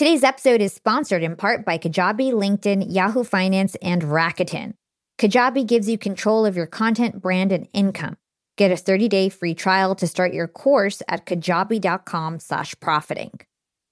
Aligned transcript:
Today's 0.00 0.24
episode 0.24 0.62
is 0.62 0.72
sponsored 0.72 1.22
in 1.22 1.36
part 1.36 1.66
by 1.66 1.76
Kajabi, 1.76 2.32
LinkedIn, 2.32 2.86
Yahoo 2.88 3.22
Finance, 3.22 3.76
and 3.82 4.00
Rakuten. 4.00 4.72
Kajabi 5.18 5.66
gives 5.66 5.90
you 5.90 5.98
control 5.98 6.46
of 6.46 6.56
your 6.56 6.64
content, 6.64 7.20
brand, 7.20 7.52
and 7.52 7.68
income. 7.74 8.16
Get 8.56 8.70
a 8.70 8.76
30-day 8.76 9.28
free 9.28 9.52
trial 9.52 9.94
to 9.96 10.06
start 10.06 10.32
your 10.32 10.48
course 10.48 11.02
at 11.06 11.26
kajabi.com 11.26 12.38
slash 12.38 12.74
profiting. 12.80 13.40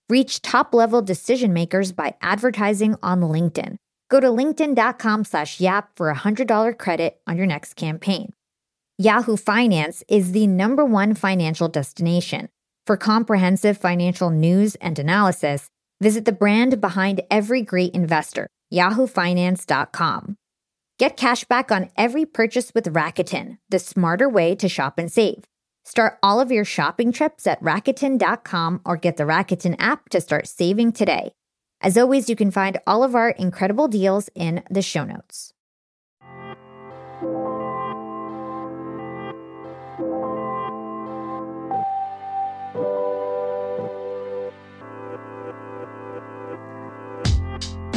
Reach 0.09 0.41
top-level 0.41 1.03
decision 1.03 1.53
makers 1.53 1.93
by 1.93 2.15
advertising 2.23 2.97
on 3.03 3.21
LinkedIn. 3.21 3.77
Go 4.09 4.19
to 4.19 4.29
linkedin.com 4.29 5.25
slash 5.25 5.61
yap 5.61 5.91
for 5.95 6.09
a 6.09 6.17
$100 6.17 6.79
credit 6.79 7.21
on 7.27 7.37
your 7.37 7.45
next 7.45 7.75
campaign. 7.75 8.33
Yahoo 8.97 9.37
Finance 9.37 10.03
is 10.09 10.33
the 10.33 10.47
number 10.47 10.87
one 10.87 11.15
financial 11.15 11.69
destination. 11.69 12.49
For 12.87 12.97
comprehensive 12.97 13.77
financial 13.77 14.31
news 14.31 14.75
and 14.77 14.99
analysis, 14.99 15.69
visit 16.01 16.25
the 16.25 16.33
brand 16.33 16.81
behind 16.81 17.23
every 17.31 17.63
great 17.63 17.95
investor, 17.95 18.49
yahoofinance.com. 18.73 20.37
Get 20.99 21.17
cash 21.17 21.45
back 21.45 21.71
on 21.71 21.91
every 21.97 22.27
purchase 22.27 22.73
with 22.75 22.93
Rakuten, 22.93 23.59
the 23.69 23.79
smarter 23.79 24.29
way 24.29 24.55
to 24.57 24.69
shop 24.69 24.99
and 24.99 25.11
save. 25.11 25.45
Start 25.85 26.19
all 26.23 26.41
of 26.41 26.51
your 26.51 26.65
shopping 26.65 27.13
trips 27.13 27.47
at 27.47 27.63
Rakuten.com 27.63 28.81
or 28.85 28.97
get 28.97 29.17
the 29.17 29.25
Rakuten 29.25 29.77
app 29.79 30.09
to 30.11 30.21
start 30.21 30.47
saving 30.47 30.93
today. 30.93 31.31
As 31.81 31.97
always, 31.97 32.29
you 32.29 32.37
can 32.37 32.51
find 32.51 32.79
all 32.87 33.05
of 33.05 33.15
our 33.15 33.31
incredible 33.31 33.87
deals 33.87 34.29
in 34.35 34.63
the 34.69 34.83
show 34.83 35.05
notes. 35.05 35.55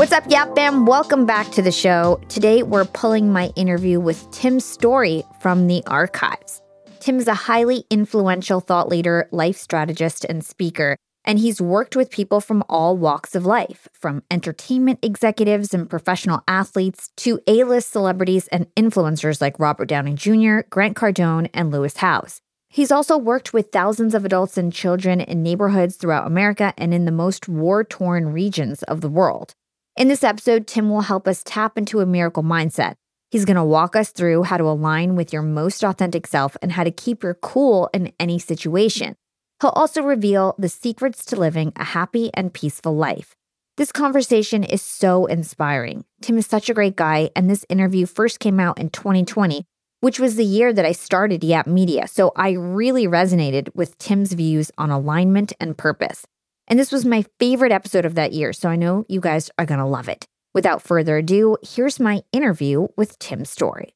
What's 0.01 0.13
up, 0.13 0.23
Yap 0.31 0.55
Fam? 0.55 0.87
Welcome 0.87 1.27
back 1.27 1.51
to 1.51 1.61
the 1.61 1.71
show. 1.71 2.19
Today, 2.27 2.63
we're 2.63 2.85
pulling 2.85 3.31
my 3.31 3.51
interview 3.55 3.99
with 3.99 4.31
Tim 4.31 4.59
Storey 4.59 5.21
from 5.41 5.67
the 5.67 5.83
archives. 5.85 6.59
Tim 6.99 7.19
is 7.19 7.27
a 7.27 7.35
highly 7.35 7.83
influential 7.91 8.61
thought 8.61 8.89
leader, 8.89 9.29
life 9.31 9.57
strategist, 9.57 10.25
and 10.25 10.43
speaker, 10.43 10.97
and 11.23 11.37
he's 11.37 11.61
worked 11.61 11.95
with 11.95 12.09
people 12.09 12.41
from 12.41 12.63
all 12.67 12.97
walks 12.97 13.35
of 13.35 13.45
life, 13.45 13.87
from 13.93 14.23
entertainment 14.31 14.97
executives 15.03 15.71
and 15.71 15.87
professional 15.87 16.41
athletes 16.47 17.11
to 17.17 17.39
A 17.45 17.63
list 17.63 17.91
celebrities 17.91 18.47
and 18.47 18.65
influencers 18.75 19.39
like 19.39 19.59
Robert 19.59 19.87
Downey 19.87 20.15
Jr., 20.15 20.61
Grant 20.71 20.97
Cardone, 20.97 21.47
and 21.53 21.69
Lewis 21.69 21.97
Howes. 21.97 22.41
He's 22.69 22.91
also 22.91 23.19
worked 23.19 23.53
with 23.53 23.71
thousands 23.71 24.15
of 24.15 24.25
adults 24.25 24.57
and 24.57 24.73
children 24.73 25.21
in 25.21 25.43
neighborhoods 25.43 25.95
throughout 25.95 26.25
America 26.25 26.73
and 26.75 26.91
in 26.91 27.05
the 27.05 27.11
most 27.11 27.47
war 27.47 27.83
torn 27.83 28.33
regions 28.33 28.81
of 28.81 29.01
the 29.01 29.09
world. 29.09 29.53
In 30.01 30.07
this 30.07 30.23
episode, 30.23 30.65
Tim 30.65 30.89
will 30.89 31.01
help 31.01 31.27
us 31.27 31.43
tap 31.45 31.77
into 31.77 31.99
a 31.99 32.07
miracle 32.07 32.41
mindset. 32.41 32.95
He's 33.29 33.45
going 33.45 33.55
to 33.57 33.63
walk 33.63 33.95
us 33.95 34.09
through 34.09 34.41
how 34.41 34.57
to 34.57 34.63
align 34.63 35.15
with 35.15 35.31
your 35.31 35.43
most 35.43 35.83
authentic 35.83 36.25
self 36.25 36.57
and 36.59 36.71
how 36.71 36.83
to 36.83 36.89
keep 36.89 37.21
your 37.21 37.35
cool 37.35 37.87
in 37.93 38.11
any 38.19 38.39
situation. 38.39 39.15
He'll 39.61 39.69
also 39.69 40.01
reveal 40.01 40.55
the 40.57 40.69
secrets 40.69 41.23
to 41.25 41.35
living 41.35 41.71
a 41.75 41.83
happy 41.83 42.31
and 42.33 42.51
peaceful 42.51 42.95
life. 42.95 43.35
This 43.77 43.91
conversation 43.91 44.63
is 44.63 44.81
so 44.81 45.27
inspiring. 45.27 46.03
Tim 46.19 46.39
is 46.39 46.47
such 46.47 46.67
a 46.67 46.73
great 46.73 46.95
guy, 46.95 47.29
and 47.35 47.47
this 47.47 47.63
interview 47.69 48.07
first 48.07 48.39
came 48.39 48.59
out 48.59 48.79
in 48.79 48.89
2020, 48.89 49.65
which 49.99 50.19
was 50.19 50.35
the 50.35 50.43
year 50.43 50.73
that 50.73 50.83
I 50.83 50.93
started 50.93 51.43
Yap 51.43 51.67
Media. 51.67 52.07
So 52.07 52.31
I 52.35 52.53
really 52.53 53.05
resonated 53.05 53.69
with 53.75 53.99
Tim's 53.99 54.33
views 54.33 54.71
on 54.79 54.89
alignment 54.89 55.53
and 55.59 55.77
purpose. 55.77 56.25
And 56.71 56.79
this 56.79 56.93
was 56.93 57.03
my 57.03 57.25
favorite 57.37 57.73
episode 57.73 58.05
of 58.05 58.15
that 58.15 58.31
year, 58.31 58.53
so 58.53 58.69
I 58.69 58.77
know 58.77 59.03
you 59.09 59.19
guys 59.19 59.49
are 59.59 59.65
going 59.65 59.81
to 59.81 59.85
love 59.85 60.07
it. 60.07 60.25
Without 60.53 60.81
further 60.81 61.17
ado, 61.17 61.57
here's 61.61 61.99
my 61.99 62.21
interview 62.31 62.87
with 62.95 63.19
Tim 63.19 63.43
Storey. 63.43 63.93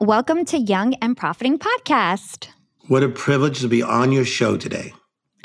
Welcome 0.00 0.46
to 0.46 0.58
Young 0.58 0.94
and 0.94 1.16
Profiting 1.16 1.60
Podcast. 1.60 2.48
What 2.88 3.04
a 3.04 3.08
privilege 3.08 3.60
to 3.60 3.68
be 3.68 3.84
on 3.84 4.10
your 4.10 4.24
show 4.24 4.56
today. 4.56 4.92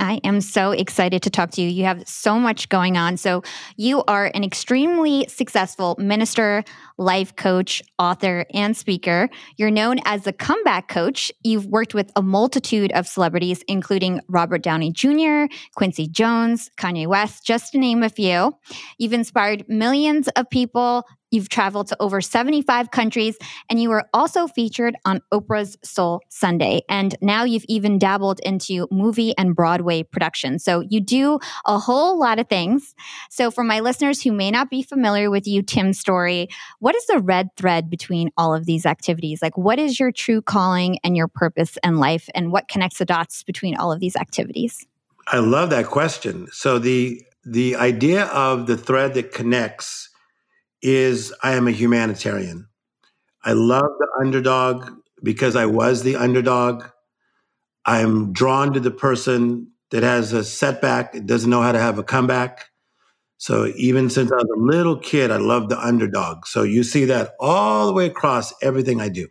I 0.02 0.20
am 0.24 0.42
so 0.42 0.72
excited 0.72 1.22
to 1.22 1.30
talk 1.30 1.52
to 1.52 1.62
you. 1.62 1.70
You 1.70 1.86
have 1.86 2.06
so 2.08 2.40
much 2.40 2.70
going 2.70 2.98
on. 2.98 3.18
So, 3.18 3.44
you 3.78 4.04
are 4.08 4.32
an 4.34 4.44
extremely 4.44 5.28
successful 5.30 5.96
minister, 6.00 6.64
life 6.98 7.36
coach, 7.36 7.84
author, 8.00 8.46
and 8.52 8.76
speaker. 8.76 9.30
You're 9.58 9.70
known 9.70 10.00
as 10.06 10.24
the 10.24 10.34
comeback 10.34 10.88
coach. 10.88 11.32
You've 11.44 11.68
worked 11.68 11.94
with 11.94 12.12
a 12.16 12.24
multitude 12.24 12.92
of 12.94 13.08
celebrities, 13.08 13.64
including 13.68 14.22
Robert 14.28 14.64
Downey 14.64 14.92
Jr., 14.92 15.46
Quincy 15.76 16.08
Jones, 16.08 16.72
Kanye 16.78 17.06
West, 17.06 17.46
just 17.46 17.72
to 17.74 17.78
name 17.78 18.02
a 18.02 18.10
few. 18.10 18.54
You've 18.98 19.14
inspired 19.14 19.66
millions 19.70 20.28
of 20.30 20.50
people 20.50 21.06
You've 21.32 21.50
traveled 21.50 21.88
to 21.88 21.98
over 22.00 22.22
75 22.22 22.92
countries, 22.92 23.38
and 23.70 23.82
you 23.82 23.90
were 23.90 24.04
also 24.14 24.48
featured 24.48 24.96
on 25.06 25.22
Oprah's 25.34 25.78
Soul 25.84 26.22
Sunday. 26.30 26.82
And 26.90 27.16
now 27.22 27.44
you've 27.44 27.66
even 27.68 27.98
dabbled 27.98 28.40
into 28.42 28.88
movie 28.92 29.34
and 29.38 29.56
Broadway 29.56 30.04
productions. 30.04 30.64
So 30.64 30.82
you 30.82 31.00
do 31.00 31.40
a 31.66 31.80
whole 31.80 32.20
lot 32.20 32.40
of 32.40 32.48
things. 32.48 32.94
So, 33.30 33.50
for 33.50 33.64
my 33.64 33.80
listeners 33.80 34.22
who 34.22 34.32
may 34.32 34.52
not 34.52 34.70
be 34.70 34.84
familiar 34.84 35.32
with 35.32 35.48
you, 35.48 35.62
Tim's 35.62 36.00
Storey, 36.00 36.50
what 36.80 36.96
is 36.96 37.06
the 37.08 37.20
red 37.20 37.50
thread 37.56 37.90
between 37.90 38.30
all 38.38 38.54
of 38.54 38.66
these 38.66 38.86
activities? 38.86 39.42
Like, 39.42 39.58
what 39.58 39.80
is 39.80 40.00
your 40.00 40.12
true 40.12 40.42
calling 40.42 41.00
and 41.04 41.16
your 41.16 41.28
purpose 41.28 41.78
in 41.84 41.98
life, 41.98 42.30
and 42.36 42.52
what 42.52 42.68
connects 42.68 42.98
the 42.98 43.06
dots 43.06 43.44
between 43.44 43.76
all 43.76 43.92
of 43.92 44.00
these 44.00 44.16
activities? 44.16 44.86
I 45.28 45.40
love 45.40 45.70
that 45.70 45.88
question. 45.88 46.48
So, 46.52 46.80
the 46.80 47.22
the 47.46 47.76
idea 47.76 48.26
of 48.26 48.68
the 48.68 48.78
thread 48.78 49.14
that 49.16 49.34
connects 49.34 50.10
is 50.82 51.34
I 51.44 51.54
am 51.54 51.68
a 51.68 51.72
humanitarian. 51.72 52.68
I 53.44 53.54
love 53.54 53.92
the 54.00 54.08
underdog 54.20 54.90
because 55.24 55.56
I 55.56 55.66
was 55.66 56.04
the 56.04 56.16
underdog. 56.16 56.86
I'm 57.86 58.34
drawn 58.34 58.74
to 58.74 58.80
the 58.80 58.92
person 58.92 59.72
that 59.92 60.04
has 60.04 60.34
a 60.34 60.44
setback, 60.44 61.26
doesn't 61.26 61.50
know 61.50 61.62
how 61.62 61.72
to 61.72 61.80
have 61.80 61.98
a 61.98 62.04
comeback. 62.04 62.66
So 63.38 63.72
even 63.76 64.10
since 64.10 64.32
I 64.32 64.36
was 64.36 64.50
a 64.56 64.62
little 64.62 64.98
kid, 64.98 65.32
I 65.32 65.38
love 65.38 65.70
the 65.70 65.80
underdog. 65.80 66.46
So 66.46 66.64
you 66.64 66.84
see 66.84 67.06
that 67.06 67.34
all 67.40 67.88
the 67.88 67.94
way 67.94 68.06
across 68.06 68.54
everything 68.62 69.02
I 69.02 69.10
do. 69.10 69.28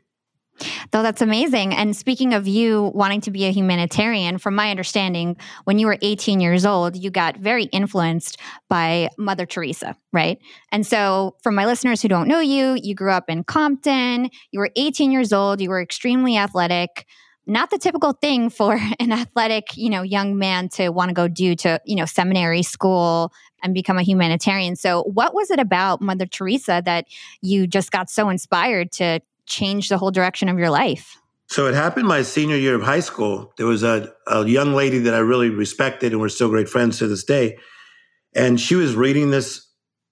Though 0.90 1.02
that's 1.02 1.22
amazing. 1.22 1.74
And 1.74 1.96
speaking 1.96 2.34
of 2.34 2.46
you 2.46 2.90
wanting 2.94 3.20
to 3.22 3.30
be 3.30 3.46
a 3.46 3.52
humanitarian, 3.52 4.38
from 4.38 4.54
my 4.54 4.70
understanding, 4.70 5.36
when 5.64 5.78
you 5.78 5.86
were 5.86 5.98
18 6.02 6.40
years 6.40 6.66
old, 6.66 6.96
you 6.96 7.10
got 7.10 7.36
very 7.36 7.64
influenced 7.64 8.38
by 8.68 9.08
Mother 9.18 9.46
Teresa, 9.46 9.96
right? 10.12 10.38
And 10.72 10.86
so, 10.86 11.36
for 11.42 11.52
my 11.52 11.66
listeners 11.66 12.02
who 12.02 12.08
don't 12.08 12.28
know 12.28 12.40
you, 12.40 12.78
you 12.82 12.94
grew 12.94 13.12
up 13.12 13.28
in 13.28 13.44
Compton, 13.44 14.30
you 14.50 14.60
were 14.60 14.70
18 14.76 15.10
years 15.10 15.32
old, 15.32 15.60
you 15.60 15.70
were 15.70 15.80
extremely 15.80 16.36
athletic 16.36 17.06
not 17.46 17.70
the 17.70 17.78
typical 17.78 18.12
thing 18.12 18.48
for 18.48 18.78
an 19.00 19.12
athletic, 19.12 19.76
you 19.76 19.90
know, 19.90 20.02
young 20.02 20.38
man 20.38 20.68
to 20.70 20.90
want 20.90 21.08
to 21.08 21.14
go 21.14 21.28
do 21.28 21.54
to, 21.56 21.80
you 21.84 21.96
know, 21.96 22.04
seminary 22.04 22.62
school 22.62 23.32
and 23.62 23.74
become 23.74 23.98
a 23.98 24.02
humanitarian. 24.02 24.76
So, 24.76 25.02
what 25.02 25.34
was 25.34 25.50
it 25.50 25.58
about 25.58 26.00
Mother 26.00 26.26
Teresa 26.26 26.82
that 26.84 27.06
you 27.42 27.66
just 27.66 27.90
got 27.90 28.08
so 28.08 28.28
inspired 28.28 28.92
to 28.92 29.20
change 29.50 29.88
the 29.88 29.98
whole 29.98 30.10
direction 30.10 30.48
of 30.48 30.58
your 30.58 30.70
life? 30.70 31.16
So 31.48 31.66
it 31.66 31.74
happened 31.74 32.06
my 32.06 32.22
senior 32.22 32.56
year 32.56 32.76
of 32.76 32.82
high 32.82 33.00
school. 33.00 33.52
There 33.56 33.66
was 33.66 33.82
a, 33.82 34.12
a 34.28 34.46
young 34.46 34.72
lady 34.72 34.98
that 35.00 35.14
I 35.14 35.18
really 35.18 35.50
respected, 35.50 36.12
and 36.12 36.20
we're 36.20 36.28
still 36.28 36.48
great 36.48 36.68
friends 36.68 36.98
to 36.98 37.08
this 37.08 37.24
day. 37.24 37.58
And 38.36 38.60
she 38.60 38.76
was 38.76 38.94
reading 38.94 39.30
this 39.30 39.66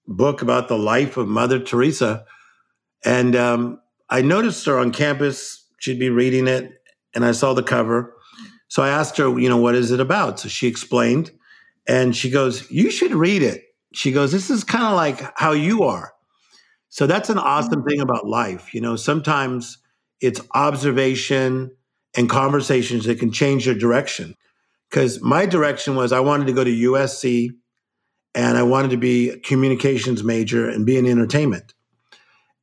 book 0.05 0.41
about 0.41 0.67
the 0.67 0.77
life 0.77 1.15
of 1.15 1.29
Mother 1.29 1.57
Teresa. 1.57 2.25
And 3.05 3.37
um, 3.37 3.79
I 4.09 4.21
noticed 4.21 4.65
her 4.65 4.77
on 4.77 4.91
campus. 4.91 5.65
She'd 5.79 5.97
be 5.99 6.09
reading 6.09 6.47
it, 6.47 6.73
and 7.15 7.23
I 7.23 7.31
saw 7.31 7.53
the 7.53 7.63
cover. 7.63 8.13
So 8.67 8.83
I 8.83 8.89
asked 8.89 9.15
her, 9.17 9.39
you 9.39 9.47
know, 9.47 9.57
what 9.57 9.75
is 9.75 9.91
it 9.91 10.01
about? 10.01 10.41
So 10.41 10.49
she 10.49 10.67
explained, 10.67 11.31
and 11.87 12.13
she 12.13 12.29
goes, 12.29 12.69
You 12.69 12.91
should 12.91 13.13
read 13.13 13.43
it. 13.43 13.63
She 13.93 14.11
goes, 14.11 14.33
This 14.33 14.49
is 14.49 14.65
kind 14.65 14.83
of 14.83 14.95
like 14.95 15.21
how 15.39 15.53
you 15.53 15.83
are. 15.83 16.13
So 16.89 17.07
that's 17.07 17.29
an 17.29 17.37
awesome 17.37 17.79
mm-hmm. 17.79 17.87
thing 17.87 18.01
about 18.01 18.27
life. 18.27 18.73
You 18.73 18.81
know, 18.81 18.95
sometimes 18.95 19.77
it's 20.21 20.41
observation 20.53 21.71
and 22.15 22.29
conversations 22.29 23.05
that 23.05 23.19
can 23.19 23.31
change 23.31 23.65
your 23.65 23.75
direction. 23.75 24.35
Because 24.89 25.21
my 25.21 25.45
direction 25.45 25.95
was 25.95 26.11
I 26.11 26.19
wanted 26.19 26.47
to 26.47 26.53
go 26.53 26.63
to 26.63 26.71
USC 26.71 27.49
and 28.33 28.57
I 28.57 28.63
wanted 28.63 28.91
to 28.91 28.97
be 28.97 29.29
a 29.29 29.39
communications 29.39 30.23
major 30.23 30.67
and 30.67 30.85
be 30.85 30.97
in 30.97 31.05
entertainment. 31.05 31.73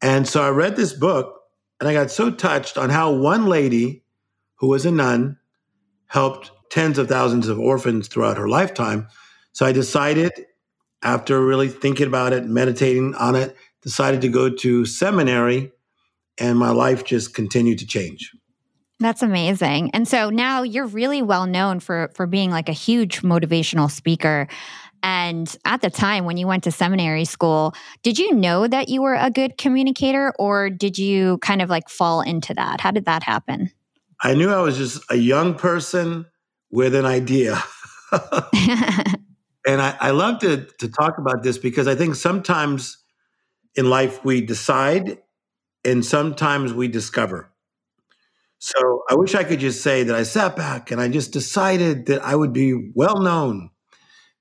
And 0.03 0.27
so 0.27 0.43
I 0.43 0.51
read 0.51 0.77
this 0.77 0.93
book 0.93 1.41
and 1.81 1.89
I 1.89 1.93
got 1.93 2.11
so 2.11 2.31
touched 2.31 2.77
on 2.77 2.91
how 2.91 3.13
one 3.13 3.47
lady 3.47 4.03
who 4.57 4.69
was 4.69 4.87
a 4.87 4.91
nun 4.91 5.39
helped 6.07 6.51
tens 6.71 6.99
of 6.99 7.09
thousands 7.09 7.49
of 7.49 7.59
orphans 7.59 8.09
throughout 8.09 8.39
her 8.39 8.49
lifetime. 8.49 9.09
So 9.53 9.65
I 9.65 9.73
decided, 9.73 10.33
after 11.03 11.45
really 11.45 11.69
thinking 11.69 12.07
about 12.07 12.33
it, 12.33 12.45
meditating 12.45 13.15
on 13.15 13.35
it, 13.35 13.57
decided 13.87 14.21
to 14.21 14.29
go 14.29 14.51
to 14.51 14.85
seminary, 14.85 15.71
and 16.39 16.59
my 16.59 16.71
life 16.71 17.05
just 17.05 17.35
continued 17.35 17.79
to 17.79 17.87
change. 17.87 18.33
That's 18.99 19.23
amazing. 19.23 19.91
And 19.93 20.09
so 20.09 20.29
now 20.29 20.63
you're 20.63 20.87
really 20.87 21.23
well 21.23 21.47
known 21.47 21.81
for 21.81 22.11
for 22.15 22.27
being 22.27 22.51
like 22.51 22.69
a 22.69 22.73
huge 22.73 23.23
motivational 23.23 23.91
speaker. 23.91 24.49
And 25.03 25.55
at 25.65 25.83
the 25.83 25.91
time 25.91 26.25
when 26.25 26.37
you 26.37 26.47
went 26.47 26.65
to 26.65 26.73
seminary 26.73 27.27
school, 27.27 27.75
did 28.03 28.19
you 28.19 28.33
know 28.35 28.67
that 28.67 28.89
you 28.89 29.03
were 29.03 29.15
a 29.15 29.31
good 29.31 29.57
communicator 29.59 30.33
or 30.39 30.69
did 30.69 30.99
you 30.99 31.39
kind 31.39 31.63
of 31.63 31.71
like 31.71 31.89
fall 31.89 32.23
into 32.23 32.55
that? 32.55 32.81
How 32.81 32.91
did 32.91 33.05
that 33.05 33.23
happen? 33.23 33.71
I 34.23 34.35
knew 34.35 34.51
I 34.51 34.61
was 34.61 34.79
just 34.79 35.05
a 35.11 35.17
young 35.17 35.55
person 35.55 36.27
with 36.71 36.95
an 36.95 37.05
idea. 37.05 37.63
and 38.13 39.83
I, 39.83 39.97
I 40.01 40.11
love 40.11 40.41
to, 40.41 40.67
to 40.79 40.89
talk 40.89 41.19
about 41.19 41.43
this 41.43 41.59
because 41.59 41.87
I 41.87 41.95
think 41.95 42.15
sometimes 42.15 42.97
in 43.77 43.91
life 43.91 44.25
we 44.25 44.41
decide 44.41 45.19
and 45.85 46.05
sometimes 46.05 46.73
we 46.75 46.89
discover. 46.89 47.53
So 48.59 49.05
I 49.09 49.15
wish 49.15 49.35
I 49.35 49.45
could 49.45 49.61
just 49.61 49.83
say 49.83 50.03
that 50.03 50.17
I 50.17 50.23
sat 50.23 50.57
back 50.57 50.91
and 50.91 51.01
I 51.01 51.09
just 51.09 51.33
decided 51.33 52.07
that 52.07 52.25
I 52.25 52.35
would 52.35 52.53
be 52.53 52.91
well 52.95 53.21
known. 53.21 53.71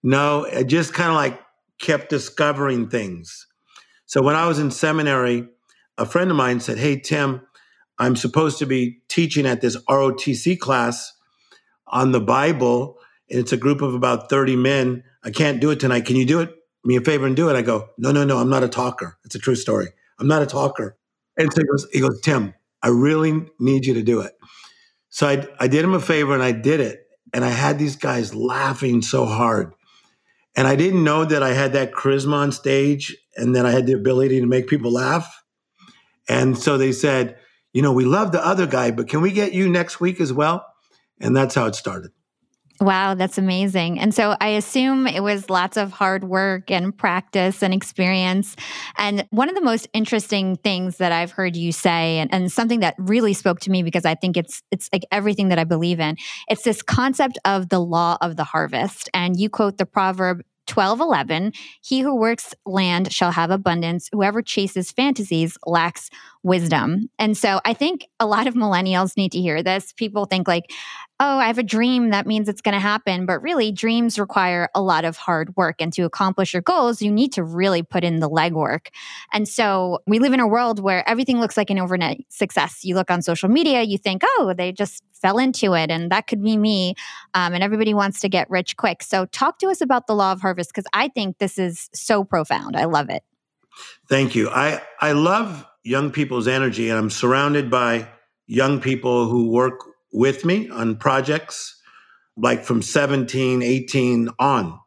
No, 0.01 0.47
I 0.51 0.63
just 0.63 0.93
kind 0.93 1.09
of 1.09 1.15
like 1.15 1.39
kept 1.79 2.09
discovering 2.09 2.89
things. 2.89 3.45
So 4.05 4.21
when 4.21 4.35
I 4.35 4.47
was 4.47 4.59
in 4.59 4.71
seminary, 4.71 5.47
a 5.97 6.05
friend 6.05 6.31
of 6.31 6.37
mine 6.37 6.59
said, 6.59 6.77
Hey, 6.77 6.99
Tim, 6.99 7.41
I'm 7.99 8.15
supposed 8.15 8.59
to 8.59 8.65
be 8.65 9.01
teaching 9.07 9.45
at 9.45 9.61
this 9.61 9.77
ROTC 9.89 10.59
class 10.59 11.13
on 11.87 12.11
the 12.11 12.21
Bible. 12.21 12.97
And 13.29 13.39
it's 13.39 13.51
a 13.51 13.57
group 13.57 13.81
of 13.81 13.93
about 13.93 14.29
30 14.29 14.55
men. 14.55 15.03
I 15.23 15.31
can't 15.31 15.59
do 15.59 15.71
it 15.71 15.79
tonight. 15.79 16.05
Can 16.05 16.15
you 16.15 16.25
do 16.25 16.39
it? 16.39 16.53
Me 16.85 16.95
a 16.95 17.01
favor 17.01 17.25
and 17.25 17.35
do 17.35 17.49
it. 17.49 17.55
I 17.55 17.61
go, 17.61 17.89
No, 17.97 18.11
no, 18.11 18.23
no, 18.23 18.37
I'm 18.37 18.49
not 18.49 18.63
a 18.63 18.69
talker. 18.69 19.17
It's 19.25 19.35
a 19.35 19.39
true 19.39 19.55
story. 19.55 19.87
I'm 20.19 20.27
not 20.27 20.41
a 20.41 20.45
talker. 20.45 20.97
And 21.37 21.51
so 21.51 21.61
he 21.61 21.67
goes, 21.67 21.87
he 21.91 21.99
goes, 21.99 22.21
Tim, 22.21 22.53
I 22.81 22.89
really 22.89 23.47
need 23.59 23.85
you 23.85 23.95
to 23.95 24.03
do 24.03 24.21
it. 24.21 24.33
So 25.09 25.27
I, 25.27 25.47
I 25.59 25.67
did 25.67 25.83
him 25.83 25.93
a 25.93 25.99
favor 25.99 26.33
and 26.33 26.43
I 26.43 26.51
did 26.51 26.79
it. 26.79 27.01
And 27.33 27.43
I 27.43 27.49
had 27.49 27.79
these 27.79 27.95
guys 27.95 28.33
laughing 28.33 29.01
so 29.01 29.25
hard. 29.25 29.73
And 30.55 30.67
I 30.67 30.75
didn't 30.75 31.03
know 31.03 31.25
that 31.25 31.43
I 31.43 31.53
had 31.53 31.73
that 31.73 31.91
charisma 31.91 32.33
on 32.33 32.51
stage 32.51 33.15
and 33.35 33.55
that 33.55 33.65
I 33.65 33.71
had 33.71 33.87
the 33.87 33.93
ability 33.93 34.39
to 34.39 34.45
make 34.45 34.67
people 34.67 34.91
laugh. 34.91 35.43
And 36.29 36.57
so 36.57 36.77
they 36.77 36.93
said, 36.93 37.37
you 37.73 37.81
know, 37.81 37.91
we 37.91 38.05
love 38.05 38.31
the 38.31 38.45
other 38.45 38.65
guy, 38.67 38.91
but 38.91 39.09
can 39.09 39.21
we 39.21 39.31
get 39.31 39.53
you 39.53 39.67
next 39.67 39.99
week 39.99 40.21
as 40.21 40.31
well? 40.31 40.65
And 41.19 41.35
that's 41.35 41.55
how 41.55 41.65
it 41.65 41.75
started. 41.75 42.11
Wow, 42.81 43.15
that's 43.15 43.37
amazing. 43.37 43.99
And 43.99 44.13
so 44.13 44.35
I 44.41 44.49
assume 44.49 45.07
it 45.07 45.23
was 45.23 45.49
lots 45.49 45.77
of 45.77 45.91
hard 45.91 46.25
work 46.25 46.69
and 46.69 46.95
practice 46.95 47.63
and 47.63 47.73
experience. 47.73 48.57
And 48.97 49.25
one 49.29 49.47
of 49.47 49.55
the 49.55 49.61
most 49.61 49.87
interesting 49.93 50.57
things 50.57 50.97
that 50.97 51.13
I've 51.13 51.31
heard 51.31 51.55
you 51.55 51.71
say, 51.71 52.19
and, 52.19 52.33
and, 52.33 52.51
something 52.51 52.81
that 52.81 52.95
really 52.97 53.33
spoke 53.33 53.59
to 53.61 53.71
me 53.71 53.81
because 53.81 54.05
I 54.05 54.15
think 54.15 54.37
it's 54.37 54.61
it's 54.71 54.89
like 54.93 55.03
everything 55.11 55.49
that 55.49 55.59
I 55.59 55.63
believe 55.63 55.99
in, 55.99 56.15
it's 56.49 56.63
this 56.63 56.81
concept 56.81 57.37
of 57.45 57.69
the 57.69 57.79
law 57.79 58.17
of 58.21 58.35
the 58.35 58.43
harvest. 58.43 59.09
And 59.13 59.39
you 59.39 59.49
quote 59.49 59.77
the 59.77 59.85
proverb 59.85 60.41
12 60.67 60.99
11 60.99 61.51
he 61.81 62.01
who 62.01 62.15
works 62.15 62.53
land 62.65 63.11
shall 63.11 63.31
have 63.31 63.51
abundance 63.51 64.09
whoever 64.11 64.41
chases 64.41 64.91
fantasies 64.91 65.57
lacks 65.65 66.09
wisdom 66.45 67.09
and 67.19 67.35
so 67.37 67.59
i 67.65 67.73
think 67.73 68.07
a 68.19 68.25
lot 68.25 68.47
of 68.47 68.53
millennials 68.53 69.17
need 69.17 69.31
to 69.31 69.39
hear 69.39 69.61
this 69.63 69.91
people 69.93 70.25
think 70.25 70.47
like 70.47 70.71
oh, 71.19 71.37
I 71.37 71.47
have 71.47 71.57
a 71.57 71.63
dream, 71.63 72.09
that 72.09 72.27
means 72.27 72.49
it's 72.49 72.61
going 72.61 72.73
to 72.73 72.79
happen. 72.79 73.25
But 73.25 73.41
really, 73.41 73.71
dreams 73.71 74.19
require 74.19 74.69
a 74.75 74.81
lot 74.81 75.05
of 75.05 75.15
hard 75.15 75.55
work. 75.55 75.77
And 75.79 75.93
to 75.93 76.03
accomplish 76.03 76.53
your 76.53 76.61
goals, 76.61 77.01
you 77.01 77.11
need 77.11 77.31
to 77.33 77.43
really 77.43 77.83
put 77.83 78.03
in 78.03 78.19
the 78.19 78.29
legwork. 78.29 78.87
And 79.31 79.47
so 79.47 79.99
we 80.05 80.19
live 80.19 80.33
in 80.33 80.39
a 80.39 80.47
world 80.47 80.79
where 80.79 81.07
everything 81.07 81.39
looks 81.39 81.55
like 81.55 81.69
an 81.69 81.79
overnight 81.79 82.25
success. 82.29 82.83
You 82.83 82.95
look 82.95 83.09
on 83.09 83.21
social 83.21 83.49
media, 83.49 83.83
you 83.83 83.97
think, 83.97 84.23
oh, 84.25 84.53
they 84.57 84.71
just 84.71 85.03
fell 85.13 85.37
into 85.37 85.73
it, 85.73 85.89
and 85.89 86.11
that 86.11 86.27
could 86.27 86.43
be 86.43 86.57
me. 86.57 86.95
Um, 87.33 87.53
and 87.53 87.63
everybody 87.63 87.93
wants 87.93 88.19
to 88.19 88.29
get 88.29 88.49
rich 88.49 88.75
quick. 88.75 89.01
So 89.01 89.25
talk 89.27 89.59
to 89.59 89.67
us 89.67 89.79
about 89.79 90.07
the 90.07 90.15
law 90.15 90.33
of 90.33 90.41
harvest, 90.41 90.71
because 90.71 90.85
I 90.93 91.07
think 91.07 91.37
this 91.37 91.57
is 91.57 91.89
so 91.93 92.23
profound. 92.23 92.75
I 92.75 92.85
love 92.85 93.09
it. 93.09 93.23
Thank 94.09 94.35
you. 94.35 94.49
I, 94.49 94.81
I 95.01 95.13
love 95.13 95.65
young 95.85 96.11
people's 96.11 96.47
energy, 96.47 96.89
and 96.89 96.97
I'm 96.97 97.11
surrounded 97.11 97.69
by 97.69 98.09
young 98.47 98.81
people 98.81 99.29
who 99.29 99.51
work 99.51 99.79
with 100.11 100.43
me 100.43 100.69
on 100.69 100.97
projects 100.97 101.79
like 102.35 102.63
from 102.63 102.81
17, 102.81 103.61
18 103.61 104.29
on, 104.39 104.79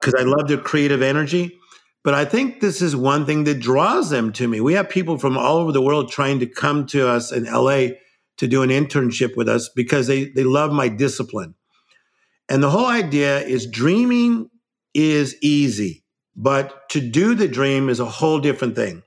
because 0.00 0.14
I 0.14 0.22
love 0.22 0.48
their 0.48 0.58
creative 0.58 1.02
energy. 1.02 1.58
But 2.04 2.14
I 2.14 2.24
think 2.24 2.60
this 2.60 2.80
is 2.80 2.94
one 2.94 3.26
thing 3.26 3.44
that 3.44 3.60
draws 3.60 4.10
them 4.10 4.32
to 4.34 4.46
me. 4.46 4.60
We 4.60 4.74
have 4.74 4.88
people 4.88 5.18
from 5.18 5.36
all 5.36 5.56
over 5.56 5.72
the 5.72 5.82
world 5.82 6.10
trying 6.10 6.38
to 6.40 6.46
come 6.46 6.86
to 6.86 7.08
us 7.08 7.32
in 7.32 7.44
LA 7.44 7.88
to 8.36 8.46
do 8.46 8.62
an 8.62 8.70
internship 8.70 9.36
with 9.36 9.48
us 9.48 9.68
because 9.74 10.06
they, 10.06 10.26
they 10.26 10.44
love 10.44 10.70
my 10.72 10.88
discipline. 10.88 11.54
And 12.48 12.62
the 12.62 12.70
whole 12.70 12.86
idea 12.86 13.40
is 13.40 13.66
dreaming 13.66 14.50
is 14.92 15.36
easy, 15.40 16.04
but 16.36 16.88
to 16.90 17.00
do 17.00 17.34
the 17.34 17.48
dream 17.48 17.88
is 17.88 18.00
a 18.00 18.04
whole 18.04 18.38
different 18.38 18.76
thing. 18.76 19.02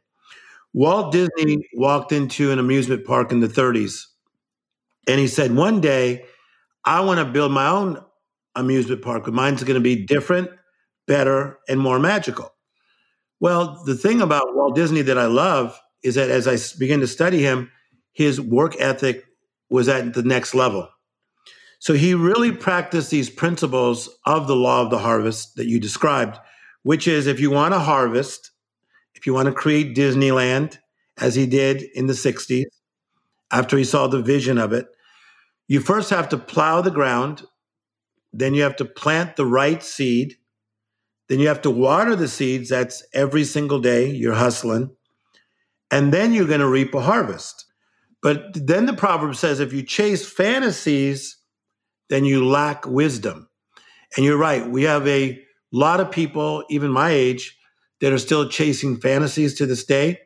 Walt 0.78 1.12
Disney 1.12 1.68
walked 1.74 2.12
into 2.12 2.52
an 2.52 2.60
amusement 2.60 3.04
park 3.04 3.32
in 3.32 3.40
the 3.40 3.48
30s 3.48 4.04
and 5.08 5.20
he 5.20 5.26
said, 5.26 5.56
one 5.56 5.82
day, 5.82 6.24
I 6.86 7.00
want 7.00 7.18
to 7.18 7.26
build 7.26 7.52
my 7.52 7.68
own 7.68 8.00
amusement 8.54 9.02
park, 9.02 9.26
but 9.26 9.34
mine's 9.34 9.64
going 9.64 9.74
to 9.74 9.82
be 9.82 10.06
different, 10.06 10.52
better, 11.08 11.58
and 11.68 11.80
more 11.80 11.98
magical. 11.98 12.54
Well, 13.40 13.82
the 13.86 13.96
thing 13.96 14.22
about 14.22 14.56
Walt 14.56 14.76
Disney 14.76 15.02
that 15.02 15.18
I 15.18 15.26
love 15.26 15.76
is 16.04 16.14
that 16.14 16.30
as 16.30 16.48
I 16.48 16.58
began 16.78 17.00
to 17.00 17.08
study 17.08 17.42
him, 17.42 17.72
his 18.14 18.40
work 18.40 18.76
ethic 18.80 19.26
was 19.72 19.90
at 19.90 20.14
the 20.14 20.22
next 20.22 20.54
level. 20.54 20.88
So 21.80 21.96
he 21.96 22.14
really 22.14 22.52
practiced 22.52 23.10
these 23.10 23.32
principles 23.32 24.10
of 24.28 24.46
the 24.46 24.56
law 24.56 24.84
of 24.84 24.92
the 24.92 25.00
harvest 25.00 25.56
that 25.56 25.66
you 25.66 25.80
described, 25.80 26.38
which 26.84 27.08
is 27.08 27.26
if 27.26 27.40
you 27.40 27.50
want 27.50 27.74
to 27.74 27.80
harvest, 27.80 28.52
if 29.18 29.26
you 29.26 29.34
want 29.34 29.48
to 29.48 29.54
create 29.54 29.96
Disneyland, 29.96 30.78
as 31.20 31.36
he 31.36 31.48
did 31.48 31.82
in 31.96 32.08
the 32.08 32.14
60s, 32.14 32.66
after 33.52 33.78
he 33.78 33.84
saw 33.84 34.08
the 34.08 34.22
vision 34.22 34.58
of 34.58 34.72
it, 34.72 34.88
you 35.68 35.82
first 35.82 36.12
have 36.12 36.30
to 36.30 36.38
plow 36.38 36.82
the 36.82 36.92
ground, 36.92 37.44
then 38.32 38.54
you 38.54 38.62
have 38.62 38.76
to 38.76 38.86
plant 38.86 39.36
the 39.36 39.46
right 39.46 39.82
seed, 39.82 40.38
then 41.28 41.40
you 41.40 41.48
have 41.48 41.62
to 41.64 41.72
water 41.72 42.16
the 42.16 42.28
seeds. 42.28 42.70
That's 42.70 43.04
every 43.14 43.44
single 43.44 43.80
day 43.80 44.10
you're 44.10 44.36
hustling. 44.36 44.92
And 45.92 46.14
then 46.14 46.34
you're 46.34 46.48
going 46.48 46.62
to 46.62 46.70
reap 46.70 46.94
a 46.94 47.02
harvest. 47.02 47.66
But 48.22 48.54
then 48.54 48.86
the 48.86 48.94
proverb 48.94 49.36
says 49.36 49.60
if 49.60 49.74
you 49.74 49.84
chase 49.84 50.30
fantasies, 50.30 51.38
then 52.10 52.24
you 52.26 52.46
lack 52.46 52.86
wisdom. 52.86 53.50
And 54.16 54.26
you're 54.26 54.38
right. 54.38 54.70
We 54.70 54.84
have 54.84 55.08
a 55.08 55.42
lot 55.72 56.00
of 56.00 56.12
people, 56.12 56.64
even 56.70 56.92
my 56.92 57.10
age, 57.10 57.57
that 58.02 58.14
are 58.14 58.18
still 58.18 58.48
chasing 58.50 58.98
fantasies 58.98 59.56
to 59.56 59.66
this 59.66 59.86
day. 59.86 60.20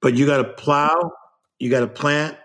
But 0.00 0.14
you 0.14 0.26
got 0.26 0.38
to 0.38 0.44
plow, 0.44 1.12
you 1.58 1.70
got 1.70 1.80
to 1.80 1.88
plant, 1.88 2.36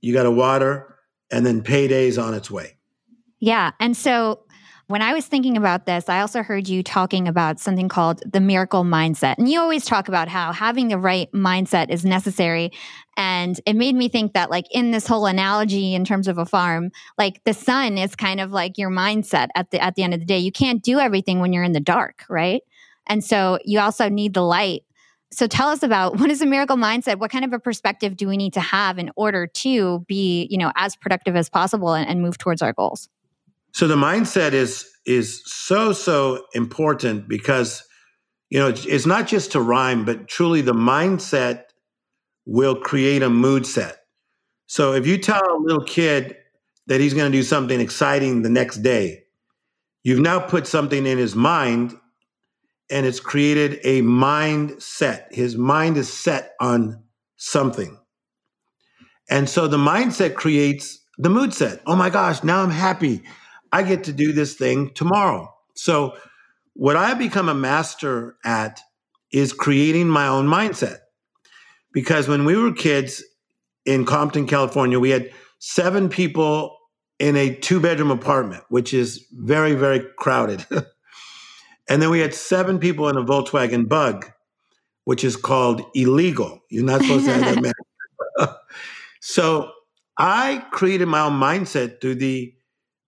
you 0.00 0.12
got 0.12 0.22
to 0.22 0.30
water, 0.30 0.96
and 1.30 1.44
then 1.44 1.62
payday's 1.62 2.18
on 2.18 2.34
its 2.34 2.50
way. 2.50 2.76
Yeah. 3.38 3.72
And 3.80 3.96
so 3.96 4.44
when 4.88 5.02
I 5.02 5.14
was 5.14 5.26
thinking 5.26 5.56
about 5.56 5.86
this, 5.86 6.08
I 6.08 6.20
also 6.20 6.42
heard 6.42 6.68
you 6.68 6.82
talking 6.82 7.26
about 7.26 7.58
something 7.58 7.88
called 7.88 8.22
the 8.30 8.40
miracle 8.40 8.84
mindset. 8.84 9.36
And 9.38 9.48
you 9.48 9.58
always 9.58 9.84
talk 9.84 10.08
about 10.08 10.28
how 10.28 10.52
having 10.52 10.88
the 10.88 10.98
right 10.98 11.30
mindset 11.32 11.90
is 11.90 12.04
necessary. 12.04 12.70
And 13.16 13.58
it 13.64 13.74
made 13.74 13.94
me 13.94 14.08
think 14.08 14.34
that, 14.34 14.50
like, 14.50 14.66
in 14.70 14.90
this 14.90 15.06
whole 15.06 15.26
analogy 15.26 15.94
in 15.94 16.04
terms 16.04 16.28
of 16.28 16.38
a 16.38 16.46
farm, 16.46 16.90
like 17.16 17.42
the 17.44 17.54
sun 17.54 17.96
is 17.96 18.14
kind 18.14 18.40
of 18.40 18.52
like 18.52 18.76
your 18.76 18.90
mindset 18.90 19.48
at 19.54 19.70
the 19.70 19.82
at 19.82 19.94
the 19.94 20.02
end 20.02 20.14
of 20.14 20.20
the 20.20 20.26
day. 20.26 20.38
You 20.38 20.52
can't 20.52 20.82
do 20.82 20.98
everything 20.98 21.40
when 21.40 21.52
you're 21.52 21.64
in 21.64 21.72
the 21.72 21.80
dark, 21.80 22.24
right? 22.28 22.62
And 23.06 23.24
so 23.24 23.58
you 23.64 23.80
also 23.80 24.08
need 24.08 24.34
the 24.34 24.42
light 24.42 24.84
so 25.32 25.46
tell 25.46 25.68
us 25.68 25.82
about 25.82 26.16
what 26.20 26.30
is 26.30 26.40
a 26.42 26.46
miracle 26.46 26.76
mindset? 26.76 27.18
What 27.18 27.30
kind 27.30 27.44
of 27.44 27.52
a 27.52 27.58
perspective 27.58 28.16
do 28.16 28.28
we 28.28 28.36
need 28.36 28.52
to 28.52 28.60
have 28.60 28.98
in 28.98 29.10
order 29.16 29.46
to 29.46 30.00
be, 30.00 30.46
you 30.50 30.58
know, 30.58 30.70
as 30.76 30.94
productive 30.94 31.34
as 31.34 31.48
possible 31.48 31.94
and, 31.94 32.08
and 32.08 32.22
move 32.22 32.38
towards 32.38 32.62
our 32.62 32.72
goals? 32.72 33.08
So 33.72 33.88
the 33.88 33.96
mindset 33.96 34.52
is 34.52 34.86
is 35.04 35.42
so 35.46 35.92
so 35.92 36.44
important 36.54 37.26
because 37.26 37.82
you 38.50 38.58
know 38.58 38.68
it's, 38.68 39.06
not 39.06 39.26
just 39.26 39.52
to 39.52 39.60
rhyme, 39.60 40.04
but 40.04 40.28
truly 40.28 40.60
the 40.60 40.74
mindset 40.74 41.64
will 42.44 42.76
create 42.76 43.22
a 43.22 43.30
mood 43.30 43.66
set. 43.66 43.96
So 44.66 44.92
if 44.92 45.06
you 45.06 45.16
tell 45.16 45.42
a 45.42 45.58
little 45.58 45.84
kid 45.84 46.36
that 46.86 47.00
he's 47.00 47.14
going 47.14 47.32
to 47.32 47.36
do 47.36 47.42
something 47.42 47.80
exciting 47.80 48.42
the 48.42 48.50
next 48.50 48.78
day, 48.78 49.24
you've 50.04 50.20
now 50.20 50.38
put 50.38 50.66
something 50.66 51.06
in 51.06 51.16
his 51.16 51.34
mind 51.34 51.94
and 52.90 53.06
it's 53.06 53.20
created 53.20 53.80
a 53.84 54.02
mindset. 54.02 55.32
His 55.32 55.56
mind 55.56 55.96
is 55.96 56.12
set 56.12 56.52
on 56.60 57.02
something. 57.36 57.98
And 59.30 59.48
so 59.48 59.66
the 59.66 59.78
mindset 59.78 60.34
creates 60.34 60.98
the 61.18 61.30
mood 61.30 61.54
set. 61.54 61.80
Oh 61.86 61.96
my 61.96 62.10
gosh, 62.10 62.42
now 62.42 62.62
I'm 62.62 62.70
happy. 62.70 63.22
I 63.72 63.82
get 63.82 64.04
to 64.04 64.12
do 64.12 64.32
this 64.32 64.54
thing 64.54 64.92
tomorrow. 64.94 65.52
So, 65.74 66.16
what 66.74 66.96
I 66.96 67.14
become 67.14 67.48
a 67.48 67.54
master 67.54 68.36
at 68.44 68.80
is 69.32 69.52
creating 69.52 70.08
my 70.08 70.26
own 70.26 70.46
mindset. 70.46 70.98
Because 71.92 72.28
when 72.28 72.44
we 72.44 72.56
were 72.56 72.72
kids 72.72 73.22
in 73.84 74.06
Compton, 74.06 74.46
California, 74.46 74.98
we 74.98 75.10
had 75.10 75.30
seven 75.58 76.08
people 76.08 76.76
in 77.18 77.36
a 77.36 77.54
two 77.54 77.78
bedroom 77.78 78.10
apartment, 78.10 78.64
which 78.68 78.94
is 78.94 79.26
very, 79.32 79.74
very 79.74 80.04
crowded. 80.18 80.64
and 81.88 82.00
then 82.00 82.10
we 82.10 82.20
had 82.20 82.34
seven 82.34 82.78
people 82.78 83.08
in 83.08 83.16
a 83.16 83.24
Volkswagen 83.24 83.88
bug, 83.88 84.30
which 85.04 85.24
is 85.24 85.36
called 85.36 85.82
illegal. 85.94 86.60
You're 86.70 86.84
not 86.84 87.02
supposed 87.02 87.26
to 87.26 87.32
have 87.32 87.54
that. 87.54 87.62
Man. 87.62 87.72
so 89.20 89.70
I 90.16 90.64
created 90.70 91.06
my 91.06 91.20
own 91.20 91.32
mindset 91.32 92.00
through 92.00 92.16
the 92.16 92.54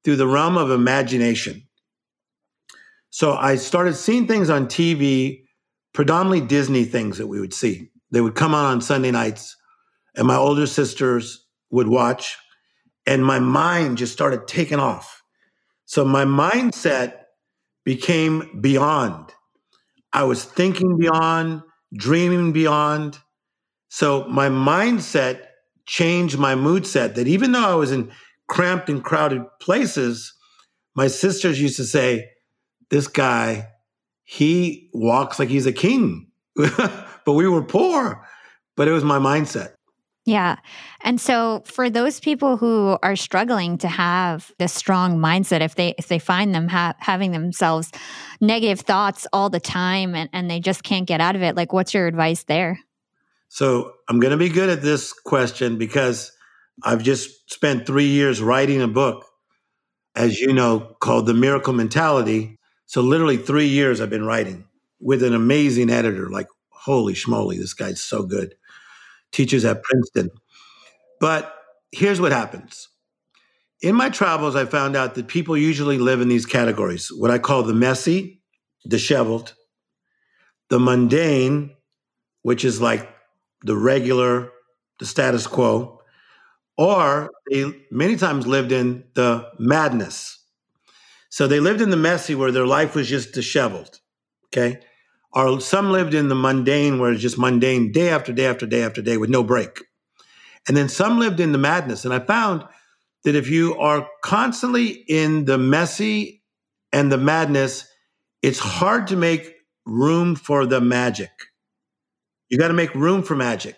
through 0.04 0.16
the 0.16 0.26
realm 0.26 0.56
of 0.56 0.70
imagination. 0.70 1.62
So 3.10 3.34
I 3.34 3.56
started 3.56 3.94
seeing 3.94 4.26
things 4.26 4.50
on 4.50 4.66
TV, 4.66 5.44
predominantly 5.94 6.46
Disney 6.46 6.84
things 6.84 7.16
that 7.18 7.28
we 7.28 7.40
would 7.40 7.54
see. 7.54 7.90
They 8.10 8.20
would 8.20 8.34
come 8.34 8.54
on 8.54 8.66
on 8.66 8.80
Sunday 8.80 9.12
nights, 9.12 9.56
and 10.14 10.26
my 10.26 10.36
older 10.36 10.66
sisters 10.66 11.46
would 11.70 11.88
watch, 11.88 12.36
and 13.06 13.24
my 13.24 13.38
mind 13.38 13.98
just 13.98 14.12
started 14.12 14.46
taking 14.46 14.78
off. 14.78 15.22
So 15.86 16.04
my 16.04 16.24
mindset 16.24 17.23
became 17.84 18.60
beyond. 18.60 19.32
I 20.12 20.24
was 20.24 20.44
thinking 20.44 20.96
beyond, 20.96 21.62
dreaming 21.96 22.52
beyond. 22.52 23.18
So 23.88 24.26
my 24.28 24.48
mindset 24.48 25.42
changed 25.86 26.38
my 26.38 26.54
mood 26.54 26.86
set 26.86 27.14
that 27.14 27.26
even 27.26 27.52
though 27.52 27.66
I 27.66 27.74
was 27.74 27.92
in 27.92 28.10
cramped 28.48 28.88
and 28.88 29.02
crowded 29.02 29.42
places, 29.60 30.32
my 30.94 31.08
sisters 31.08 31.60
used 31.60 31.76
to 31.76 31.84
say, 31.84 32.28
This 32.90 33.08
guy, 33.08 33.68
he 34.24 34.90
walks 34.92 35.38
like 35.38 35.48
he's 35.48 35.66
a 35.66 35.72
king. 35.72 36.28
but 36.56 37.32
we 37.32 37.48
were 37.48 37.62
poor, 37.62 38.26
but 38.76 38.88
it 38.88 38.92
was 38.92 39.04
my 39.04 39.18
mindset. 39.18 39.73
Yeah. 40.26 40.56
And 41.02 41.20
so 41.20 41.62
for 41.66 41.90
those 41.90 42.18
people 42.18 42.56
who 42.56 42.98
are 43.02 43.14
struggling 43.14 43.76
to 43.78 43.88
have 43.88 44.52
this 44.58 44.72
strong 44.72 45.18
mindset, 45.18 45.60
if 45.60 45.74
they 45.74 45.94
if 45.98 46.08
they 46.08 46.18
find 46.18 46.54
them 46.54 46.66
ha- 46.68 46.94
having 46.98 47.32
themselves 47.32 47.92
negative 48.40 48.80
thoughts 48.80 49.26
all 49.34 49.50
the 49.50 49.60
time 49.60 50.14
and, 50.14 50.30
and 50.32 50.50
they 50.50 50.60
just 50.60 50.82
can't 50.82 51.06
get 51.06 51.20
out 51.20 51.36
of 51.36 51.42
it, 51.42 51.56
like 51.56 51.74
what's 51.74 51.92
your 51.92 52.06
advice 52.06 52.44
there? 52.44 52.78
So 53.48 53.92
I'm 54.08 54.18
going 54.18 54.32
to 54.32 54.38
be 54.38 54.48
good 54.48 54.70
at 54.70 54.82
this 54.82 55.12
question 55.12 55.76
because 55.76 56.32
I've 56.82 57.02
just 57.02 57.52
spent 57.52 57.86
three 57.86 58.08
years 58.08 58.42
writing 58.42 58.80
a 58.80 58.88
book, 58.88 59.26
as 60.16 60.40
you 60.40 60.52
know, 60.52 60.96
called 61.00 61.26
The 61.26 61.34
Miracle 61.34 61.74
Mentality. 61.74 62.58
So 62.86 63.02
literally 63.02 63.36
three 63.36 63.68
years 63.68 64.00
I've 64.00 64.10
been 64.10 64.24
writing 64.24 64.64
with 65.00 65.22
an 65.22 65.34
amazing 65.34 65.90
editor. 65.90 66.30
Like, 66.30 66.48
holy 66.70 67.14
schmoly, 67.14 67.58
this 67.58 67.74
guy's 67.74 68.00
so 68.00 68.22
good. 68.22 68.54
Teaches 69.34 69.64
at 69.64 69.82
Princeton. 69.82 70.30
But 71.20 71.52
here's 71.90 72.20
what 72.20 72.30
happens. 72.30 72.88
In 73.82 73.96
my 73.96 74.08
travels, 74.08 74.54
I 74.54 74.64
found 74.64 74.94
out 74.94 75.16
that 75.16 75.26
people 75.26 75.56
usually 75.56 75.98
live 75.98 76.20
in 76.20 76.28
these 76.28 76.46
categories 76.46 77.10
what 77.12 77.32
I 77.32 77.38
call 77.38 77.64
the 77.64 77.74
messy, 77.74 78.40
disheveled, 78.86 79.54
the 80.70 80.78
mundane, 80.78 81.74
which 82.42 82.64
is 82.64 82.80
like 82.80 83.12
the 83.62 83.76
regular, 83.76 84.52
the 85.00 85.06
status 85.06 85.48
quo, 85.48 86.00
or 86.78 87.28
they 87.50 87.72
many 87.90 88.14
times 88.16 88.46
lived 88.46 88.70
in 88.70 89.02
the 89.14 89.50
madness. 89.58 90.38
So 91.30 91.48
they 91.48 91.58
lived 91.58 91.80
in 91.80 91.90
the 91.90 91.96
messy 91.96 92.36
where 92.36 92.52
their 92.52 92.66
life 92.66 92.94
was 92.94 93.08
just 93.08 93.34
disheveled. 93.34 93.98
Okay. 94.46 94.80
Or 95.34 95.60
some 95.60 95.90
lived 95.90 96.14
in 96.14 96.28
the 96.28 96.34
mundane 96.34 96.98
where 96.98 97.12
it's 97.12 97.22
just 97.22 97.38
mundane 97.38 97.90
day 97.90 98.08
after 98.08 98.32
day 98.32 98.46
after 98.46 98.66
day 98.66 98.82
after 98.82 99.02
day 99.02 99.16
with 99.16 99.30
no 99.30 99.42
break. 99.42 99.82
And 100.68 100.76
then 100.76 100.88
some 100.88 101.18
lived 101.18 101.40
in 101.40 101.52
the 101.52 101.58
madness. 101.58 102.04
And 102.04 102.14
I 102.14 102.20
found 102.20 102.64
that 103.24 103.34
if 103.34 103.48
you 103.48 103.76
are 103.78 104.08
constantly 104.22 104.88
in 104.88 105.44
the 105.44 105.58
messy 105.58 106.42
and 106.92 107.10
the 107.10 107.18
madness, 107.18 107.86
it's 108.42 108.58
hard 108.58 109.08
to 109.08 109.16
make 109.16 109.54
room 109.84 110.36
for 110.36 110.66
the 110.66 110.80
magic. 110.80 111.30
You 112.48 112.58
got 112.58 112.68
to 112.68 112.74
make 112.74 112.94
room 112.94 113.22
for 113.22 113.34
magic. 113.34 113.76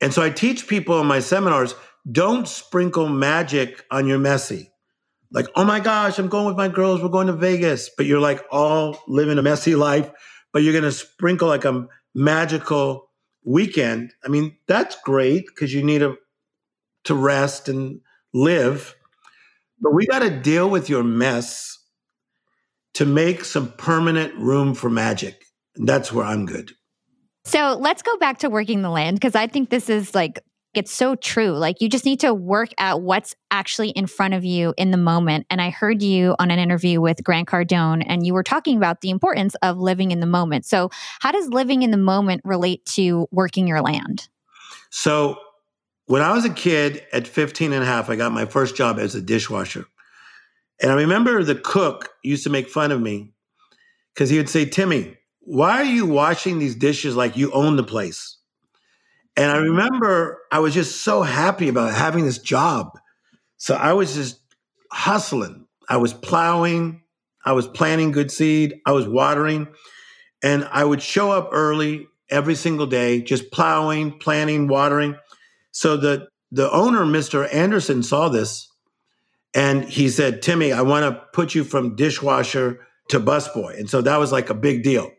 And 0.00 0.12
so 0.12 0.22
I 0.22 0.30
teach 0.30 0.68
people 0.68 1.00
in 1.00 1.06
my 1.06 1.20
seminars 1.20 1.74
don't 2.10 2.48
sprinkle 2.48 3.08
magic 3.08 3.84
on 3.90 4.06
your 4.06 4.18
messy. 4.18 4.70
Like, 5.30 5.46
oh 5.56 5.64
my 5.64 5.80
gosh, 5.80 6.18
I'm 6.18 6.28
going 6.28 6.46
with 6.46 6.56
my 6.56 6.68
girls, 6.68 7.02
we're 7.02 7.08
going 7.08 7.28
to 7.28 7.32
Vegas. 7.32 7.90
But 7.96 8.06
you're 8.06 8.20
like 8.20 8.44
all 8.50 8.98
living 9.08 9.38
a 9.38 9.42
messy 9.42 9.74
life, 9.74 10.10
but 10.52 10.62
you're 10.62 10.72
going 10.72 10.84
to 10.84 10.92
sprinkle 10.92 11.48
like 11.48 11.64
a 11.64 11.86
magical 12.14 13.10
weekend. 13.44 14.12
I 14.24 14.28
mean, 14.28 14.56
that's 14.66 14.96
great 15.02 15.46
because 15.46 15.72
you 15.72 15.82
need 15.82 16.02
a, 16.02 16.14
to 17.04 17.14
rest 17.14 17.68
and 17.68 18.00
live. 18.32 18.94
But 19.80 19.94
we 19.94 20.06
got 20.06 20.20
to 20.20 20.30
deal 20.30 20.70
with 20.70 20.88
your 20.88 21.02
mess 21.02 21.78
to 22.94 23.06
make 23.06 23.44
some 23.44 23.72
permanent 23.72 24.34
room 24.36 24.74
for 24.74 24.90
magic. 24.90 25.42
And 25.74 25.88
that's 25.88 26.12
where 26.12 26.26
I'm 26.26 26.46
good. 26.46 26.72
So 27.44 27.76
let's 27.80 28.02
go 28.02 28.16
back 28.18 28.38
to 28.40 28.50
working 28.50 28.82
the 28.82 28.90
land 28.90 29.16
because 29.16 29.34
I 29.34 29.46
think 29.46 29.70
this 29.70 29.88
is 29.88 30.14
like 30.14 30.40
it's 30.74 30.92
so 30.92 31.14
true. 31.14 31.50
Like 31.50 31.80
you 31.80 31.88
just 31.88 32.04
need 32.04 32.20
to 32.20 32.32
work 32.32 32.70
at 32.78 33.02
what's 33.02 33.34
actually 33.50 33.90
in 33.90 34.06
front 34.06 34.34
of 34.34 34.44
you 34.44 34.72
in 34.76 34.90
the 34.90 34.96
moment. 34.96 35.46
And 35.50 35.60
I 35.60 35.70
heard 35.70 36.02
you 36.02 36.34
on 36.38 36.50
an 36.50 36.58
interview 36.58 37.00
with 37.00 37.22
Grant 37.22 37.48
Cardone, 37.48 38.04
and 38.06 38.24
you 38.24 38.32
were 38.32 38.42
talking 38.42 38.76
about 38.76 39.00
the 39.00 39.10
importance 39.10 39.54
of 39.62 39.78
living 39.78 40.10
in 40.10 40.20
the 40.20 40.26
moment. 40.26 40.64
So, 40.64 40.90
how 41.20 41.32
does 41.32 41.48
living 41.48 41.82
in 41.82 41.90
the 41.90 41.96
moment 41.96 42.42
relate 42.44 42.84
to 42.94 43.28
working 43.30 43.66
your 43.66 43.82
land? 43.82 44.28
So, 44.90 45.38
when 46.06 46.22
I 46.22 46.32
was 46.32 46.44
a 46.44 46.50
kid 46.50 47.04
at 47.12 47.26
15 47.26 47.72
and 47.72 47.82
a 47.82 47.86
half, 47.86 48.10
I 48.10 48.16
got 48.16 48.32
my 48.32 48.46
first 48.46 48.76
job 48.76 48.98
as 48.98 49.14
a 49.14 49.20
dishwasher. 49.20 49.86
And 50.80 50.90
I 50.90 50.94
remember 50.94 51.42
the 51.42 51.54
cook 51.54 52.10
used 52.24 52.44
to 52.44 52.50
make 52.50 52.68
fun 52.68 52.90
of 52.90 53.00
me 53.00 53.32
because 54.14 54.30
he 54.30 54.36
would 54.36 54.48
say, 54.48 54.64
Timmy, 54.64 55.16
why 55.40 55.78
are 55.78 55.84
you 55.84 56.06
washing 56.06 56.58
these 56.58 56.74
dishes 56.74 57.14
like 57.14 57.36
you 57.36 57.52
own 57.52 57.76
the 57.76 57.84
place? 57.84 58.36
And 59.36 59.50
I 59.50 59.56
mm-hmm. 59.56 59.70
remember 59.70 60.38
I 60.50 60.58
was 60.58 60.74
just 60.74 61.02
so 61.02 61.22
happy 61.22 61.68
about 61.68 61.94
having 61.94 62.24
this 62.24 62.38
job. 62.38 62.98
So 63.56 63.74
I 63.74 63.92
was 63.92 64.14
just 64.14 64.40
hustling. 64.90 65.66
I 65.88 65.96
was 65.96 66.14
plowing, 66.14 67.02
I 67.44 67.52
was 67.52 67.66
planting 67.66 68.12
good 68.12 68.30
seed, 68.30 68.80
I 68.86 68.92
was 68.92 69.08
watering, 69.08 69.68
and 70.42 70.68
I 70.70 70.84
would 70.84 71.02
show 71.02 71.30
up 71.30 71.50
early 71.52 72.06
every 72.30 72.54
single 72.54 72.86
day, 72.86 73.20
just 73.20 73.50
plowing, 73.50 74.18
planting, 74.18 74.68
watering. 74.68 75.16
So 75.72 75.96
the 75.96 76.28
the 76.50 76.70
owner, 76.70 77.04
Mr. 77.04 77.52
Anderson, 77.52 78.02
saw 78.02 78.28
this 78.28 78.70
and 79.54 79.84
he 79.84 80.08
said, 80.08 80.42
Timmy, 80.42 80.72
I 80.72 80.82
want 80.82 81.04
to 81.04 81.20
put 81.32 81.54
you 81.54 81.64
from 81.64 81.96
dishwasher 81.96 82.80
to 83.08 83.20
busboy. 83.20 83.78
And 83.78 83.88
so 83.88 84.02
that 84.02 84.18
was 84.18 84.32
like 84.32 84.50
a 84.50 84.54
big 84.54 84.82
deal. 84.82 85.10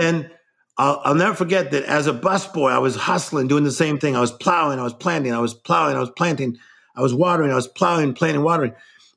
And 0.00 0.30
I'll, 0.76 1.00
I'll, 1.04 1.14
never 1.14 1.34
forget 1.34 1.70
that 1.70 1.84
as 1.84 2.06
a 2.06 2.12
busboy, 2.12 2.72
I 2.72 2.78
was 2.78 2.96
hustling, 2.96 3.46
doing 3.46 3.62
the 3.62 3.70
same 3.70 3.98
thing. 3.98 4.16
I 4.16 4.20
was 4.20 4.32
plowing, 4.32 4.80
I 4.80 4.82
was 4.82 4.94
planting, 4.94 5.32
I 5.32 5.38
was 5.38 5.54
plowing, 5.54 5.96
I 5.96 6.00
was 6.00 6.10
planting, 6.10 6.58
I 6.96 7.00
was 7.00 7.14
watering, 7.14 7.52
I 7.52 7.54
was 7.54 7.68
plowing, 7.68 8.12
planting, 8.14 8.42
watering. 8.42 8.74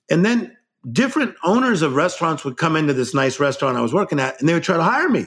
And 0.09 0.23
then 0.23 0.55
different 0.91 1.35
owners 1.43 1.81
of 1.81 1.95
restaurants 1.95 2.45
would 2.45 2.57
come 2.57 2.75
into 2.75 2.93
this 2.93 3.13
nice 3.13 3.39
restaurant 3.39 3.77
I 3.77 3.81
was 3.81 3.93
working 3.93 4.19
at 4.19 4.39
and 4.39 4.47
they 4.47 4.53
would 4.53 4.63
try 4.63 4.77
to 4.77 4.83
hire 4.83 5.09
me. 5.09 5.25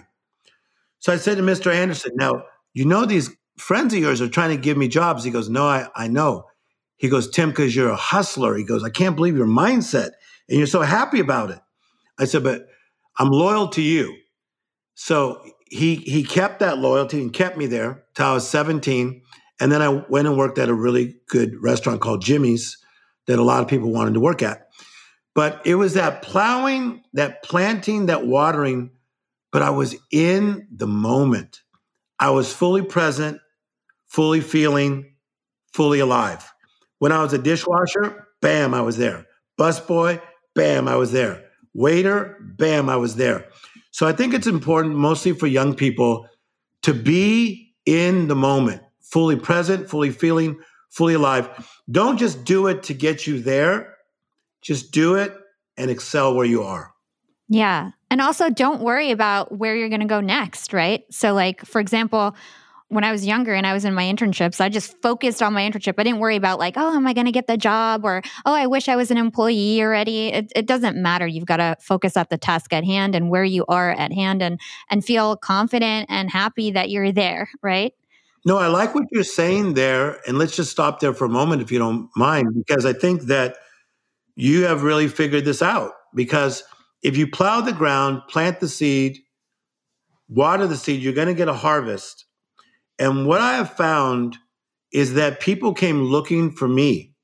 So 1.00 1.12
I 1.12 1.16
said 1.16 1.36
to 1.36 1.42
Mr. 1.42 1.74
Anderson, 1.74 2.12
Now, 2.14 2.44
you 2.74 2.84
know, 2.84 3.04
these 3.04 3.30
friends 3.58 3.92
of 3.94 4.00
yours 4.00 4.20
are 4.20 4.28
trying 4.28 4.56
to 4.56 4.62
give 4.62 4.76
me 4.76 4.88
jobs. 4.88 5.24
He 5.24 5.30
goes, 5.30 5.48
No, 5.48 5.64
I, 5.64 5.88
I 5.94 6.08
know. 6.08 6.46
He 6.96 7.08
goes, 7.08 7.30
Tim, 7.30 7.50
because 7.50 7.74
you're 7.74 7.90
a 7.90 7.96
hustler. 7.96 8.54
He 8.54 8.64
goes, 8.64 8.84
I 8.84 8.90
can't 8.90 9.16
believe 9.16 9.36
your 9.36 9.46
mindset 9.46 10.10
and 10.48 10.58
you're 10.58 10.66
so 10.66 10.82
happy 10.82 11.20
about 11.20 11.50
it. 11.50 11.60
I 12.18 12.26
said, 12.26 12.44
But 12.44 12.66
I'm 13.18 13.30
loyal 13.30 13.68
to 13.68 13.82
you. 13.82 14.16
So 14.94 15.42
he 15.70 15.94
he 15.96 16.24
kept 16.24 16.58
that 16.58 16.78
loyalty 16.78 17.22
and 17.22 17.32
kept 17.32 17.56
me 17.56 17.66
there 17.66 18.04
till 18.14 18.26
I 18.26 18.34
was 18.34 18.48
17. 18.48 19.22
And 19.60 19.70
then 19.70 19.80
I 19.82 19.88
went 19.88 20.26
and 20.26 20.36
worked 20.36 20.58
at 20.58 20.68
a 20.68 20.74
really 20.74 21.16
good 21.28 21.62
restaurant 21.62 22.00
called 22.00 22.22
Jimmy's 22.22 22.76
that 23.26 23.38
a 23.38 23.42
lot 23.42 23.62
of 23.62 23.68
people 23.68 23.92
wanted 23.92 24.14
to 24.14 24.20
work 24.20 24.42
at. 24.42 24.68
But 25.34 25.62
it 25.64 25.76
was 25.76 25.94
that 25.94 26.22
plowing, 26.22 27.02
that 27.12 27.42
planting, 27.44 28.06
that 28.06 28.26
watering, 28.26 28.90
but 29.52 29.62
I 29.62 29.70
was 29.70 29.94
in 30.10 30.66
the 30.74 30.86
moment. 30.86 31.60
I 32.18 32.30
was 32.30 32.52
fully 32.52 32.82
present, 32.82 33.40
fully 34.08 34.40
feeling, 34.40 35.14
fully 35.72 36.00
alive. 36.00 36.52
When 36.98 37.12
I 37.12 37.22
was 37.22 37.32
a 37.32 37.38
dishwasher, 37.38 38.26
bam, 38.42 38.74
I 38.74 38.80
was 38.80 38.96
there. 38.96 39.26
Busboy, 39.58 40.20
bam, 40.54 40.88
I 40.88 40.96
was 40.96 41.12
there. 41.12 41.44
Waiter, 41.74 42.36
bam, 42.58 42.88
I 42.88 42.96
was 42.96 43.16
there. 43.16 43.48
So 43.90 44.06
I 44.06 44.12
think 44.12 44.34
it's 44.34 44.46
important, 44.46 44.96
mostly 44.96 45.32
for 45.32 45.46
young 45.46 45.74
people, 45.74 46.28
to 46.82 46.94
be 46.94 47.74
in 47.86 48.28
the 48.28 48.36
moment, 48.36 48.82
fully 49.00 49.36
present, 49.36 49.88
fully 49.88 50.10
feeling, 50.10 50.58
fully 50.90 51.14
alive. 51.14 51.48
Don't 51.90 52.16
just 52.16 52.44
do 52.44 52.66
it 52.66 52.82
to 52.84 52.94
get 52.94 53.26
you 53.26 53.40
there, 53.40 53.96
just 54.62 54.92
do 54.92 55.14
it 55.14 55.36
and 55.76 55.90
excel 55.90 56.34
where 56.34 56.46
you 56.46 56.62
are. 56.62 56.92
Yeah. 57.48 57.90
And 58.10 58.20
also 58.20 58.48
don't 58.48 58.80
worry 58.80 59.10
about 59.10 59.58
where 59.58 59.74
you're 59.74 59.88
going 59.88 60.00
to 60.00 60.06
go 60.06 60.20
next, 60.20 60.72
right? 60.72 61.02
So, 61.10 61.32
like, 61.32 61.64
for 61.64 61.80
example, 61.80 62.36
when 62.90 63.04
I 63.04 63.12
was 63.12 63.24
younger 63.24 63.54
and 63.54 63.66
I 63.66 63.72
was 63.72 63.84
in 63.84 63.94
my 63.94 64.02
internships, 64.02 64.60
I 64.60 64.68
just 64.68 65.00
focused 65.00 65.42
on 65.42 65.52
my 65.52 65.62
internship. 65.62 65.94
I 65.96 66.02
didn't 66.02 66.18
worry 66.18 66.34
about 66.34 66.58
like, 66.58 66.74
oh, 66.76 66.96
am 66.96 67.06
I 67.06 67.12
going 67.12 67.26
to 67.26 67.32
get 67.32 67.46
the 67.46 67.56
job 67.56 68.04
or 68.04 68.20
oh, 68.44 68.52
I 68.52 68.66
wish 68.66 68.88
I 68.88 68.96
was 68.96 69.12
an 69.12 69.16
employee 69.16 69.80
already. 69.80 70.26
It, 70.26 70.52
it 70.56 70.66
doesn't 70.66 70.96
matter. 70.96 71.26
You've 71.26 71.46
got 71.46 71.58
to 71.58 71.76
focus 71.80 72.16
at 72.16 72.30
the 72.30 72.36
task 72.36 72.72
at 72.72 72.84
hand 72.84 73.14
and 73.14 73.30
where 73.30 73.44
you 73.44 73.64
are 73.68 73.92
at 73.92 74.12
hand 74.12 74.42
and 74.42 74.60
and 74.90 75.04
feel 75.04 75.36
confident 75.36 76.06
and 76.10 76.30
happy 76.30 76.72
that 76.72 76.90
you're 76.90 77.12
there, 77.12 77.48
right? 77.62 77.94
No, 78.44 78.58
I 78.58 78.66
like 78.66 78.94
what 78.94 79.04
you're 79.12 79.22
saying 79.22 79.74
there, 79.74 80.18
and 80.26 80.38
let's 80.38 80.56
just 80.56 80.70
stop 80.70 81.00
there 81.00 81.12
for 81.12 81.26
a 81.26 81.28
moment 81.30 81.62
if 81.62 81.70
you 81.70 81.78
don't 81.78 82.08
mind, 82.16 82.54
because 82.54 82.86
I 82.86 82.94
think 82.94 83.22
that 83.22 83.56
you 84.34 84.64
have 84.64 84.82
really 84.82 85.08
figured 85.08 85.44
this 85.44 85.60
out. 85.62 85.92
Because 86.14 86.64
if 87.02 87.16
you 87.16 87.28
plow 87.28 87.60
the 87.60 87.72
ground, 87.72 88.22
plant 88.28 88.58
the 88.60 88.68
seed, 88.68 89.18
water 90.28 90.66
the 90.66 90.76
seed, 90.76 91.02
you're 91.02 91.12
going 91.12 91.28
to 91.28 91.34
get 91.34 91.48
a 91.48 91.54
harvest 91.54 92.24
and 93.00 93.26
what 93.26 93.40
I 93.40 93.54
have 93.54 93.72
found 93.72 94.36
is 94.92 95.14
that 95.14 95.40
people 95.40 95.72
came 95.72 96.02
looking 96.02 96.52
for 96.52 96.68
me. 96.68 97.14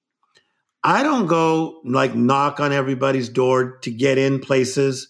I 0.82 1.02
don't 1.02 1.26
go 1.26 1.80
like 1.84 2.14
knock 2.14 2.60
on 2.60 2.72
everybody's 2.72 3.28
door 3.28 3.78
to 3.78 3.90
get 3.90 4.18
in 4.18 4.40
places. 4.40 5.08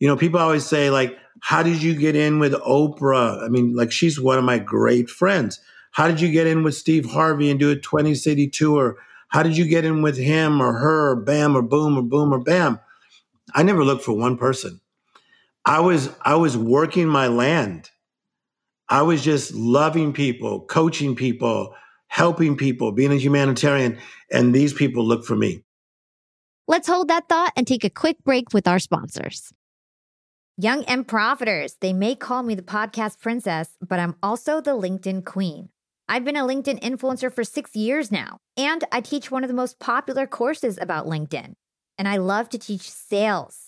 You 0.00 0.08
know, 0.08 0.16
people 0.16 0.40
always 0.40 0.64
say, 0.64 0.90
like, 0.90 1.16
how 1.40 1.62
did 1.62 1.82
you 1.82 1.94
get 1.94 2.16
in 2.16 2.38
with 2.38 2.52
Oprah? 2.54 3.44
I 3.44 3.48
mean, 3.48 3.74
like, 3.74 3.92
she's 3.92 4.20
one 4.20 4.38
of 4.38 4.44
my 4.44 4.58
great 4.58 5.10
friends. 5.10 5.60
How 5.90 6.08
did 6.08 6.20
you 6.20 6.30
get 6.30 6.46
in 6.46 6.62
with 6.62 6.74
Steve 6.74 7.06
Harvey 7.06 7.50
and 7.50 7.60
do 7.60 7.70
a 7.70 7.76
20 7.76 8.14
city 8.14 8.48
tour? 8.48 8.96
How 9.28 9.42
did 9.42 9.56
you 9.56 9.66
get 9.66 9.84
in 9.84 10.02
with 10.02 10.16
him 10.16 10.62
or 10.62 10.72
her 10.72 11.10
or 11.10 11.16
bam 11.16 11.56
or 11.56 11.62
boom 11.62 11.98
or 11.98 12.02
boom 12.02 12.32
or 12.32 12.38
bam? 12.38 12.80
I 13.54 13.62
never 13.62 13.84
looked 13.84 14.04
for 14.04 14.12
one 14.12 14.36
person. 14.36 14.80
I 15.64 15.80
was 15.80 16.10
I 16.22 16.36
was 16.36 16.56
working 16.56 17.08
my 17.08 17.26
land. 17.26 17.90
I 18.88 19.02
was 19.02 19.22
just 19.22 19.54
loving 19.54 20.12
people, 20.12 20.60
coaching 20.62 21.14
people, 21.14 21.74
helping 22.08 22.56
people, 22.56 22.92
being 22.92 23.12
a 23.12 23.16
humanitarian. 23.16 23.98
And 24.30 24.54
these 24.54 24.72
people 24.72 25.04
look 25.04 25.24
for 25.24 25.36
me. 25.36 25.62
Let's 26.66 26.88
hold 26.88 27.08
that 27.08 27.28
thought 27.28 27.52
and 27.56 27.66
take 27.66 27.84
a 27.84 27.90
quick 27.90 28.22
break 28.24 28.52
with 28.52 28.66
our 28.66 28.78
sponsors. 28.78 29.52
Young 30.56 30.84
and 30.84 31.06
Profiters, 31.06 31.76
they 31.80 31.92
may 31.92 32.14
call 32.14 32.42
me 32.42 32.54
the 32.54 32.62
podcast 32.62 33.20
princess, 33.20 33.76
but 33.86 34.00
I'm 34.00 34.16
also 34.22 34.60
the 34.60 34.72
LinkedIn 34.72 35.24
queen. 35.24 35.68
I've 36.08 36.24
been 36.24 36.36
a 36.36 36.42
LinkedIn 36.42 36.80
influencer 36.80 37.32
for 37.32 37.44
six 37.44 37.76
years 37.76 38.10
now, 38.10 38.38
and 38.56 38.82
I 38.90 39.00
teach 39.00 39.30
one 39.30 39.44
of 39.44 39.48
the 39.48 39.54
most 39.54 39.78
popular 39.78 40.26
courses 40.26 40.78
about 40.80 41.06
LinkedIn. 41.06 41.54
And 41.96 42.08
I 42.08 42.16
love 42.16 42.48
to 42.50 42.58
teach 42.58 42.90
sales 42.90 43.67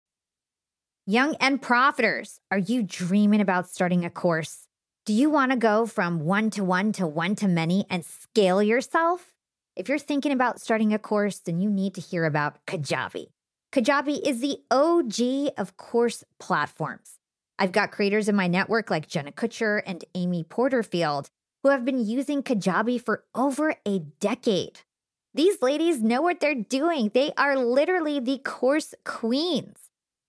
Young 1.11 1.35
and 1.41 1.61
profiters, 1.61 2.39
are 2.51 2.57
you 2.57 2.83
dreaming 2.83 3.41
about 3.41 3.67
starting 3.67 4.05
a 4.05 4.09
course? 4.09 4.69
Do 5.05 5.11
you 5.11 5.29
want 5.29 5.51
to 5.51 5.57
go 5.57 5.85
from 5.85 6.21
one 6.21 6.49
to 6.51 6.63
one 6.63 6.93
to 6.93 7.05
one 7.05 7.35
to 7.35 7.49
many 7.49 7.85
and 7.89 8.05
scale 8.05 8.63
yourself? 8.63 9.33
If 9.75 9.89
you're 9.89 9.99
thinking 9.99 10.31
about 10.31 10.61
starting 10.61 10.93
a 10.93 10.97
course, 10.97 11.39
then 11.39 11.59
you 11.59 11.69
need 11.69 11.95
to 11.95 11.99
hear 11.99 12.23
about 12.23 12.65
Kajabi. 12.65 13.25
Kajabi 13.73 14.25
is 14.25 14.39
the 14.39 14.59
OG 14.71 15.53
of 15.57 15.75
course 15.75 16.23
platforms. 16.39 17.17
I've 17.59 17.73
got 17.73 17.91
creators 17.91 18.29
in 18.29 18.35
my 18.37 18.47
network 18.47 18.89
like 18.89 19.09
Jenna 19.09 19.33
Kutcher 19.33 19.81
and 19.85 20.05
Amy 20.15 20.45
Porterfield 20.45 21.29
who 21.61 21.71
have 21.71 21.83
been 21.83 21.99
using 21.99 22.41
Kajabi 22.41 23.01
for 23.01 23.25
over 23.35 23.75
a 23.85 23.99
decade. 24.21 24.79
These 25.33 25.61
ladies 25.61 26.01
know 26.01 26.21
what 26.21 26.39
they're 26.39 26.55
doing. 26.55 27.11
They 27.13 27.33
are 27.37 27.57
literally 27.57 28.21
the 28.21 28.37
course 28.37 28.95
queens. 29.03 29.90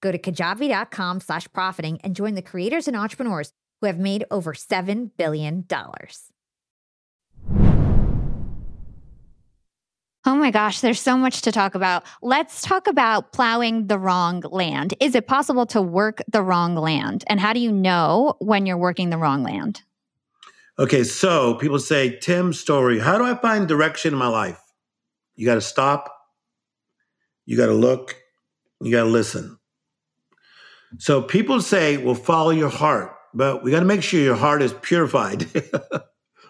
Go 0.00 0.12
to 0.12 0.18
kajabi.com 0.18 1.20
slash 1.20 1.46
profiting 1.52 2.00
and 2.02 2.16
join 2.16 2.34
the 2.34 2.42
creators 2.42 2.88
and 2.88 2.96
entrepreneurs 2.96 3.52
who 3.80 3.86
have 3.86 3.98
made 3.98 4.24
over 4.30 4.52
$7 4.52 5.10
billion. 5.16 5.66
Oh 10.26 10.34
my 10.34 10.50
gosh, 10.50 10.80
there's 10.80 11.00
so 11.00 11.16
much 11.16 11.40
to 11.42 11.52
talk 11.52 11.74
about. 11.74 12.04
Let's 12.20 12.60
talk 12.60 12.86
about 12.86 13.32
plowing 13.32 13.86
the 13.86 13.98
wrong 13.98 14.42
land. 14.50 14.92
Is 15.00 15.14
it 15.14 15.26
possible 15.26 15.64
to 15.66 15.80
work 15.80 16.20
the 16.30 16.42
wrong 16.42 16.74
land? 16.74 17.24
And 17.26 17.40
how 17.40 17.54
do 17.54 17.60
you 17.60 17.72
know 17.72 18.34
when 18.38 18.66
you're 18.66 18.76
working 18.76 19.08
the 19.08 19.16
wrong 19.16 19.42
land? 19.42 19.82
Okay, 20.78 21.04
so 21.04 21.54
people 21.54 21.78
say, 21.78 22.18
Tim 22.18 22.52
Storey, 22.52 22.98
how 22.98 23.18
do 23.18 23.24
I 23.24 23.34
find 23.34 23.66
direction 23.66 24.12
in 24.12 24.18
my 24.18 24.28
life? 24.28 24.60
You 25.36 25.46
got 25.46 25.54
to 25.54 25.60
stop, 25.60 26.14
you 27.46 27.56
got 27.56 27.66
to 27.66 27.74
look, 27.74 28.16
you 28.80 28.92
got 28.92 29.04
to 29.04 29.10
listen. 29.10 29.59
So 30.98 31.22
people 31.22 31.60
say, 31.60 31.96
well, 31.96 32.14
follow 32.14 32.50
your 32.50 32.68
heart, 32.68 33.14
but 33.32 33.62
we 33.62 33.70
got 33.70 33.80
to 33.80 33.86
make 33.86 34.02
sure 34.02 34.20
your 34.20 34.36
heart 34.36 34.62
is 34.62 34.74
purified. 34.82 35.46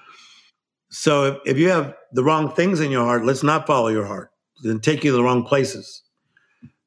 so 0.91 1.25
if, 1.25 1.37
if 1.45 1.59
you 1.59 1.69
have 1.69 1.95
the 2.13 2.25
wrong 2.25 2.51
things 2.51 2.81
in 2.81 2.91
your 2.91 3.05
heart, 3.05 3.25
let's 3.25 3.43
not 3.43 3.67
follow 3.67 3.89
your 3.89 4.07
heart, 4.07 4.31
then 4.63 4.81
take 4.81 5.05
you 5.05 5.11
to 5.11 5.17
the 5.17 5.23
wrong 5.23 5.45
places. 5.45 6.03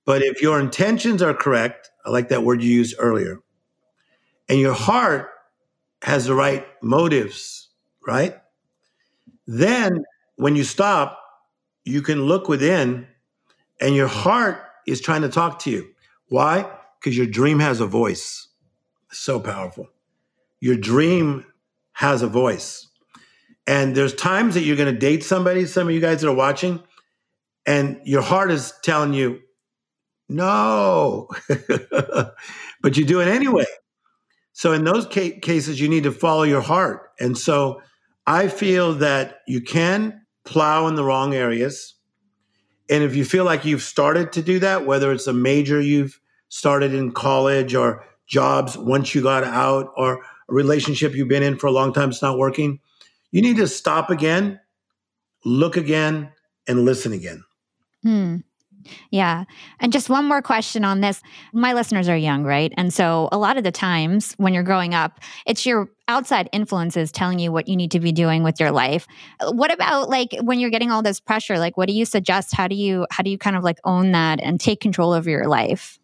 But 0.06 0.22
if 0.22 0.42
your 0.42 0.60
intentions 0.60 1.22
are 1.22 1.34
correct, 1.34 1.90
I 2.06 2.10
like 2.10 2.30
that 2.30 2.44
word 2.44 2.62
you 2.62 2.72
used 2.72 2.96
earlier, 3.00 3.40
and 4.50 4.60
your 4.60 4.74
heart 4.74 5.30
has 6.02 6.26
the 6.26 6.36
right 6.36 6.66
motives, 6.82 7.70
right? 8.06 8.36
Then 9.48 10.04
when 10.36 10.56
you 10.56 10.64
stop, 10.64 11.20
you 11.86 12.02
can 12.02 12.24
look 12.24 12.50
within 12.50 13.08
and 13.80 13.96
your 13.96 14.08
heart 14.08 14.62
is 14.88 15.02
trying 15.02 15.22
to 15.22 15.30
talk 15.30 15.60
to 15.60 15.72
you. 15.72 15.90
Why? 16.28 16.70
Because 17.04 17.18
your 17.18 17.28
dream 17.28 17.60
has 17.60 17.82
a 17.82 17.86
voice. 17.86 18.48
So 19.12 19.40
powerful. 19.40 19.90
Your 20.62 20.78
dream 20.78 21.46
has 21.92 22.22
a 22.22 22.28
voice. 22.28 22.88
And 23.68 23.94
there's 23.94 24.16
times 24.16 24.54
that 24.54 24.62
you're 24.62 24.78
going 24.78 24.94
to 24.94 25.00
date 25.00 25.24
somebody, 25.24 25.66
some 25.66 25.88
of 25.88 25.94
you 25.94 26.00
guys 26.00 26.22
that 26.22 26.30
are 26.30 26.34
watching, 26.34 26.82
and 27.66 28.00
your 28.06 28.22
heart 28.22 28.52
is 28.52 28.74
telling 28.84 29.14
you, 29.14 29.42
no, 30.30 31.28
but 32.82 32.98
you 32.98 33.06
do 33.06 33.20
it 33.20 33.28
anyway. 33.28 33.66
So 34.54 34.72
in 34.72 34.84
those 34.84 35.06
ca- 35.06 35.40
cases, 35.40 35.80
you 35.80 35.90
need 35.90 36.04
to 36.04 36.12
follow 36.12 36.44
your 36.44 36.62
heart. 36.62 37.10
And 37.20 37.38
so 37.38 37.82
I 38.26 38.48
feel 38.48 38.94
that 38.96 39.40
you 39.48 39.62
can 39.62 40.22
plow 40.46 40.88
in 40.88 40.96
the 40.96 41.04
wrong 41.04 41.34
areas. 41.34 41.96
And 42.90 43.04
if 43.04 43.16
you 43.16 43.26
feel 43.26 43.46
like 43.46 43.66
you've 43.66 43.82
started 43.82 44.32
to 44.34 44.42
do 44.42 44.60
that, 44.60 44.86
whether 44.86 45.12
it's 45.12 45.28
a 45.28 45.34
major 45.34 45.80
you've 45.82 46.20
started 46.54 46.94
in 46.94 47.12
college 47.12 47.74
or 47.74 48.06
jobs 48.28 48.78
once 48.78 49.16
you 49.16 49.24
got 49.24 49.44
out 49.44 49.92
or 49.98 50.24
a 50.50 50.54
relationship 50.54 51.16
you've 51.16 51.28
been 51.28 51.42
in 51.42 51.58
for 51.58 51.66
a 51.66 51.72
long 51.72 51.92
time, 51.92 52.10
it's 52.10 52.22
not 52.22 52.38
working, 52.38 52.80
you 53.32 53.42
need 53.42 53.58
to 53.58 53.68
stop 53.68 54.12
again, 54.12 54.60
look 55.44 55.78
again, 55.78 56.32
and 56.68 56.86
listen 56.86 57.12
again. 57.12 57.44
Hmm. 58.04 58.36
Yeah. 59.10 59.46
And 59.80 59.92
just 59.92 60.10
one 60.10 60.26
more 60.26 60.44
question 60.44 60.86
on 60.86 61.02
this. 61.02 61.24
My 61.54 61.74
listeners 61.74 62.08
are 62.08 62.18
young, 62.18 62.44
right? 62.44 62.72
And 62.78 62.94
so 62.94 63.30
a 63.32 63.38
lot 63.38 63.58
of 63.58 63.64
the 63.64 63.72
times 63.72 64.34
when 64.38 64.54
you're 64.54 64.62
growing 64.62 64.94
up, 64.94 65.22
it's 65.48 65.66
your 65.66 65.90
outside 66.08 66.50
influences 66.52 67.12
telling 67.12 67.40
you 67.40 67.52
what 67.52 67.68
you 67.68 67.76
need 67.76 67.92
to 67.92 68.00
be 68.00 68.12
doing 68.12 68.44
with 68.44 68.60
your 68.60 68.72
life. 68.72 69.08
What 69.42 69.74
about 69.74 70.08
like 70.08 70.36
when 70.42 70.60
you're 70.60 70.70
getting 70.70 70.92
all 70.92 71.02
this 71.02 71.20
pressure? 71.20 71.58
Like 71.58 71.78
what 71.78 71.88
do 71.88 71.96
you 71.96 72.06
suggest? 72.06 72.54
How 72.54 72.68
do 72.68 72.76
you 72.76 73.08
how 73.10 73.24
do 73.24 73.32
you 73.32 73.40
kind 73.40 73.56
of 73.56 73.64
like 73.64 73.80
own 73.86 74.12
that 74.12 74.40
and 74.44 74.60
take 74.60 74.82
control 74.82 75.16
of 75.16 75.26
your 75.26 75.48
life? 75.48 75.98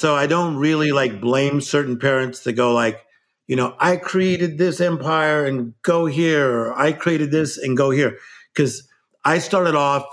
So 0.00 0.16
I 0.16 0.26
don't 0.26 0.56
really 0.56 0.92
like 0.92 1.20
blame 1.20 1.60
certain 1.60 1.98
parents 1.98 2.44
to 2.44 2.54
go 2.54 2.72
like, 2.72 3.04
you 3.48 3.54
know, 3.54 3.76
I 3.78 3.96
created 3.98 4.56
this 4.56 4.80
empire 4.80 5.44
and 5.44 5.74
go 5.82 6.06
here, 6.06 6.50
or 6.50 6.78
I 6.78 6.92
created 6.92 7.30
this 7.30 7.58
and 7.58 7.76
go 7.76 7.90
here. 7.90 8.16
Because 8.54 8.88
I 9.26 9.40
started 9.40 9.74
off 9.74 10.06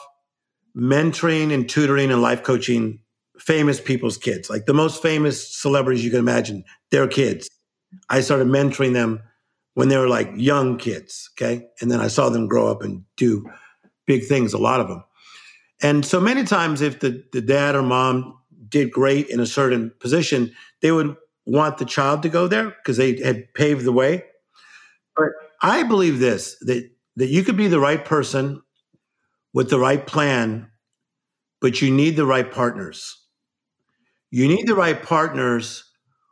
mentoring 0.75 1.53
and 1.53 1.69
tutoring 1.69 2.11
and 2.11 2.21
life 2.21 2.43
coaching 2.43 2.99
famous 3.39 3.79
people's 3.79 4.17
kids, 4.17 4.49
like 4.49 4.65
the 4.65 4.73
most 4.73 5.01
famous 5.01 5.57
celebrities 5.57 6.03
you 6.03 6.11
can 6.11 6.19
imagine, 6.19 6.65
their 6.91 7.07
kids. 7.07 7.49
I 8.09 8.19
started 8.19 8.47
mentoring 8.47 8.91
them 8.91 9.21
when 9.75 9.87
they 9.87 9.95
were 9.95 10.09
like 10.09 10.29
young 10.35 10.77
kids, 10.77 11.29
okay? 11.35 11.65
And 11.79 11.89
then 11.89 12.01
I 12.01 12.09
saw 12.09 12.27
them 12.27 12.47
grow 12.47 12.67
up 12.67 12.81
and 12.81 13.05
do 13.15 13.49
big 14.05 14.25
things, 14.25 14.51
a 14.51 14.57
lot 14.57 14.81
of 14.81 14.89
them. 14.89 15.05
And 15.81 16.05
so 16.05 16.19
many 16.19 16.43
times, 16.43 16.81
if 16.81 16.99
the, 16.99 17.23
the 17.31 17.41
dad 17.41 17.73
or 17.73 17.83
mom 17.83 18.33
did 18.69 18.91
great 18.91 19.29
in 19.29 19.39
a 19.39 19.45
certain 19.45 19.91
position, 19.99 20.53
they 20.81 20.91
would 20.91 21.15
want 21.45 21.77
the 21.77 21.85
child 21.85 22.21
to 22.23 22.29
go 22.29 22.47
there 22.47 22.69
because 22.69 22.97
they 22.97 23.17
had 23.21 23.53
paved 23.53 23.85
the 23.85 23.91
way. 23.91 24.23
But 25.15 25.29
I 25.61 25.83
believe 25.83 26.19
this 26.19 26.57
that, 26.61 26.89
that 27.15 27.27
you 27.27 27.43
could 27.43 27.57
be 27.57 27.67
the 27.67 27.79
right 27.79 28.03
person 28.03 28.61
with 29.53 29.69
the 29.69 29.79
right 29.79 30.05
plan, 30.05 30.69
but 31.61 31.81
you 31.81 31.91
need 31.91 32.15
the 32.15 32.25
right 32.25 32.51
partners. 32.51 33.15
You 34.29 34.47
need 34.47 34.67
the 34.67 34.75
right 34.75 35.01
partners 35.01 35.83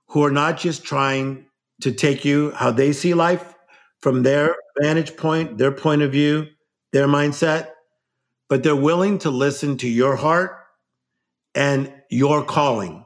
who 0.07 0.23
are 0.23 0.31
not 0.31 0.57
just 0.57 0.83
trying 0.83 1.45
to 1.81 1.91
take 1.91 2.25
you 2.25 2.51
how 2.51 2.71
they 2.71 2.91
see 2.91 3.13
life 3.13 3.55
from 4.01 4.23
their 4.23 4.55
vantage 4.81 5.17
point, 5.17 5.57
their 5.57 5.71
point 5.71 6.01
of 6.01 6.11
view, 6.11 6.47
their 6.91 7.07
mindset, 7.07 7.69
but 8.49 8.63
they're 8.63 8.75
willing 8.75 9.17
to 9.19 9.29
listen 9.29 9.77
to 9.77 9.87
your 9.87 10.15
heart 10.15 10.57
and 11.55 11.91
your 12.09 12.43
calling. 12.43 13.05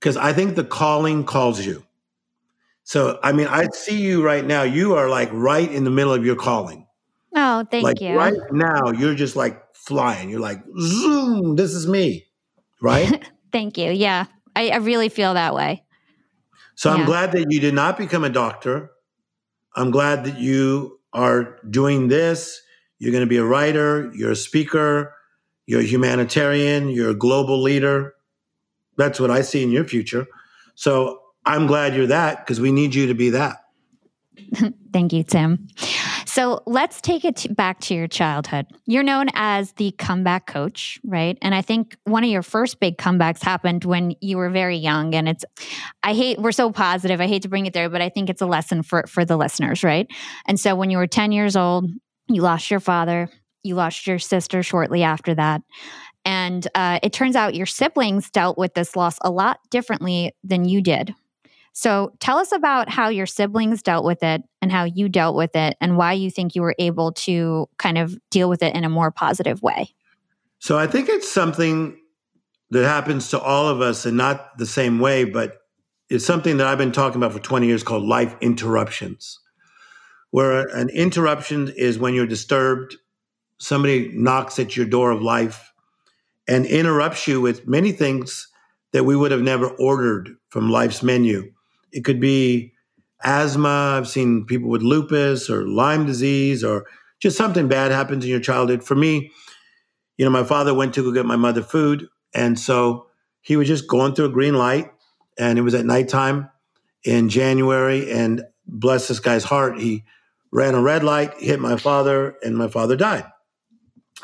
Because 0.00 0.16
I 0.16 0.32
think 0.32 0.56
the 0.56 0.64
calling 0.64 1.24
calls 1.24 1.64
you. 1.64 1.84
So, 2.84 3.18
I 3.22 3.32
mean, 3.32 3.48
I 3.48 3.66
see 3.72 4.00
you 4.00 4.24
right 4.24 4.44
now. 4.44 4.62
You 4.62 4.94
are 4.94 5.08
like 5.08 5.28
right 5.32 5.70
in 5.70 5.84
the 5.84 5.90
middle 5.90 6.12
of 6.12 6.24
your 6.24 6.36
calling. 6.36 6.86
Oh, 7.34 7.64
thank 7.70 7.84
like 7.84 8.00
you. 8.00 8.16
Right 8.16 8.34
now, 8.52 8.90
you're 8.90 9.14
just 9.14 9.36
like 9.36 9.60
flying. 9.74 10.30
You're 10.30 10.40
like, 10.40 10.62
zoom, 10.78 11.56
this 11.56 11.72
is 11.72 11.86
me. 11.86 12.26
Right? 12.80 13.28
thank 13.52 13.76
you. 13.76 13.90
Yeah. 13.90 14.26
I, 14.54 14.70
I, 14.70 14.76
really 14.76 15.08
feel 15.08 15.34
that 15.34 15.54
way. 15.54 15.84
So 16.76 16.90
yeah. 16.90 17.00
I'm 17.00 17.06
glad 17.06 17.32
that 17.32 17.46
you 17.50 17.60
did 17.60 17.74
not 17.74 17.98
become 17.98 18.24
a 18.24 18.30
doctor. 18.30 18.90
I'm 19.74 19.90
glad 19.90 20.24
that 20.24 20.38
you 20.38 21.00
are 21.12 21.58
doing 21.68 22.08
this. 22.08 22.60
You're 22.98 23.12
going 23.12 23.24
to 23.24 23.28
be 23.28 23.36
a 23.36 23.44
writer, 23.44 24.10
you're 24.14 24.30
a 24.30 24.36
speaker, 24.36 25.14
you're 25.66 25.80
a 25.80 25.84
humanitarian, 25.84 26.88
you're 26.88 27.10
a 27.10 27.14
global 27.14 27.62
leader. 27.62 28.14
That's 28.96 29.20
what 29.20 29.30
I 29.30 29.42
see 29.42 29.62
in 29.62 29.70
your 29.70 29.84
future. 29.84 30.26
So 30.74 31.20
I'm 31.44 31.66
glad 31.66 31.94
you're 31.94 32.06
that 32.08 32.44
because 32.44 32.60
we 32.60 32.72
need 32.72 32.94
you 32.94 33.06
to 33.06 33.14
be 33.14 33.30
that. 33.30 33.64
Thank 34.92 35.12
you, 35.12 35.22
Tim. 35.22 35.68
So 36.26 36.62
let's 36.66 37.00
take 37.00 37.24
it 37.24 37.46
back 37.56 37.80
to 37.80 37.94
your 37.94 38.08
childhood. 38.08 38.66
You're 38.84 39.02
known 39.02 39.28
as 39.34 39.72
the 39.72 39.92
comeback 39.92 40.46
coach, 40.46 41.00
right? 41.04 41.38
And 41.40 41.54
I 41.54 41.62
think 41.62 41.96
one 42.04 42.24
of 42.24 42.30
your 42.30 42.42
first 42.42 42.78
big 42.78 42.98
comebacks 42.98 43.42
happened 43.42 43.84
when 43.84 44.14
you 44.20 44.36
were 44.36 44.50
very 44.50 44.76
young. 44.76 45.14
And 45.14 45.28
it's, 45.28 45.44
I 46.02 46.12
hate, 46.12 46.38
we're 46.38 46.52
so 46.52 46.70
positive. 46.70 47.20
I 47.20 47.26
hate 47.26 47.42
to 47.42 47.48
bring 47.48 47.64
it 47.64 47.72
there, 47.72 47.88
but 47.88 48.02
I 48.02 48.10
think 48.10 48.28
it's 48.28 48.42
a 48.42 48.46
lesson 48.46 48.82
for, 48.82 49.06
for 49.06 49.24
the 49.24 49.38
listeners, 49.38 49.82
right? 49.82 50.06
And 50.46 50.60
so 50.60 50.74
when 50.76 50.90
you 50.90 50.98
were 50.98 51.06
10 51.06 51.32
years 51.32 51.56
old, 51.56 51.90
you 52.28 52.42
lost 52.42 52.70
your 52.70 52.80
father, 52.80 53.30
you 53.62 53.74
lost 53.74 54.06
your 54.06 54.18
sister 54.18 54.62
shortly 54.62 55.02
after 55.02 55.34
that. 55.34 55.62
And 56.26 56.68
uh, 56.74 56.98
it 57.02 57.14
turns 57.14 57.36
out 57.36 57.54
your 57.54 57.64
siblings 57.64 58.30
dealt 58.30 58.58
with 58.58 58.74
this 58.74 58.96
loss 58.96 59.18
a 59.22 59.30
lot 59.30 59.60
differently 59.70 60.34
than 60.44 60.66
you 60.66 60.82
did, 60.82 61.14
so 61.78 62.10
tell 62.20 62.38
us 62.38 62.52
about 62.52 62.88
how 62.88 63.10
your 63.10 63.26
siblings 63.26 63.82
dealt 63.82 64.06
with 64.06 64.22
it 64.22 64.40
and 64.62 64.72
how 64.72 64.84
you 64.84 65.10
dealt 65.10 65.36
with 65.36 65.54
it 65.54 65.76
and 65.78 65.98
why 65.98 66.14
you 66.14 66.30
think 66.30 66.54
you 66.54 66.62
were 66.62 66.74
able 66.78 67.12
to 67.12 67.68
kind 67.76 67.98
of 67.98 68.18
deal 68.30 68.48
with 68.48 68.62
it 68.62 68.74
in 68.74 68.84
a 68.84 68.88
more 68.88 69.10
positive 69.10 69.60
way. 69.60 69.90
So 70.58 70.78
I 70.78 70.86
think 70.86 71.10
it's 71.10 71.30
something 71.30 72.00
that 72.70 72.86
happens 72.86 73.28
to 73.28 73.38
all 73.38 73.68
of 73.68 73.82
us 73.82 74.06
and 74.06 74.16
not 74.16 74.56
the 74.56 74.64
same 74.64 75.00
way, 75.00 75.24
but 75.24 75.58
it's 76.08 76.24
something 76.24 76.56
that 76.56 76.66
I've 76.66 76.78
been 76.78 76.92
talking 76.92 77.18
about 77.18 77.34
for 77.34 77.40
20 77.40 77.66
years 77.66 77.82
called 77.82 78.04
life 78.04 78.34
interruptions. 78.40 79.38
Where 80.30 80.66
an 80.68 80.88
interruption 80.88 81.70
is 81.76 81.98
when 81.98 82.14
you're 82.14 82.26
disturbed, 82.26 82.96
somebody 83.58 84.10
knocks 84.14 84.58
at 84.58 84.78
your 84.78 84.86
door 84.86 85.10
of 85.10 85.20
life 85.20 85.74
and 86.48 86.66
interrupts 86.66 87.26
you 87.26 87.40
with 87.40 87.66
many 87.66 87.92
things 87.92 88.48
that 88.92 89.04
we 89.04 89.16
would 89.16 89.30
have 89.30 89.42
never 89.42 89.68
ordered 89.68 90.36
from 90.48 90.70
life's 90.70 91.02
menu. 91.02 91.52
It 91.92 92.04
could 92.04 92.20
be 92.20 92.72
asthma. 93.24 93.96
I've 93.98 94.08
seen 94.08 94.44
people 94.44 94.68
with 94.68 94.82
lupus 94.82 95.50
or 95.50 95.66
Lyme 95.66 96.06
disease 96.06 96.62
or 96.62 96.86
just 97.20 97.36
something 97.36 97.68
bad 97.68 97.90
happens 97.90 98.24
in 98.24 98.30
your 98.30 98.40
childhood. 98.40 98.84
For 98.84 98.94
me, 98.94 99.30
you 100.16 100.24
know, 100.24 100.30
my 100.30 100.44
father 100.44 100.74
went 100.74 100.94
to 100.94 101.02
go 101.02 101.12
get 101.12 101.26
my 101.26 101.36
mother 101.36 101.62
food. 101.62 102.08
And 102.34 102.58
so 102.58 103.06
he 103.40 103.56
was 103.56 103.68
just 103.68 103.86
going 103.86 104.14
through 104.14 104.26
a 104.26 104.30
green 104.30 104.54
light 104.54 104.90
and 105.38 105.58
it 105.58 105.62
was 105.62 105.74
at 105.74 105.84
nighttime 105.84 106.50
in 107.04 107.28
January. 107.28 108.10
And 108.10 108.42
bless 108.66 109.08
this 109.08 109.20
guy's 109.20 109.44
heart, 109.44 109.78
he 109.78 110.04
ran 110.52 110.74
a 110.74 110.80
red 110.80 111.04
light, 111.04 111.34
hit 111.38 111.60
my 111.60 111.76
father, 111.76 112.36
and 112.42 112.56
my 112.56 112.68
father 112.68 112.96
died. 112.96 113.24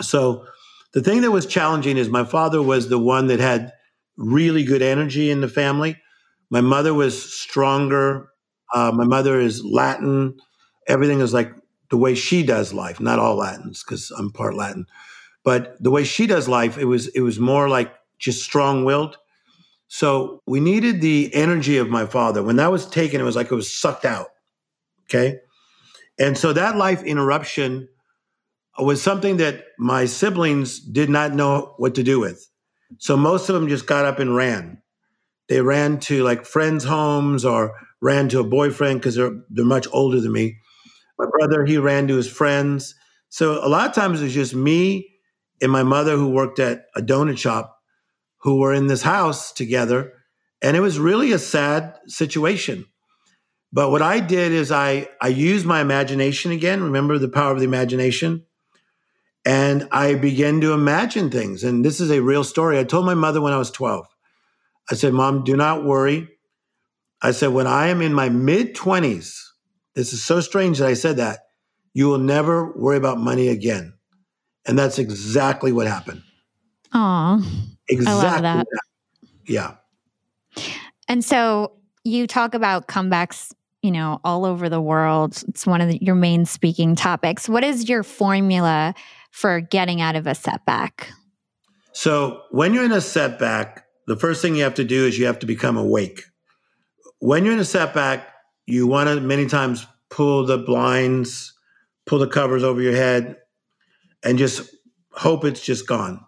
So 0.01 0.47
the 0.93 1.01
thing 1.01 1.23
that 1.23 1.31
was 1.31 1.47
challenging 1.47 1.97
is 1.97 2.09
my 2.09 2.25
father 2.25 2.63
was 2.63 2.89
the 2.89 2.99
one 2.99 3.27
that 3.29 3.41
had 3.41 3.73
really 4.17 4.65
good 4.65 4.83
energy 4.83 5.31
in 5.31 5.41
the 5.41 5.49
family. 5.49 5.97
My 6.51 6.61
mother 6.61 6.93
was 6.93 7.33
stronger. 7.33 8.29
Uh, 8.75 8.93
my 8.95 9.05
mother 9.05 9.41
is 9.41 9.65
Latin. 9.65 10.39
Everything 10.87 11.21
is 11.21 11.33
like 11.33 11.53
the 11.91 11.97
way 11.97 12.15
she 12.15 12.43
does 12.43 12.73
life, 12.73 13.01
not 13.01 13.19
all 13.19 13.37
Latins, 13.37 13.83
because 13.83 14.11
I'm 14.11 14.31
part 14.31 14.55
Latin. 14.55 14.87
But 15.45 15.83
the 15.83 15.91
way 15.91 16.05
she 16.05 16.27
does 16.27 16.49
life, 16.49 16.79
it 16.79 16.85
was 16.85 17.09
it 17.09 17.21
was 17.21 17.39
more 17.39 17.69
like 17.69 17.93
just 18.19 18.45
strong 18.45 18.85
willed. 18.85 19.17
So 19.89 20.41
we 20.47 20.61
needed 20.61 21.01
the 21.01 21.35
energy 21.35 21.77
of 21.77 21.91
my 21.91 22.07
father. 22.07 22.43
When 22.43 22.57
that 22.57 22.71
was 22.71 22.87
taken, 22.87 23.21
it 23.21 23.25
was 23.25 23.37
like 23.37 23.51
it 23.51 23.55
was 23.55 23.73
sucked 23.73 24.05
out. 24.05 24.29
Okay. 25.05 25.39
And 26.19 26.39
so 26.39 26.53
that 26.53 26.77
life 26.77 27.03
interruption 27.03 27.89
was 28.79 29.03
something 29.03 29.37
that 29.37 29.65
my 29.79 30.07
siblings 30.07 30.81
did 30.81 31.11
not 31.11 31.35
know 31.35 31.75
what 31.77 31.95
to 31.97 32.03
do 32.03 32.21
with. 32.21 32.49
So 32.99 33.17
most 33.17 33.49
of 33.49 33.55
them 33.55 33.69
just 33.69 33.87
got 33.87 34.05
up 34.05 34.19
and 34.19 34.35
ran. 34.35 34.83
They 35.49 35.61
ran 35.61 35.99
to 36.01 36.23
like 36.23 36.47
friends' 36.47 36.85
homes 36.85 37.45
or 37.45 37.75
ran 38.01 38.29
to 38.31 38.41
a 38.41 38.45
boyfriend 38.45 39.01
because 39.01 39.17
they're 39.17 39.35
they're 39.51 39.65
much 39.65 39.87
older 39.93 40.21
than 40.21 40.33
me. 40.33 40.57
My 41.19 41.27
brother, 41.27 41.65
he 41.65 41.79
ran 41.79 42.09
to 42.09 42.17
his 42.17 42.29
friends. 42.31 42.95
So 43.29 43.65
a 43.65 43.69
lot 43.69 43.89
of 43.89 43.95
times 43.95 44.21
it 44.21 44.25
was 44.25 44.35
just 44.35 44.55
me 44.55 45.09
and 45.61 45.71
my 45.71 45.83
mother 45.83 46.17
who 46.17 46.31
worked 46.31 46.59
at 46.59 46.87
a 46.97 47.01
donut 47.01 47.39
shop 47.39 47.79
who 48.39 48.59
were 48.59 48.75
in 48.75 48.89
this 48.89 49.03
house 49.03 49.53
together. 49.53 50.13
And 50.63 50.77
it 50.77 50.81
was 50.81 50.99
really 50.99 51.33
a 51.33 51.39
sad 51.39 51.95
situation. 52.07 52.87
But 53.73 53.91
what 53.91 54.03
I 54.03 54.21
did 54.21 54.53
is 54.53 54.71
I 54.71 55.09
I 55.21 55.29
used 55.29 55.67
my 55.67 55.81
imagination 55.81 56.53
again. 56.53 56.83
Remember 56.83 57.19
the 57.19 57.29
power 57.29 57.53
of 57.53 57.59
the 57.59 57.65
imagination? 57.65 58.45
And 59.45 59.89
I 59.91 60.15
began 60.15 60.61
to 60.61 60.73
imagine 60.73 61.31
things. 61.31 61.65
And 61.65 61.85
this 61.85 62.01
is 62.01 62.11
a 62.11 62.23
real 62.23 62.45
story. 62.45 62.79
I 62.79 62.85
told 62.85 63.05
my 63.05 63.15
mother 63.15 63.41
when 63.41 63.53
I 63.53 63.59
was 63.59 63.71
12. 63.71 64.07
I 64.91 64.95
said, 64.95 65.13
Mom, 65.13 65.43
do 65.45 65.57
not 65.57 65.85
worry. 65.85 66.29
I 67.21 67.33
said, 67.33 67.49
when 67.49 67.67
I 67.67 67.89
am 67.89 68.03
in 68.03 68.15
my 68.15 68.29
mid 68.29 68.75
20s, 68.75 69.41
this 69.95 70.13
is 70.13 70.25
so 70.25 70.41
strange 70.41 70.79
that 70.79 70.89
I 70.89 70.95
said 70.95 71.17
that, 71.17 71.41
you 71.95 72.09
will 72.09 72.19
never 72.19 72.73
worry 72.73 72.97
about 72.97 73.19
money 73.19 73.49
again. 73.49 73.95
And 74.67 74.79
that's 74.79 74.99
exactly 74.99 75.73
what 75.73 75.87
happened. 75.87 76.23
Aw. 76.93 77.39
Exactly. 77.89 78.29
I 78.29 78.33
love 78.33 78.43
that. 78.43 78.67
Yeah. 79.47 79.75
And 81.09 81.25
so 81.25 81.73
you 82.05 82.27
talk 82.27 82.55
about 82.55 82.89
comebacks, 82.89 83.53
you 83.83 83.91
know, 83.91 84.21
all 84.25 84.45
over 84.45 84.69
the 84.69 84.81
world. 84.81 85.43
It's 85.49 85.67
one 85.67 85.81
of 85.81 85.89
the, 85.89 85.99
your 86.01 86.15
main 86.15 86.45
speaking 86.47 86.95
topics. 86.95 87.49
What 87.49 87.65
is 87.65 87.89
your 87.89 88.03
formula 88.03 88.95
for 89.33 89.61
getting 89.61 90.01
out 90.01 90.15
of 90.15 90.29
a 90.29 90.35
setback? 90.35 91.09
So, 91.93 92.43
when 92.51 92.73
you're 92.73 92.85
in 92.85 92.93
a 92.93 93.01
setback, 93.01 93.87
the 94.07 94.17
first 94.17 94.41
thing 94.41 94.55
you 94.55 94.63
have 94.63 94.75
to 94.75 94.85
do 94.85 95.07
is 95.07 95.19
you 95.19 95.27
have 95.27 95.41
to 95.41 95.47
become 95.47 95.77
awake. 95.77 96.23
When 97.19 97.45
you're 97.45 97.55
in 97.55 97.61
a 97.61 97.65
setback, 97.65 98.29
you 98.67 98.87
want 98.87 99.09
to 99.09 99.21
many 99.21 99.47
times 99.47 99.87
pull 100.09 100.47
the 100.47 100.59
blinds, 100.59 101.53
pull 102.07 102.19
the 102.19 102.29
covers 102.29 102.63
over 102.63 102.81
your 102.81 102.95
head, 102.95 103.37
and 104.23 104.39
just 104.39 104.75
hope 105.13 105.45
it's 105.45 105.61
just 105.61 105.87
gone. 105.87 106.25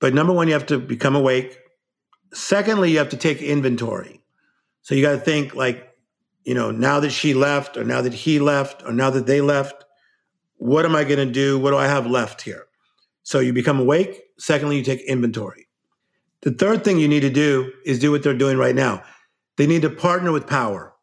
But 0.00 0.14
number 0.14 0.32
one, 0.32 0.48
you 0.48 0.54
have 0.54 0.66
to 0.66 0.78
become 0.78 1.16
awake. 1.16 1.58
Secondly, 2.32 2.92
you 2.92 2.98
have 2.98 3.10
to 3.10 3.16
take 3.16 3.40
inventory. 3.40 4.22
So 4.82 4.94
you 4.94 5.02
got 5.02 5.12
to 5.12 5.18
think 5.18 5.54
like, 5.54 5.90
you 6.44 6.54
know, 6.54 6.70
now 6.70 7.00
that 7.00 7.10
she 7.10 7.32
left, 7.32 7.76
or 7.76 7.84
now 7.84 8.02
that 8.02 8.12
he 8.12 8.38
left, 8.38 8.82
or 8.84 8.92
now 8.92 9.10
that 9.10 9.26
they 9.26 9.40
left, 9.40 9.83
what 10.56 10.84
am 10.84 10.94
I 10.94 11.04
going 11.04 11.26
to 11.26 11.32
do? 11.32 11.58
What 11.58 11.70
do 11.70 11.76
I 11.76 11.86
have 11.86 12.06
left 12.06 12.42
here? 12.42 12.66
So 13.22 13.40
you 13.40 13.52
become 13.52 13.80
awake. 13.80 14.20
Secondly, 14.38 14.78
you 14.78 14.84
take 14.84 15.02
inventory. 15.02 15.68
The 16.42 16.52
third 16.52 16.84
thing 16.84 16.98
you 16.98 17.08
need 17.08 17.20
to 17.20 17.30
do 17.30 17.72
is 17.86 17.98
do 17.98 18.10
what 18.10 18.22
they're 18.22 18.36
doing 18.36 18.58
right 18.58 18.74
now. 18.74 19.02
They 19.56 19.66
need 19.66 19.82
to 19.82 19.90
partner 19.90 20.32
with 20.32 20.46
power. 20.46 20.94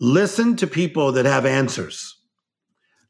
Listen 0.00 0.56
to 0.56 0.66
people 0.66 1.12
that 1.12 1.24
have 1.24 1.46
answers. 1.46 2.16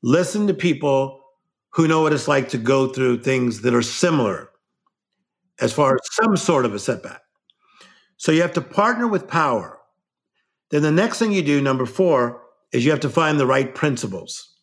Listen 0.02 0.46
to 0.46 0.54
people 0.54 1.22
who 1.70 1.88
know 1.88 2.00
what 2.00 2.12
it's 2.12 2.28
like 2.28 2.48
to 2.50 2.58
go 2.58 2.88
through 2.88 3.22
things 3.22 3.62
that 3.62 3.74
are 3.74 3.82
similar 3.82 4.50
as 5.60 5.72
far 5.72 5.94
as 5.94 6.00
some 6.12 6.36
sort 6.36 6.64
of 6.64 6.74
a 6.74 6.78
setback. 6.78 7.20
So 8.16 8.32
you 8.32 8.40
have 8.42 8.54
to 8.54 8.60
partner 8.60 9.06
with 9.06 9.28
power. 9.28 9.78
Then 10.70 10.82
the 10.82 10.90
next 10.90 11.18
thing 11.18 11.32
you 11.32 11.42
do, 11.42 11.60
number 11.60 11.86
four, 11.86 12.42
is 12.72 12.84
you 12.84 12.90
have 12.90 13.00
to 13.00 13.10
find 13.10 13.38
the 13.38 13.46
right 13.46 13.74
principles. 13.74 14.55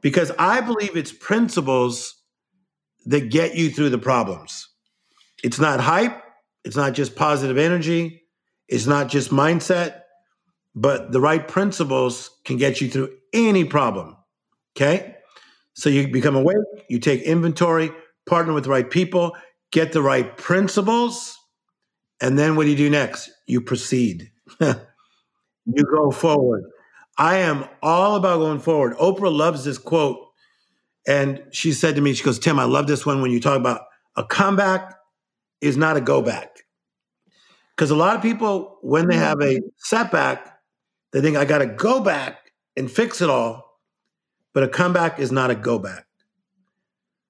Because 0.00 0.30
I 0.38 0.60
believe 0.60 0.96
it's 0.96 1.12
principles 1.12 2.14
that 3.06 3.30
get 3.30 3.54
you 3.54 3.70
through 3.70 3.90
the 3.90 3.98
problems. 3.98 4.68
It's 5.42 5.58
not 5.58 5.80
hype, 5.80 6.22
it's 6.64 6.76
not 6.76 6.94
just 6.94 7.14
positive 7.14 7.58
energy, 7.58 8.22
it's 8.68 8.86
not 8.86 9.08
just 9.08 9.30
mindset, 9.30 10.02
but 10.74 11.12
the 11.12 11.20
right 11.20 11.46
principles 11.46 12.30
can 12.44 12.56
get 12.56 12.80
you 12.80 12.88
through 12.88 13.16
any 13.32 13.64
problem. 13.64 14.16
Okay? 14.76 15.16
So 15.74 15.88
you 15.88 16.08
become 16.08 16.36
awake, 16.36 16.56
you 16.88 16.98
take 16.98 17.22
inventory, 17.22 17.90
partner 18.26 18.52
with 18.52 18.64
the 18.64 18.70
right 18.70 18.90
people, 18.90 19.36
get 19.70 19.92
the 19.92 20.02
right 20.02 20.36
principles, 20.36 21.36
and 22.20 22.38
then 22.38 22.56
what 22.56 22.64
do 22.64 22.70
you 22.70 22.76
do 22.76 22.90
next? 22.90 23.30
You 23.46 23.60
proceed. 23.60 24.30
you 24.60 25.84
go 25.84 26.10
forward. 26.10 26.64
I 27.18 27.38
am 27.38 27.66
all 27.82 28.16
about 28.16 28.38
going 28.38 28.60
forward. 28.60 28.96
Oprah 28.98 29.34
loves 29.34 29.64
this 29.64 29.78
quote. 29.78 30.18
And 31.06 31.42
she 31.52 31.72
said 31.72 31.94
to 31.94 32.00
me, 32.00 32.14
she 32.14 32.24
goes, 32.24 32.38
Tim, 32.38 32.58
I 32.58 32.64
love 32.64 32.86
this 32.86 33.06
one 33.06 33.22
when 33.22 33.30
you 33.30 33.40
talk 33.40 33.58
about 33.58 33.82
a 34.16 34.24
comeback 34.24 34.94
is 35.60 35.76
not 35.76 35.96
a 35.96 36.00
go 36.00 36.20
back. 36.20 36.64
Because 37.74 37.90
a 37.90 37.96
lot 37.96 38.16
of 38.16 38.22
people, 38.22 38.78
when 38.82 39.06
they 39.06 39.16
have 39.16 39.40
a 39.40 39.60
setback, 39.76 40.58
they 41.12 41.20
think 41.20 41.36
I 41.36 41.44
got 41.44 41.58
to 41.58 41.66
go 41.66 42.00
back 42.00 42.52
and 42.76 42.90
fix 42.90 43.20
it 43.20 43.30
all. 43.30 43.80
But 44.52 44.62
a 44.62 44.68
comeback 44.68 45.18
is 45.18 45.30
not 45.30 45.50
a 45.50 45.54
go 45.54 45.78
back. 45.78 46.06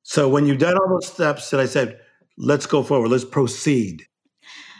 So 0.04 0.28
when 0.28 0.46
you've 0.46 0.58
done 0.58 0.76
all 0.78 0.88
those 0.88 1.06
steps 1.06 1.50
that 1.50 1.58
I 1.58 1.66
said, 1.66 1.98
let's 2.38 2.66
go 2.66 2.82
forward, 2.84 3.08
let's 3.08 3.24
proceed. 3.24 4.06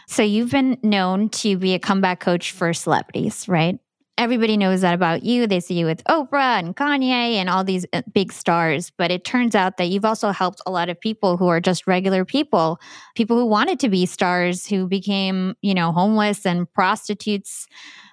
So 0.07 0.23
you've 0.23 0.51
been 0.51 0.77
known 0.81 1.27
to 1.29 1.57
be 1.57 1.73
a 1.73 1.79
comeback 1.79 2.21
coach 2.21 2.53
for 2.53 2.73
celebrities, 2.73 3.47
right? 3.49 3.77
Everybody 4.17 4.57
knows 4.57 4.81
that 4.81 4.93
about 4.93 5.23
you. 5.23 5.45
They 5.45 5.59
see 5.59 5.75
you 5.75 5.85
with 5.85 6.03
Oprah 6.05 6.59
and 6.59 6.75
Kanye 6.75 7.35
and 7.35 7.49
all 7.49 7.63
these 7.63 7.85
uh, 7.93 8.01
big 8.11 8.33
stars. 8.33 8.91
But 8.97 9.11
it 9.11 9.23
turns 9.23 9.55
out 9.55 9.77
that 9.77 9.85
you've 9.85 10.05
also 10.05 10.31
helped 10.31 10.61
a 10.65 10.71
lot 10.71 10.89
of 10.89 10.99
people 10.99 11.37
who 11.37 11.47
are 11.47 11.61
just 11.61 11.85
regular 11.87 12.25
people, 12.25 12.79
people 13.15 13.37
who 13.37 13.45
wanted 13.45 13.79
to 13.81 13.89
be 13.89 14.05
stars, 14.05 14.65
who 14.65 14.87
became, 14.87 15.55
you 15.61 15.73
know, 15.73 15.91
homeless 15.91 16.45
and 16.45 16.71
prostitutes 16.73 17.67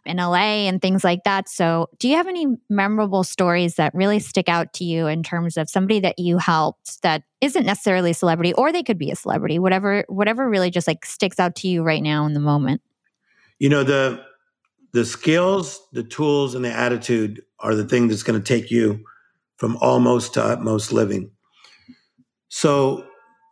in 0.05 0.19
LA 0.19 0.67
and 0.69 0.83
things 0.83 1.03
like 1.03 1.25
that. 1.25 1.49
So, 1.49 1.89
do 1.99 2.09
you 2.09 2.17
have 2.17 2.29
any 2.29 2.47
memorable 2.69 3.25
stories 3.25 3.77
that 3.77 3.95
really 3.95 4.19
stick 4.19 4.49
out 4.49 4.75
to 4.75 4.85
you 4.85 5.07
in 5.07 5.23
terms 5.23 5.57
of 5.57 5.71
somebody 5.71 6.01
that 6.01 6.19
you 6.19 6.37
helped 6.37 7.03
that 7.03 7.23
isn't 7.41 7.65
necessarily 7.65 8.11
a 8.11 8.15
celebrity 8.15 8.53
or 8.53 8.71
they 8.71 8.83
could 8.83 8.99
be 8.99 9.11
a 9.11 9.17
celebrity, 9.17 9.59
whatever 9.59 10.05
whatever 10.09 10.49
really 10.49 10.71
just 10.71 10.87
like 10.87 11.07
sticks 11.07 11.41
out 11.41 11.55
to 11.57 11.69
you 11.69 11.83
right 11.83 12.03
now 12.03 12.27
in 12.27 12.35
the 12.35 12.41
moment? 12.41 12.83
You 13.59 13.71
know, 13.71 13.85
the 13.85 14.23
the 14.95 15.05
skills, 15.05 15.81
the 15.93 16.05
tools, 16.05 16.55
and 16.55 16.65
the 16.65 16.71
attitude 16.71 17.43
are 17.59 17.75
the 17.75 17.85
thing 17.85 18.07
that's 18.07 18.23
going 18.23 18.41
to 18.41 18.45
take 18.45 18.71
you 18.71 19.05
from 19.57 19.77
almost 19.79 20.35
to 20.35 20.43
utmost 20.43 20.93
living. 20.93 21.33
So 22.49 23.05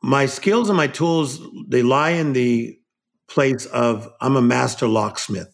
my 0.04 0.26
skills 0.26 0.68
and 0.68 0.76
my 0.76 0.86
tools, 0.86 1.40
they 1.68 1.82
lie 1.82 2.10
in 2.10 2.32
the 2.32 2.78
place 3.28 3.66
of 3.66 4.08
I'm 4.20 4.36
a 4.36 4.42
master 4.42 4.86
locksmith. 4.86 5.52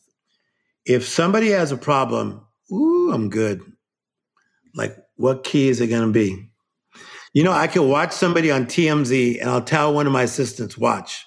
If 0.85 1.09
somebody 1.09 1.49
has 1.51 1.73
a 1.73 1.79
problem, 1.79 2.47
ooh, 2.71 3.11
I'm 3.11 3.31
good. 3.31 3.63
Like, 4.75 4.95
what 5.17 5.43
key 5.43 5.71
is 5.71 5.81
it 5.81 5.87
going 5.87 6.07
to 6.07 6.13
be? 6.13 6.51
You 7.33 7.45
know, 7.45 7.53
I 7.53 7.67
can 7.67 7.89
watch 7.89 8.13
somebody 8.13 8.51
on 8.51 8.67
TMZ 8.67 9.41
and 9.41 9.49
I'll 9.49 9.63
tell 9.63 9.95
one 9.95 10.07
of 10.07 10.13
my 10.13 10.25
assistants, 10.25 10.77
watch. 10.77 11.25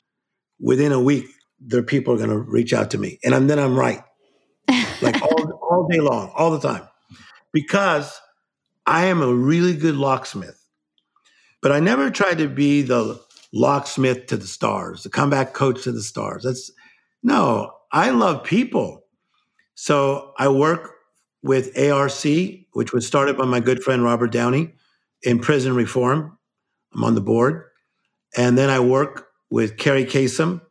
Within 0.59 0.91
a 0.91 1.01
week, 1.01 1.25
their 1.59 1.81
people 1.81 2.13
are 2.13 2.17
going 2.17 2.29
to 2.29 2.37
reach 2.37 2.73
out 2.73 2.91
to 2.91 2.99
me. 2.99 3.17
And 3.23 3.49
then 3.49 3.57
I'm 3.57 3.75
right 3.75 4.03
like 5.01 5.21
all, 5.21 5.51
all 5.69 5.87
day 5.89 5.99
long, 5.99 6.31
all 6.35 6.51
the 6.51 6.59
time, 6.59 6.87
because 7.51 8.19
I 8.85 9.05
am 9.05 9.21
a 9.21 9.33
really 9.33 9.75
good 9.75 9.95
locksmith. 9.95 10.57
But 11.61 11.71
I 11.71 11.79
never 11.79 12.09
tried 12.09 12.39
to 12.39 12.47
be 12.47 12.81
the 12.81 13.21
locksmith 13.53 14.27
to 14.27 14.37
the 14.37 14.47
stars, 14.47 15.03
the 15.03 15.09
comeback 15.09 15.53
coach 15.53 15.83
to 15.83 15.91
the 15.91 16.01
stars. 16.01 16.43
That's 16.43 16.71
no, 17.23 17.71
I 17.91 18.09
love 18.09 18.43
people. 18.43 19.05
So 19.75 20.33
I 20.37 20.47
work 20.47 20.91
with 21.43 21.77
ARC, 21.77 22.23
which 22.73 22.93
was 22.93 23.05
started 23.05 23.37
by 23.37 23.45
my 23.45 23.59
good 23.59 23.83
friend 23.83 24.03
Robert 24.03 24.31
Downey 24.31 24.73
in 25.23 25.39
prison 25.39 25.75
reform. 25.75 26.37
I'm 26.93 27.03
on 27.03 27.15
the 27.15 27.21
board. 27.21 27.65
And 28.37 28.57
then 28.57 28.69
I 28.69 28.79
work 28.79 29.27
with 29.49 29.77
Kerri 29.77 30.05
Kasem, 30.05 30.61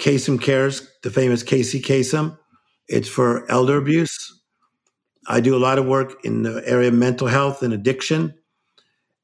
Kasem 0.00 0.40
Cares, 0.40 0.88
the 1.02 1.10
famous 1.10 1.42
Casey 1.42 1.80
Kasem, 1.80 2.38
it's 2.88 3.08
for 3.08 3.50
elder 3.50 3.76
abuse. 3.76 4.40
I 5.26 5.40
do 5.40 5.56
a 5.56 5.58
lot 5.58 5.78
of 5.78 5.86
work 5.86 6.24
in 6.24 6.42
the 6.42 6.62
area 6.66 6.88
of 6.88 6.94
mental 6.94 7.28
health 7.28 7.62
and 7.62 7.72
addiction, 7.72 8.34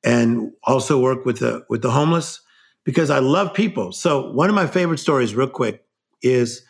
and 0.03 0.53
also 0.65 0.99
work 0.99 1.25
with 1.25 1.39
the 1.41 1.65
with 1.69 1.83
the 1.83 1.91
homeless 1.91 2.41
because 2.85 3.11
I 3.11 3.19
love 3.19 3.53
people. 3.53 3.93
So 3.93 4.31
one 4.33 4.49
of 4.49 4.55
my 4.55 4.67
favorite 4.67 4.99
stories, 4.99 5.35
real 5.35 5.49
quick, 5.49 5.85
is 6.23 6.63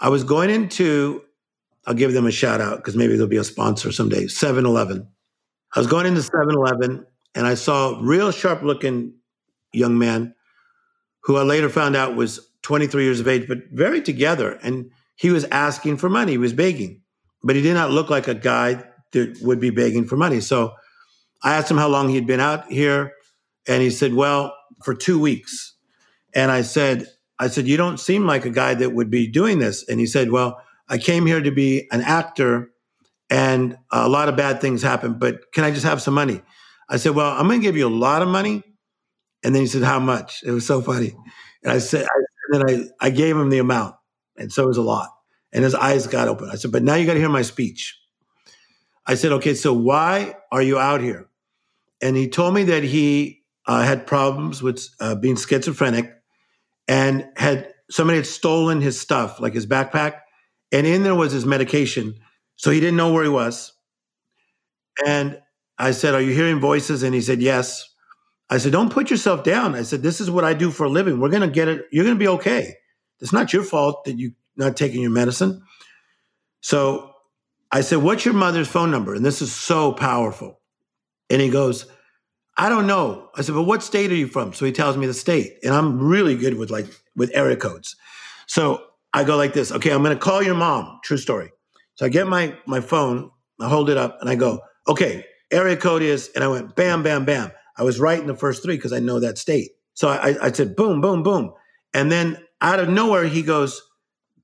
I 0.00 0.08
was 0.08 0.24
going 0.24 0.50
into 0.50 1.22
I'll 1.86 1.94
give 1.94 2.12
them 2.12 2.26
a 2.26 2.32
shout 2.32 2.60
out 2.60 2.78
because 2.78 2.96
maybe 2.96 3.16
they'll 3.16 3.28
be 3.28 3.36
a 3.36 3.44
sponsor 3.44 3.92
someday. 3.92 4.24
7-Eleven. 4.24 5.06
I 5.74 5.78
was 5.78 5.86
going 5.86 6.06
into 6.06 6.20
7-Eleven 6.20 7.06
and 7.34 7.46
I 7.46 7.54
saw 7.54 7.90
a 7.90 8.02
real 8.02 8.32
sharp 8.32 8.62
looking 8.62 9.14
young 9.72 9.98
man 9.98 10.34
who 11.20 11.36
I 11.36 11.42
later 11.42 11.68
found 11.68 11.94
out 11.96 12.16
was 12.16 12.40
23 12.62 13.04
years 13.04 13.20
of 13.20 13.28
age, 13.28 13.46
but 13.46 13.58
very 13.72 14.00
together. 14.00 14.58
And 14.62 14.90
he 15.16 15.30
was 15.30 15.44
asking 15.46 15.96
for 15.98 16.08
money, 16.08 16.32
he 16.32 16.38
was 16.38 16.52
begging, 16.52 17.02
but 17.42 17.56
he 17.56 17.62
did 17.62 17.74
not 17.74 17.90
look 17.90 18.10
like 18.10 18.28
a 18.28 18.34
guy 18.34 18.84
that 19.12 19.38
would 19.42 19.60
be 19.60 19.70
begging 19.70 20.06
for 20.06 20.16
money. 20.16 20.40
So 20.40 20.74
I 21.42 21.54
asked 21.56 21.70
him 21.70 21.78
how 21.78 21.88
long 21.88 22.08
he'd 22.08 22.26
been 22.26 22.40
out 22.40 22.70
here, 22.70 23.12
and 23.68 23.82
he 23.82 23.90
said, 23.90 24.14
Well, 24.14 24.54
for 24.84 24.94
two 24.94 25.18
weeks. 25.18 25.74
And 26.34 26.50
I 26.50 26.62
said, 26.62 27.06
I 27.38 27.48
said, 27.48 27.66
You 27.66 27.76
don't 27.76 27.98
seem 28.00 28.26
like 28.26 28.44
a 28.44 28.50
guy 28.50 28.74
that 28.74 28.94
would 28.94 29.10
be 29.10 29.26
doing 29.28 29.58
this. 29.58 29.88
And 29.88 30.00
he 30.00 30.06
said, 30.06 30.30
Well, 30.30 30.60
I 30.88 30.98
came 30.98 31.26
here 31.26 31.40
to 31.40 31.50
be 31.50 31.88
an 31.90 32.02
actor 32.02 32.70
and 33.30 33.76
a 33.92 34.08
lot 34.08 34.28
of 34.28 34.36
bad 34.36 34.60
things 34.60 34.82
happened, 34.82 35.18
but 35.18 35.52
can 35.52 35.64
I 35.64 35.70
just 35.72 35.84
have 35.84 36.00
some 36.00 36.14
money? 36.14 36.42
I 36.88 36.98
said, 36.98 37.14
Well, 37.14 37.32
I'm 37.32 37.48
going 37.48 37.60
to 37.60 37.66
give 37.66 37.76
you 37.76 37.88
a 37.88 37.90
lot 37.90 38.22
of 38.22 38.28
money. 38.28 38.62
And 39.44 39.54
then 39.54 39.62
he 39.62 39.68
said, 39.68 39.82
How 39.82 40.00
much? 40.00 40.42
It 40.44 40.52
was 40.52 40.66
so 40.66 40.80
funny. 40.82 41.14
And 41.62 41.72
I 41.72 41.78
said, 41.78 42.06
I, 42.06 42.20
and 42.52 42.68
then 42.68 42.90
I, 43.00 43.06
I 43.06 43.10
gave 43.10 43.36
him 43.36 43.50
the 43.50 43.58
amount. 43.58 43.95
And 44.38 44.52
so 44.52 44.64
it 44.64 44.68
was 44.68 44.76
a 44.76 44.82
lot. 44.82 45.10
And 45.52 45.64
his 45.64 45.74
eyes 45.74 46.06
got 46.06 46.28
open. 46.28 46.50
I 46.50 46.56
said, 46.56 46.72
But 46.72 46.82
now 46.82 46.94
you 46.94 47.06
got 47.06 47.14
to 47.14 47.20
hear 47.20 47.28
my 47.28 47.42
speech. 47.42 47.98
I 49.06 49.14
said, 49.14 49.32
Okay, 49.32 49.54
so 49.54 49.72
why 49.72 50.36
are 50.52 50.62
you 50.62 50.78
out 50.78 51.00
here? 51.00 51.28
And 52.02 52.16
he 52.16 52.28
told 52.28 52.54
me 52.54 52.64
that 52.64 52.82
he 52.82 53.42
uh, 53.66 53.82
had 53.82 54.06
problems 54.06 54.62
with 54.62 54.86
uh, 55.00 55.14
being 55.14 55.36
schizophrenic 55.36 56.12
and 56.88 57.26
had 57.36 57.72
somebody 57.90 58.18
had 58.18 58.26
stolen 58.26 58.80
his 58.80 59.00
stuff, 59.00 59.40
like 59.40 59.54
his 59.54 59.66
backpack, 59.66 60.20
and 60.72 60.86
in 60.86 61.02
there 61.02 61.14
was 61.14 61.32
his 61.32 61.46
medication. 61.46 62.14
So 62.56 62.70
he 62.70 62.80
didn't 62.80 62.96
know 62.96 63.12
where 63.12 63.24
he 63.24 63.30
was. 63.30 63.72
And 65.06 65.40
I 65.78 65.90
said, 65.90 66.14
Are 66.14 66.20
you 66.20 66.32
hearing 66.32 66.60
voices? 66.60 67.02
And 67.02 67.14
he 67.14 67.20
said, 67.20 67.40
Yes. 67.40 67.88
I 68.48 68.58
said, 68.58 68.72
Don't 68.72 68.92
put 68.92 69.10
yourself 69.10 69.44
down. 69.44 69.74
I 69.74 69.82
said, 69.82 70.02
This 70.02 70.20
is 70.20 70.30
what 70.30 70.44
I 70.44 70.54
do 70.54 70.70
for 70.70 70.84
a 70.84 70.88
living. 70.88 71.20
We're 71.20 71.28
going 71.28 71.42
to 71.42 71.48
get 71.48 71.68
it. 71.68 71.86
You're 71.92 72.04
going 72.04 72.16
to 72.16 72.18
be 72.18 72.28
okay. 72.28 72.74
It's 73.20 73.32
not 73.32 73.52
your 73.52 73.62
fault 73.62 74.04
that 74.04 74.18
you're 74.18 74.32
not 74.56 74.76
taking 74.76 75.02
your 75.02 75.10
medicine. 75.10 75.62
So 76.60 77.12
I 77.70 77.80
said, 77.80 77.98
What's 77.98 78.24
your 78.24 78.34
mother's 78.34 78.68
phone 78.68 78.90
number? 78.90 79.14
And 79.14 79.24
this 79.24 79.42
is 79.42 79.52
so 79.52 79.92
powerful. 79.92 80.60
And 81.30 81.40
he 81.40 81.50
goes, 81.50 81.86
I 82.56 82.68
don't 82.68 82.86
know. 82.86 83.30
I 83.34 83.42
said, 83.42 83.54
But 83.54 83.64
what 83.64 83.82
state 83.82 84.10
are 84.10 84.16
you 84.16 84.26
from? 84.28 84.52
So 84.52 84.64
he 84.64 84.72
tells 84.72 84.96
me 84.96 85.06
the 85.06 85.14
state. 85.14 85.58
And 85.62 85.74
I'm 85.74 85.98
really 85.98 86.36
good 86.36 86.56
with 86.56 86.70
like 86.70 86.86
with 87.14 87.30
area 87.34 87.56
codes. 87.56 87.96
So 88.46 88.82
I 89.12 89.24
go 89.24 89.36
like 89.36 89.52
this. 89.52 89.72
Okay, 89.72 89.90
I'm 89.90 90.04
to 90.04 90.16
call 90.16 90.42
your 90.42 90.54
mom. 90.54 91.00
True 91.02 91.16
story. 91.16 91.50
So 91.94 92.06
I 92.06 92.08
get 92.08 92.26
my 92.26 92.56
my 92.66 92.80
phone, 92.80 93.30
I 93.60 93.68
hold 93.68 93.90
it 93.90 93.96
up, 93.96 94.18
and 94.20 94.28
I 94.28 94.34
go, 94.34 94.60
okay, 94.88 95.24
area 95.50 95.76
code 95.76 96.02
is, 96.02 96.30
and 96.34 96.44
I 96.44 96.48
went 96.48 96.76
bam, 96.76 97.02
bam, 97.02 97.24
bam. 97.24 97.50
I 97.78 97.82
was 97.82 98.00
right 98.00 98.18
in 98.18 98.26
the 98.26 98.36
first 98.36 98.62
three 98.62 98.76
because 98.76 98.92
I 98.92 99.00
know 99.00 99.20
that 99.20 99.38
state. 99.38 99.72
So 99.94 100.08
I, 100.08 100.46
I 100.46 100.52
said 100.52 100.76
boom, 100.76 101.00
boom, 101.00 101.22
boom, 101.22 101.52
and 101.94 102.12
then 102.12 102.38
out 102.60 102.80
of 102.80 102.88
nowhere 102.88 103.24
he 103.24 103.42
goes, 103.42 103.82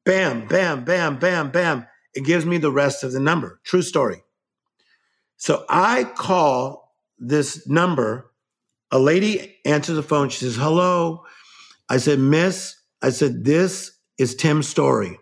bam, 0.04 0.46
bam, 0.46 0.84
bam, 0.84 1.18
bam, 1.18 1.50
bam. 1.50 1.86
It 2.14 2.24
gives 2.24 2.44
me 2.44 2.58
the 2.58 2.70
rest 2.70 3.04
of 3.04 3.12
the 3.12 3.20
number. 3.20 3.60
True 3.64 3.82
story. 3.82 4.22
So 5.36 5.64
I 5.68 6.04
call 6.04 6.94
this 7.18 7.66
number. 7.68 8.30
A 8.90 8.98
lady 8.98 9.56
answers 9.64 9.96
the 9.96 10.02
phone. 10.02 10.28
She 10.28 10.40
says, 10.40 10.56
hello. 10.56 11.24
I 11.88 11.96
said, 11.96 12.18
Miss, 12.18 12.76
I 13.00 13.10
said, 13.10 13.44
this 13.44 13.92
is 14.18 14.34
Tim 14.34 14.62
Storey. 14.62 15.18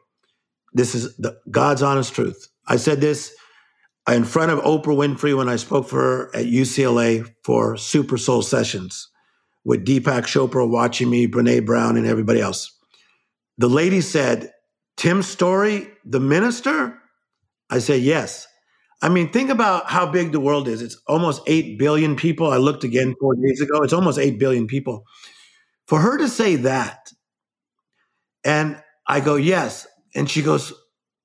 This 0.72 0.94
is 0.94 1.16
the, 1.16 1.38
God's 1.50 1.82
honest 1.82 2.14
truth. 2.14 2.48
I 2.66 2.76
said 2.76 3.00
this 3.00 3.34
in 4.08 4.24
front 4.24 4.50
of 4.50 4.58
Oprah 4.60 4.96
Winfrey 4.96 5.36
when 5.36 5.48
I 5.48 5.56
spoke 5.56 5.88
for 5.88 6.00
her 6.00 6.36
at 6.36 6.46
UCLA 6.46 7.32
for 7.44 7.76
Super 7.76 8.18
Soul 8.18 8.42
Sessions 8.42 9.08
with 9.64 9.84
Deepak 9.86 10.22
Chopra 10.22 10.68
watching 10.68 11.10
me, 11.10 11.26
Brene 11.26 11.64
Brown, 11.64 11.96
and 11.96 12.06
everybody 12.06 12.40
else. 12.40 12.76
The 13.60 13.68
lady 13.68 14.00
said, 14.00 14.52
Tim 14.96 15.20
Storey, 15.22 15.88
the 16.06 16.18
minister? 16.18 16.98
I 17.68 17.80
said, 17.80 18.00
yes. 18.00 18.46
I 19.02 19.10
mean, 19.10 19.28
think 19.28 19.50
about 19.50 19.90
how 19.90 20.06
big 20.10 20.32
the 20.32 20.40
world 20.40 20.66
is. 20.66 20.80
It's 20.80 20.96
almost 21.06 21.42
8 21.46 21.78
billion 21.78 22.16
people. 22.16 22.46
I 22.50 22.56
looked 22.56 22.84
again 22.84 23.14
four 23.20 23.34
days 23.36 23.60
ago. 23.60 23.82
It's 23.82 23.92
almost 23.92 24.18
8 24.18 24.38
billion 24.38 24.66
people. 24.66 25.04
For 25.88 26.00
her 26.00 26.16
to 26.16 26.28
say 26.28 26.56
that, 26.56 27.12
and 28.44 28.82
I 29.06 29.20
go, 29.20 29.36
yes. 29.36 29.86
And 30.14 30.30
she 30.30 30.40
goes, 30.40 30.72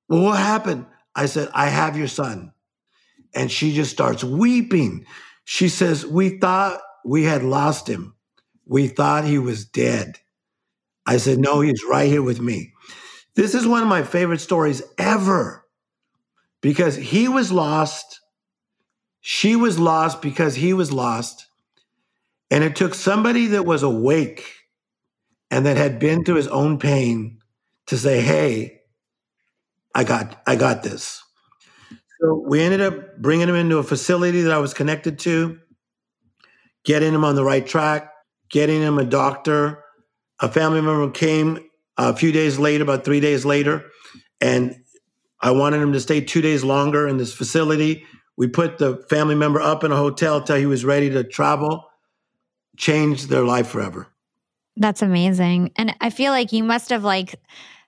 Well, 0.10 0.24
what 0.24 0.38
happened? 0.38 0.88
I 1.15 1.28
said, 1.28 1.50
I 1.54 1.67
have 1.67 1.98
your 1.98 2.10
son. 2.10 2.52
And 3.34 3.50
she 3.50 3.74
just 3.74 3.91
starts 3.91 4.26
weeping. 4.26 5.06
She 5.45 5.69
says, 5.69 6.06
We 6.06 6.38
thought 6.39 6.82
we 7.06 7.24
had 7.24 7.43
lost 7.43 7.88
him. 7.88 8.15
We 8.65 8.89
thought 8.89 9.24
he 9.24 9.39
was 9.39 9.63
dead. 9.63 10.19
I 11.08 11.18
said, 11.18 11.39
No, 11.39 11.62
he's 11.62 11.84
right 11.89 12.10
here 12.10 12.24
with 12.24 12.41
me. 12.41 12.74
This 13.36 13.54
is 13.54 13.68
one 13.68 13.84
of 13.84 13.89
my 13.89 14.04
favorite 14.04 14.41
stories 14.41 14.82
ever 14.98 15.65
because 16.62 16.96
he 16.96 17.28
was 17.28 17.52
lost. 17.52 18.22
She 19.22 19.56
was 19.56 19.80
lost 19.80 20.22
because 20.22 20.56
he 20.56 20.74
was 20.74 20.91
lost. 20.91 21.48
And 22.52 22.63
it 22.63 22.76
took 22.76 22.94
somebody 22.94 23.48
that 23.48 23.65
was 23.65 23.84
awake 23.84 24.46
and 25.52 25.65
that 25.65 25.78
had 25.78 26.00
been 26.00 26.24
through 26.24 26.36
his 26.36 26.48
own 26.48 26.80
pain 26.80 27.39
to 27.88 27.98
say, 27.98 28.22
"Hey, 28.22 28.82
I 29.96 30.04
got 30.04 30.41
I 30.48 30.56
got 30.56 30.84
this." 30.84 31.24
So 32.22 32.44
we 32.48 32.62
ended 32.62 32.82
up 32.82 33.18
bringing 33.20 33.50
him 33.50 33.56
into 33.56 33.78
a 33.78 33.84
facility 33.84 34.41
that 34.41 34.54
I 34.54 34.60
was 34.60 34.74
connected 34.74 35.20
to, 35.20 35.60
getting 36.86 37.13
him 37.13 37.26
on 37.26 37.36
the 37.36 37.44
right 37.46 37.65
track, 37.65 38.12
getting 38.52 38.82
him 38.82 39.00
a 39.00 39.06
doctor. 39.06 39.85
A 40.41 40.50
family 40.50 40.82
member 40.82 41.10
came 41.12 41.60
a 41.98 42.15
few 42.15 42.32
days 42.32 42.60
later, 42.60 42.84
about 42.84 43.06
three 43.06 43.19
days 43.19 43.45
later, 43.45 43.86
and 44.41 44.76
I 45.39 45.52
wanted 45.52 45.82
him 45.82 45.93
to 45.93 46.00
stay 46.00 46.21
two 46.21 46.41
days 46.41 46.63
longer 46.63 47.08
in 47.08 47.17
this 47.17 47.34
facility. 47.34 48.06
We 48.38 48.48
put 48.48 48.78
the 48.78 48.98
family 49.10 49.36
member 49.36 49.62
up 49.62 49.84
in 49.84 49.91
a 49.91 49.95
hotel 49.95 50.41
till 50.41 50.58
he 50.58 50.65
was 50.65 50.84
ready 50.84 51.10
to 51.12 51.24
travel, 51.24 51.86
changed 52.78 53.30
their 53.30 53.43
life 53.43 53.67
forever. 53.67 54.08
That's 54.76 55.02
amazing. 55.02 55.71
And 55.78 55.95
I 56.02 56.10
feel 56.10 56.32
like 56.32 56.52
you 56.52 56.63
must 56.63 56.89
have 56.89 57.04
like 57.04 57.36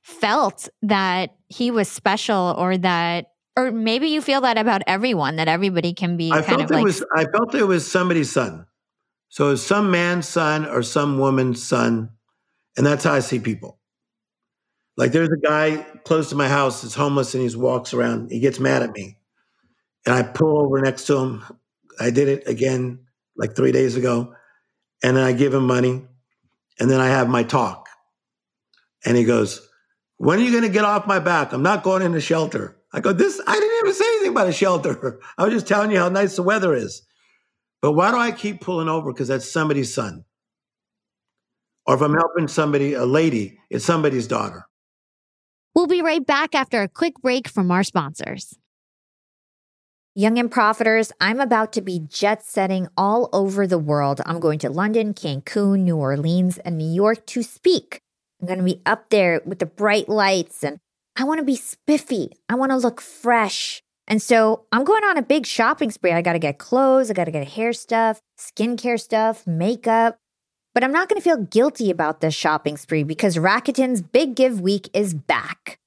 felt 0.02 0.70
that 0.84 1.36
he 1.50 1.70
was 1.72 1.90
special 1.90 2.56
or 2.58 2.78
that 2.78 3.32
or 3.58 3.72
maybe 3.72 4.08
you 4.08 4.22
feel 4.22 4.42
that 4.42 4.58
about 4.58 4.84
everyone 4.88 5.38
that 5.38 5.48
everybody 5.48 5.94
can 5.94 6.16
be 6.16 6.32
I 6.32 6.36
kind 6.36 6.46
felt 6.46 6.62
of 6.62 6.70
like 6.70 6.82
it 6.82 6.86
was 6.86 7.06
I 7.14 7.26
felt 7.26 7.56
it 7.56 7.66
was 7.66 7.90
somebody's 7.90 8.32
son. 8.32 8.68
So 9.30 9.52
it's 9.52 9.62
some 9.62 9.92
man's 9.92 10.28
son 10.28 10.66
or 10.66 10.82
some 10.82 11.20
woman's 11.20 11.62
son. 11.62 12.12
And 12.78 12.86
that's 12.86 13.04
how 13.04 13.14
I 13.14 13.20
see 13.20 13.40
people. 13.40 13.80
Like 14.96 15.12
there's 15.12 15.30
a 15.30 15.38
guy 15.38 15.86
close 16.06 16.30
to 16.30 16.36
my 16.36 16.48
house 16.48 16.82
that's 16.82 16.96
homeless 16.96 17.34
and 17.34 17.48
he 17.48 17.56
walks 17.56 17.94
around. 17.94 18.32
He 18.32 18.40
gets 18.40 18.60
mad 18.60 18.84
at 18.84 18.94
me. 18.94 19.18
And 20.06 20.16
I 20.16 20.24
pull 20.24 20.60
over 20.60 20.80
next 20.82 21.06
to 21.08 21.18
him. 21.18 21.44
I 22.00 22.12
did 22.12 22.28
it 22.28 22.48
again 22.48 23.00
like 23.36 23.56
three 23.56 23.72
days 23.72 23.96
ago. 23.96 24.34
And 25.04 25.18
then 25.18 25.24
I 25.24 25.34
give 25.34 25.54
him 25.54 25.66
money. 25.66 26.04
And 26.80 26.90
then 26.90 27.00
I 27.00 27.08
have 27.08 27.30
my 27.30 27.44
talk. 27.44 27.90
And 29.06 29.18
he 29.18 29.24
goes, 29.24 29.68
when 30.18 30.40
are 30.40 30.44
you 30.44 30.52
going 30.52 30.64
to 30.64 30.70
get 30.70 30.86
off 30.86 31.08
my 31.08 31.20
back? 31.20 31.54
I'm 31.54 31.64
not 31.64 31.84
going 31.84 32.02
into 32.02 32.22
shelter. 32.22 32.76
I 32.94 33.00
go, 33.00 33.14
this, 33.14 33.40
I 33.46 33.54
didn't 33.54 33.78
even 33.80 33.94
say 33.94 34.06
anything 34.06 34.32
about 34.32 34.48
a 34.48 34.54
shelter. 34.54 35.20
I 35.38 35.44
was 35.44 35.54
just 35.54 35.68
telling 35.68 35.92
you 35.92 36.00
how 36.00 36.10
nice 36.10 36.36
the 36.36 36.44
weather 36.44 36.74
is. 36.74 37.04
But 37.82 37.94
why 37.94 38.12
do 38.12 38.18
I 38.18 38.32
keep 38.32 38.62
pulling 38.62 38.90
over? 38.90 39.14
Because 39.14 39.28
that's 39.28 39.52
somebody's 39.52 39.94
son. 39.94 40.26
Or 41.88 41.96
if 41.96 42.02
I'm 42.02 42.14
helping 42.14 42.48
somebody, 42.48 42.94
a 42.94 43.06
lady, 43.06 43.60
it's 43.70 43.86
somebody's 43.86 44.28
daughter. 44.28 44.68
We'll 45.74 45.88
be 45.88 46.02
right 46.02 46.26
back 46.26 46.54
after 46.54 46.82
a 46.82 46.88
quick 46.88 47.22
break 47.22 47.48
from 47.48 47.72
our 47.72 47.84
sponsors. 47.84 48.58
Young 50.16 50.40
and 50.40 50.52
Profiters, 50.52 51.12
I'm 51.22 51.40
about 51.40 51.72
to 51.74 51.82
be 51.82 52.00
jet 52.00 52.44
setting 52.44 52.88
all 52.98 53.30
over 53.32 53.68
the 53.68 53.78
world. 53.78 54.20
I'm 54.26 54.40
going 54.40 54.58
to 54.60 54.70
London, 54.70 55.14
Cancun, 55.14 55.82
New 55.82 55.96
Orleans, 55.96 56.58
and 56.58 56.78
New 56.78 56.92
York 56.92 57.26
to 57.28 57.44
speak. 57.44 58.02
I'm 58.42 58.48
going 58.48 58.58
to 58.58 58.66
be 58.66 58.82
up 58.86 59.10
there 59.12 59.42
with 59.46 59.60
the 59.60 59.68
bright 59.68 60.10
lights 60.10 60.64
and 60.64 60.80
I 61.16 61.24
want 61.24 61.40
to 61.40 61.46
be 61.46 61.56
spiffy. 61.56 62.32
I 62.50 62.56
want 62.56 62.72
to 62.72 62.78
look 62.78 63.00
fresh. 63.00 63.82
And 64.08 64.22
so 64.22 64.66
I'm 64.72 64.84
going 64.84 65.04
on 65.04 65.18
a 65.18 65.22
big 65.22 65.46
shopping 65.46 65.92
spree. 65.92 66.12
I 66.12 66.22
got 66.22 66.34
to 66.34 66.40
get 66.40 66.58
clothes, 66.58 67.12
I 67.12 67.14
got 67.14 67.26
to 67.26 67.32
get 67.32 67.48
hair 67.48 67.72
stuff, 67.72 68.20
skincare 68.40 69.00
stuff, 69.00 69.46
makeup. 69.46 70.18
But 70.78 70.84
I'm 70.84 70.92
not 70.92 71.10
going 71.10 71.20
to 71.20 71.24
feel 71.24 71.44
guilty 71.44 71.90
about 71.90 72.22
this 72.22 72.36
shopping 72.36 72.78
spree 72.78 73.02
because 73.02 73.36
Rakuten's 73.36 74.04
Big 74.04 74.36
Give 74.36 74.62
Week 74.62 74.88
is 74.94 75.16
back. 75.16 75.80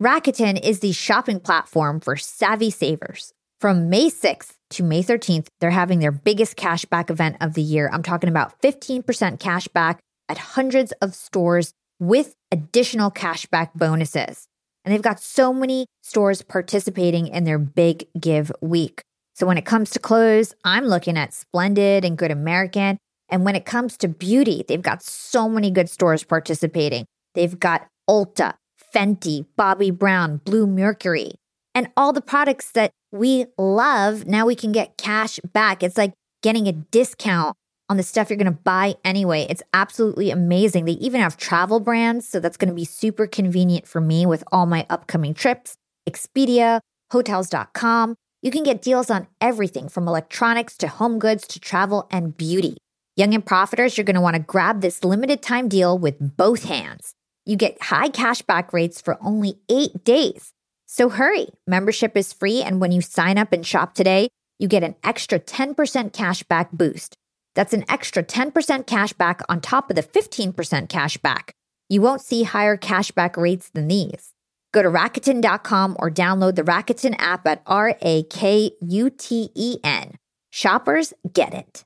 Rakuten 0.00 0.60
is 0.62 0.78
the 0.78 0.92
shopping 0.92 1.40
platform 1.40 1.98
for 1.98 2.16
savvy 2.16 2.70
savers. 2.70 3.32
From 3.60 3.90
May 3.90 4.08
6th 4.08 4.52
to 4.70 4.84
May 4.84 5.02
13th, 5.02 5.48
they're 5.58 5.70
having 5.70 5.98
their 5.98 6.12
biggest 6.12 6.56
cashback 6.56 7.10
event 7.10 7.38
of 7.40 7.54
the 7.54 7.60
year. 7.60 7.90
I'm 7.92 8.04
talking 8.04 8.28
about 8.28 8.62
15% 8.62 9.02
cashback 9.40 9.98
at 10.28 10.38
hundreds 10.38 10.92
of 11.02 11.16
stores 11.16 11.72
with 11.98 12.36
additional 12.52 13.10
cashback 13.10 13.70
bonuses. 13.74 14.46
And 14.84 14.94
they've 14.94 15.02
got 15.02 15.18
so 15.18 15.52
many 15.52 15.86
stores 16.04 16.42
participating 16.42 17.26
in 17.26 17.42
their 17.42 17.58
big 17.58 18.06
give 18.20 18.52
week. 18.60 19.02
So 19.34 19.44
when 19.44 19.58
it 19.58 19.66
comes 19.66 19.90
to 19.90 19.98
clothes, 19.98 20.54
I'm 20.62 20.84
looking 20.84 21.18
at 21.18 21.34
Splendid 21.34 22.04
and 22.04 22.16
Good 22.16 22.30
American. 22.30 22.96
And 23.28 23.44
when 23.44 23.56
it 23.56 23.64
comes 23.64 23.96
to 23.98 24.08
beauty, 24.08 24.64
they've 24.66 24.82
got 24.82 25.02
so 25.02 25.48
many 25.48 25.70
good 25.70 25.90
stores 25.90 26.24
participating. 26.24 27.06
They've 27.34 27.58
got 27.58 27.88
Ulta, 28.08 28.54
Fenty, 28.94 29.46
Bobbi 29.58 29.96
Brown, 29.96 30.40
Bluemercury, 30.44 31.32
and 31.74 31.88
all 31.96 32.12
the 32.12 32.20
products 32.20 32.70
that 32.72 32.92
we 33.12 33.46
love. 33.58 34.26
Now 34.26 34.46
we 34.46 34.54
can 34.54 34.72
get 34.72 34.96
cash 34.96 35.40
back. 35.52 35.82
It's 35.82 35.98
like 35.98 36.12
getting 36.42 36.66
a 36.66 36.72
discount 36.72 37.56
on 37.88 37.96
the 37.96 38.02
stuff 38.02 38.30
you're 38.30 38.36
going 38.36 38.46
to 38.46 38.50
buy 38.50 38.94
anyway. 39.04 39.46
It's 39.48 39.62
absolutely 39.72 40.30
amazing. 40.30 40.84
They 40.84 40.92
even 40.92 41.20
have 41.20 41.36
travel 41.36 41.80
brands. 41.80 42.28
So 42.28 42.40
that's 42.40 42.56
going 42.56 42.68
to 42.68 42.74
be 42.74 42.84
super 42.84 43.26
convenient 43.26 43.86
for 43.86 44.00
me 44.00 44.26
with 44.26 44.42
all 44.50 44.66
my 44.66 44.86
upcoming 44.90 45.34
trips. 45.34 45.76
Expedia, 46.08 46.80
hotels.com. 47.12 48.16
You 48.42 48.50
can 48.50 48.62
get 48.62 48.82
deals 48.82 49.10
on 49.10 49.26
everything 49.40 49.88
from 49.88 50.06
electronics 50.06 50.76
to 50.78 50.88
home 50.88 51.18
goods 51.18 51.46
to 51.48 51.60
travel 51.60 52.06
and 52.10 52.36
beauty. 52.36 52.76
Young 53.18 53.32
and 53.32 53.46
profiters, 53.46 53.96
you're 53.96 54.04
going 54.04 54.14
to 54.14 54.20
want 54.20 54.36
to 54.36 54.42
grab 54.42 54.82
this 54.82 55.02
limited 55.02 55.40
time 55.40 55.68
deal 55.68 55.98
with 55.98 56.36
both 56.36 56.64
hands. 56.64 57.14
You 57.46 57.56
get 57.56 57.84
high 57.84 58.10
cashback 58.10 58.74
rates 58.74 59.00
for 59.00 59.16
only 59.22 59.58
eight 59.70 60.04
days. 60.04 60.52
So 60.84 61.08
hurry. 61.08 61.48
Membership 61.66 62.14
is 62.14 62.34
free. 62.34 62.60
And 62.60 62.78
when 62.78 62.92
you 62.92 63.00
sign 63.00 63.38
up 63.38 63.52
and 63.52 63.66
shop 63.66 63.94
today, 63.94 64.28
you 64.58 64.68
get 64.68 64.82
an 64.82 64.96
extra 65.02 65.40
10% 65.40 65.74
cashback 66.12 66.72
boost. 66.72 67.16
That's 67.54 67.72
an 67.72 67.86
extra 67.88 68.22
10% 68.22 68.86
cash 68.86 69.14
back 69.14 69.40
on 69.48 69.62
top 69.62 69.88
of 69.88 69.96
the 69.96 70.02
15% 70.02 70.90
cash 70.90 71.16
back. 71.16 71.54
You 71.88 72.02
won't 72.02 72.20
see 72.20 72.42
higher 72.42 72.76
cashback 72.76 73.38
rates 73.38 73.70
than 73.70 73.88
these. 73.88 74.34
Go 74.72 74.82
to 74.82 74.90
Rakuten.com 74.90 75.96
or 75.98 76.10
download 76.10 76.56
the 76.56 76.62
Rakuten 76.62 77.14
app 77.18 77.46
at 77.46 77.62
R 77.64 77.96
A 78.02 78.24
K 78.24 78.72
U 78.82 79.08
T 79.08 79.48
E 79.54 79.78
N. 79.82 80.18
Shoppers 80.50 81.14
get 81.32 81.54
it. 81.54 81.85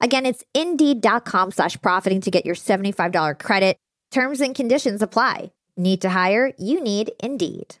Again, 0.00 0.26
it's 0.26 0.44
indeed.com 0.54 1.50
slash 1.50 1.80
profiting 1.80 2.20
to 2.22 2.30
get 2.30 2.46
your 2.46 2.54
$75 2.54 3.38
credit. 3.38 3.76
Terms 4.10 4.40
and 4.40 4.54
conditions 4.54 5.02
apply. 5.02 5.52
Need 5.76 6.02
to 6.02 6.08
hire? 6.10 6.52
You 6.58 6.82
need 6.82 7.12
Indeed. 7.22 7.76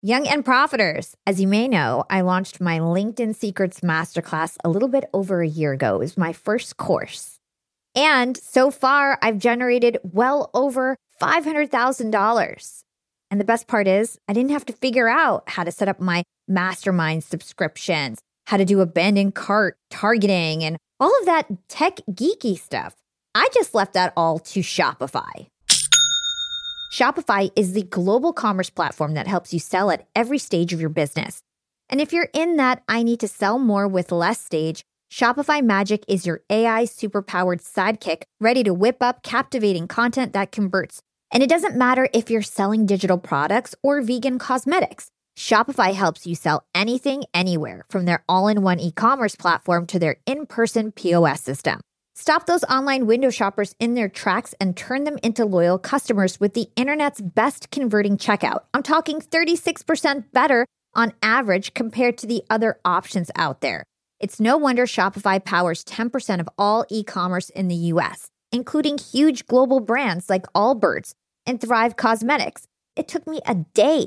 Young 0.00 0.26
and 0.26 0.44
Profiters. 0.44 1.14
As 1.26 1.40
you 1.40 1.46
may 1.46 1.68
know, 1.68 2.04
I 2.10 2.22
launched 2.22 2.60
my 2.60 2.80
LinkedIn 2.80 3.36
Secrets 3.36 3.80
Masterclass 3.80 4.56
a 4.64 4.68
little 4.68 4.88
bit 4.88 5.04
over 5.12 5.42
a 5.42 5.48
year 5.48 5.72
ago. 5.72 5.96
It 5.96 5.98
was 6.00 6.18
my 6.18 6.32
first 6.32 6.76
course. 6.76 7.38
And 7.94 8.36
so 8.36 8.70
far, 8.70 9.18
I've 9.22 9.38
generated 9.38 9.98
well 10.02 10.50
over 10.54 10.96
$500,000. 11.20 12.82
And 13.30 13.40
the 13.40 13.44
best 13.44 13.68
part 13.68 13.86
is, 13.86 14.18
I 14.26 14.32
didn't 14.32 14.50
have 14.50 14.66
to 14.66 14.72
figure 14.72 15.08
out 15.08 15.48
how 15.48 15.62
to 15.64 15.70
set 15.70 15.88
up 15.88 16.00
my 16.00 16.24
mastermind 16.48 17.22
subscriptions, 17.22 18.18
how 18.46 18.56
to 18.56 18.64
do 18.64 18.80
abandoned 18.80 19.34
cart 19.34 19.76
targeting, 19.90 20.64
and 20.64 20.78
all 21.02 21.12
of 21.18 21.26
that 21.26 21.48
tech 21.68 21.96
geeky 22.12 22.56
stuff. 22.56 22.94
I 23.34 23.48
just 23.52 23.74
left 23.74 23.94
that 23.94 24.12
all 24.16 24.38
to 24.38 24.60
Shopify. 24.60 25.48
Shopify 26.92 27.50
is 27.56 27.72
the 27.72 27.82
global 27.82 28.32
commerce 28.32 28.70
platform 28.70 29.14
that 29.14 29.26
helps 29.26 29.52
you 29.52 29.58
sell 29.58 29.90
at 29.90 30.06
every 30.14 30.38
stage 30.38 30.72
of 30.72 30.80
your 30.80 30.90
business. 30.90 31.42
And 31.88 32.00
if 32.00 32.12
you're 32.12 32.28
in 32.32 32.54
that 32.56 32.84
I 32.86 33.02
need 33.02 33.18
to 33.20 33.26
sell 33.26 33.58
more 33.58 33.88
with 33.88 34.12
less 34.12 34.40
stage, 34.40 34.84
Shopify 35.12 35.60
Magic 35.60 36.04
is 36.06 36.24
your 36.24 36.42
AI 36.48 36.84
superpowered 36.84 37.60
sidekick 37.62 38.22
ready 38.40 38.62
to 38.62 38.72
whip 38.72 38.98
up 39.00 39.24
captivating 39.24 39.88
content 39.88 40.34
that 40.34 40.52
converts. 40.52 41.02
And 41.32 41.42
it 41.42 41.50
doesn't 41.50 41.76
matter 41.76 42.08
if 42.14 42.30
you're 42.30 42.42
selling 42.42 42.86
digital 42.86 43.18
products 43.18 43.74
or 43.82 44.02
vegan 44.02 44.38
cosmetics. 44.38 45.10
Shopify 45.42 45.92
helps 45.92 46.24
you 46.24 46.36
sell 46.36 46.62
anything, 46.72 47.24
anywhere, 47.34 47.84
from 47.90 48.04
their 48.04 48.22
all 48.28 48.46
in 48.46 48.62
one 48.62 48.78
e 48.78 48.92
commerce 48.92 49.34
platform 49.34 49.86
to 49.86 49.98
their 49.98 50.18
in 50.24 50.46
person 50.46 50.92
POS 50.92 51.42
system. 51.42 51.80
Stop 52.14 52.46
those 52.46 52.62
online 52.64 53.08
window 53.08 53.28
shoppers 53.28 53.74
in 53.80 53.94
their 53.94 54.08
tracks 54.08 54.54
and 54.60 54.76
turn 54.76 55.02
them 55.02 55.18
into 55.20 55.44
loyal 55.44 55.80
customers 55.80 56.38
with 56.38 56.54
the 56.54 56.68
internet's 56.76 57.20
best 57.20 57.72
converting 57.72 58.16
checkout. 58.18 58.60
I'm 58.72 58.84
talking 58.84 59.20
36% 59.20 60.26
better 60.32 60.64
on 60.94 61.12
average 61.24 61.74
compared 61.74 62.18
to 62.18 62.28
the 62.28 62.44
other 62.48 62.78
options 62.84 63.28
out 63.34 63.62
there. 63.62 63.82
It's 64.20 64.38
no 64.38 64.56
wonder 64.56 64.86
Shopify 64.86 65.44
powers 65.44 65.82
10% 65.84 66.38
of 66.38 66.48
all 66.56 66.86
e 66.88 67.02
commerce 67.02 67.50
in 67.50 67.66
the 67.66 67.90
US, 67.90 68.28
including 68.52 68.96
huge 68.96 69.46
global 69.46 69.80
brands 69.80 70.30
like 70.30 70.46
Allbirds 70.54 71.14
and 71.46 71.60
Thrive 71.60 71.96
Causemetics. 71.96 72.62
It 72.94 73.08
took 73.08 73.26
me 73.26 73.40
a 73.44 73.56
day 73.56 74.06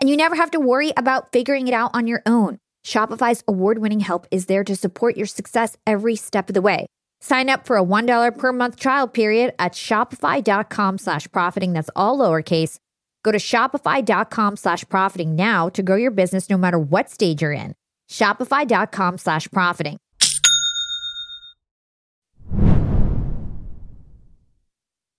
and 0.00 0.08
you 0.08 0.16
never 0.16 0.36
have 0.36 0.50
to 0.52 0.60
worry 0.60 0.92
about 0.96 1.32
figuring 1.32 1.68
it 1.68 1.74
out 1.74 1.90
on 1.94 2.06
your 2.06 2.22
own. 2.26 2.58
Shopify's 2.84 3.44
award 3.46 3.78
winning 3.78 4.00
help 4.00 4.26
is 4.30 4.46
there 4.46 4.64
to 4.64 4.74
support 4.74 5.16
your 5.16 5.26
success 5.26 5.76
every 5.86 6.16
step 6.16 6.48
of 6.48 6.54
the 6.54 6.62
way. 6.62 6.86
Sign 7.20 7.48
up 7.48 7.66
for 7.66 7.76
a 7.76 7.84
$1 7.84 8.38
per 8.38 8.52
month 8.52 8.76
trial 8.76 9.06
period 9.06 9.54
at 9.58 9.72
shopify.com 9.72 10.98
slash 10.98 11.30
profiting. 11.30 11.74
That's 11.74 11.90
all 11.94 12.18
lowercase. 12.18 12.78
Go 13.22 13.32
to 13.32 13.38
shopify.com 13.38 14.56
slash 14.56 14.88
profiting 14.88 15.36
now 15.36 15.68
to 15.68 15.82
grow 15.82 15.96
your 15.96 16.10
business 16.10 16.48
no 16.48 16.56
matter 16.56 16.78
what 16.78 17.10
stage 17.10 17.42
you're 17.42 17.52
in. 17.52 17.74
Shopify.com 18.10 19.18
slash 19.18 19.50
profiting. 19.50 19.98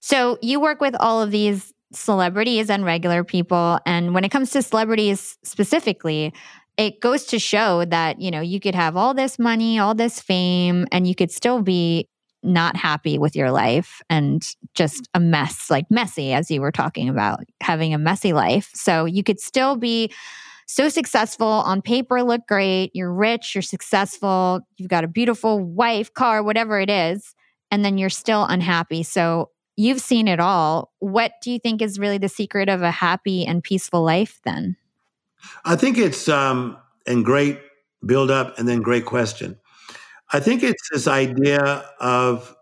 So 0.02 0.40
you 0.42 0.60
work 0.60 0.82
with 0.82 0.96
all 1.00 1.22
of 1.22 1.32
these 1.32 1.72
celebrities 1.92 2.70
and 2.70 2.86
regular 2.86 3.24
people. 3.24 3.80
And 3.86 4.14
when 4.14 4.24
it 4.24 4.30
comes 4.30 4.52
to 4.52 4.62
celebrities 4.62 5.38
specifically, 5.44 6.34
it 6.78 7.02
goes 7.02 7.26
to 7.26 7.40
show 7.40 7.86
that, 7.86 8.20
you 8.22 8.32
know, 8.32 8.42
you 8.42 8.60
could 8.60 8.76
have 8.76 8.96
all 8.96 9.14
this 9.14 9.38
money, 9.38 9.78
all 9.78 9.94
this 9.94 10.20
fame, 10.20 10.88
and 10.92 11.08
you 11.08 11.16
could 11.16 11.32
still 11.32 11.62
be 11.62 12.08
not 12.44 12.76
happy 12.76 13.20
with 13.20 13.36
your 13.36 13.52
life 13.52 14.02
and 14.10 14.42
just 14.74 15.08
a 15.14 15.20
mess, 15.20 15.70
like 15.70 15.86
messy, 15.92 16.34
as 16.34 16.50
you 16.50 16.60
were 16.62 16.72
talking 16.72 17.08
about, 17.08 17.42
having 17.62 17.94
a 17.94 18.00
messy 18.00 18.34
life. 18.34 18.72
So 18.74 19.06
you 19.06 19.24
could 19.24 19.40
still 19.40 19.76
be 19.76 20.12
so 20.66 20.90
successful 20.90 21.48
on 21.48 21.82
paper, 21.82 22.24
look 22.24 22.48
great, 22.48 22.92
you're 22.96 23.14
rich, 23.14 23.54
you're 23.54 23.62
successful, 23.62 24.62
you've 24.78 24.90
got 24.90 25.04
a 25.04 25.08
beautiful 25.08 25.60
wife, 25.60 26.14
car, 26.14 26.42
whatever 26.42 26.80
it 26.80 26.90
is, 26.90 27.36
and 27.70 27.86
then 27.86 27.98
you're 27.98 28.10
still 28.10 28.46
unhappy. 28.46 29.04
So 29.04 29.51
you've 29.76 30.02
seen 30.02 30.28
it 30.28 30.40
all. 30.40 30.92
What 31.00 31.34
do 31.42 31.52
you 31.52 31.60
think 31.60 31.82
is 31.82 32.00
really 32.00 32.18
the 32.18 32.30
secret 32.30 32.70
of 32.70 32.82
a 32.82 32.92
happy 32.92 33.46
and 33.46 33.64
peaceful 33.64 34.04
life 34.04 34.40
then? 34.44 34.76
I 35.66 35.76
think 35.76 35.98
it's 35.98 36.30
um 36.30 36.78
and 37.08 37.26
great 37.26 37.60
build 38.06 38.32
up 38.32 38.58
and 38.58 38.68
then 38.68 38.82
great 38.82 39.06
question. 39.06 39.58
I 40.34 40.40
think 40.40 40.64
it's 40.64 40.90
this 40.92 41.08
idea 41.08 41.86
of 42.00 42.56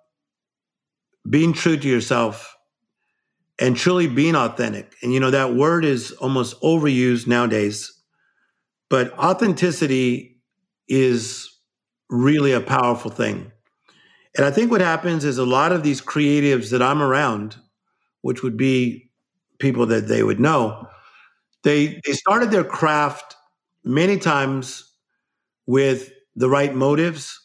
being 1.30 1.54
true 1.54 1.78
to 1.78 1.88
yourself 1.88 2.56
and 3.60 3.76
truly 3.76 4.08
being 4.08 4.36
authentic. 4.36 4.96
And 5.04 5.14
you 5.14 5.20
know 5.20 5.32
that 5.32 5.54
word 5.54 5.86
is 5.86 6.12
almost 6.14 6.60
overused 6.62 7.28
nowadays, 7.28 7.92
but 8.90 9.18
authenticity 9.20 10.42
is 10.88 11.50
really 12.10 12.54
a 12.54 12.62
powerful 12.62 13.12
thing. 13.12 13.52
And 14.38 14.46
I 14.46 14.52
think 14.52 14.72
what 14.72 14.82
happens 14.82 15.26
is 15.26 15.38
a 15.38 15.46
lot 15.46 15.72
of 15.72 15.84
these 15.84 16.02
creatives 16.02 16.70
that 16.72 16.82
I'm 16.82 17.02
around, 17.02 17.58
which 18.22 18.44
would 18.44 18.58
be 18.58 19.10
people 19.60 19.86
that 19.88 20.08
they 20.08 20.24
would 20.24 20.40
know, 20.40 20.88
they 21.64 22.00
they 22.06 22.14
started 22.14 22.52
their 22.52 22.64
craft 22.64 23.36
many 23.84 24.18
times 24.18 24.94
with 25.68 26.12
the 26.36 26.50
right 26.50 26.76
motives 26.76 27.40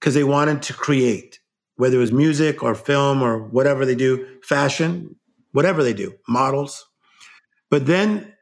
because 0.00 0.14
they 0.14 0.24
wanted 0.24 0.62
to 0.62 0.74
create, 0.74 1.40
whether 1.76 1.96
it 1.96 2.00
was 2.00 2.12
music 2.12 2.62
or 2.62 2.74
film 2.74 3.22
or 3.22 3.38
whatever 3.48 3.86
they 3.86 3.94
do, 3.94 4.26
fashion, 4.42 5.16
whatever 5.52 5.82
they 5.82 5.94
do, 5.94 6.14
models. 6.28 6.86
But 7.70 7.86
then 7.86 8.32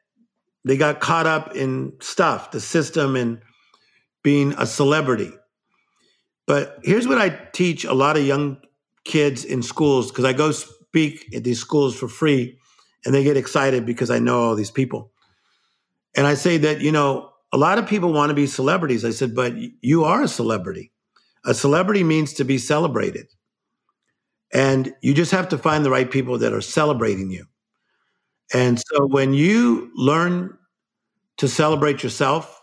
they 0.64 0.76
got 0.76 1.00
caught 1.00 1.26
up 1.26 1.56
in 1.56 1.94
stuff, 2.00 2.50
the 2.52 2.60
system, 2.60 3.16
and 3.16 3.40
being 4.22 4.54
a 4.58 4.66
celebrity. 4.66 5.32
But 6.48 6.78
here's 6.82 7.06
what 7.06 7.18
I 7.18 7.28
teach 7.52 7.84
a 7.84 7.92
lot 7.92 8.16
of 8.16 8.24
young 8.24 8.56
kids 9.04 9.44
in 9.44 9.62
schools 9.62 10.10
because 10.10 10.24
I 10.24 10.32
go 10.32 10.50
speak 10.50 11.32
at 11.34 11.44
these 11.44 11.60
schools 11.60 11.94
for 11.94 12.08
free 12.08 12.58
and 13.04 13.14
they 13.14 13.22
get 13.22 13.36
excited 13.36 13.84
because 13.84 14.10
I 14.10 14.18
know 14.18 14.40
all 14.40 14.54
these 14.54 14.70
people. 14.70 15.12
And 16.16 16.26
I 16.26 16.32
say 16.32 16.56
that, 16.56 16.80
you 16.80 16.90
know, 16.90 17.30
a 17.52 17.58
lot 17.58 17.76
of 17.76 17.86
people 17.86 18.14
want 18.14 18.30
to 18.30 18.34
be 18.34 18.46
celebrities. 18.46 19.04
I 19.04 19.10
said, 19.10 19.34
but 19.34 19.52
you 19.82 20.04
are 20.04 20.22
a 20.22 20.28
celebrity. 20.28 20.90
A 21.44 21.52
celebrity 21.52 22.02
means 22.02 22.32
to 22.34 22.44
be 22.44 22.56
celebrated. 22.56 23.26
And 24.50 24.94
you 25.02 25.12
just 25.12 25.32
have 25.32 25.50
to 25.50 25.58
find 25.58 25.84
the 25.84 25.90
right 25.90 26.10
people 26.10 26.38
that 26.38 26.54
are 26.54 26.62
celebrating 26.62 27.30
you. 27.30 27.44
And 28.54 28.80
so 28.80 29.06
when 29.06 29.34
you 29.34 29.90
learn 29.94 30.56
to 31.36 31.46
celebrate 31.46 32.02
yourself 32.02 32.62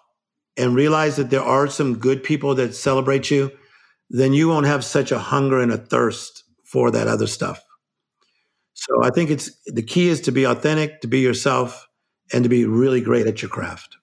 and 0.57 0.73
realize 0.73 1.17
that 1.17 1.29
there 1.29 1.43
are 1.43 1.67
some 1.67 1.99
good 1.99 2.23
people 2.23 2.55
that 2.55 2.73
celebrate 2.73 3.29
you, 3.29 3.51
then 4.09 4.33
you 4.33 4.47
won't 4.47 4.65
have 4.65 4.83
such 4.83 5.11
a 5.11 5.19
hunger 5.19 5.59
and 5.59 5.71
a 5.71 5.77
thirst 5.77 6.43
for 6.63 6.91
that 6.91 7.07
other 7.07 7.27
stuff. 7.27 7.63
So 8.73 9.03
I 9.03 9.09
think 9.09 9.29
it's 9.29 9.51
the 9.65 9.81
key 9.81 10.09
is 10.09 10.21
to 10.21 10.31
be 10.31 10.43
authentic, 10.45 11.01
to 11.01 11.07
be 11.07 11.19
yourself, 11.19 11.87
and 12.33 12.43
to 12.43 12.49
be 12.49 12.65
really 12.65 13.01
great 13.01 13.27
at 13.27 13.41
your 13.41 13.49
craft. 13.49 13.97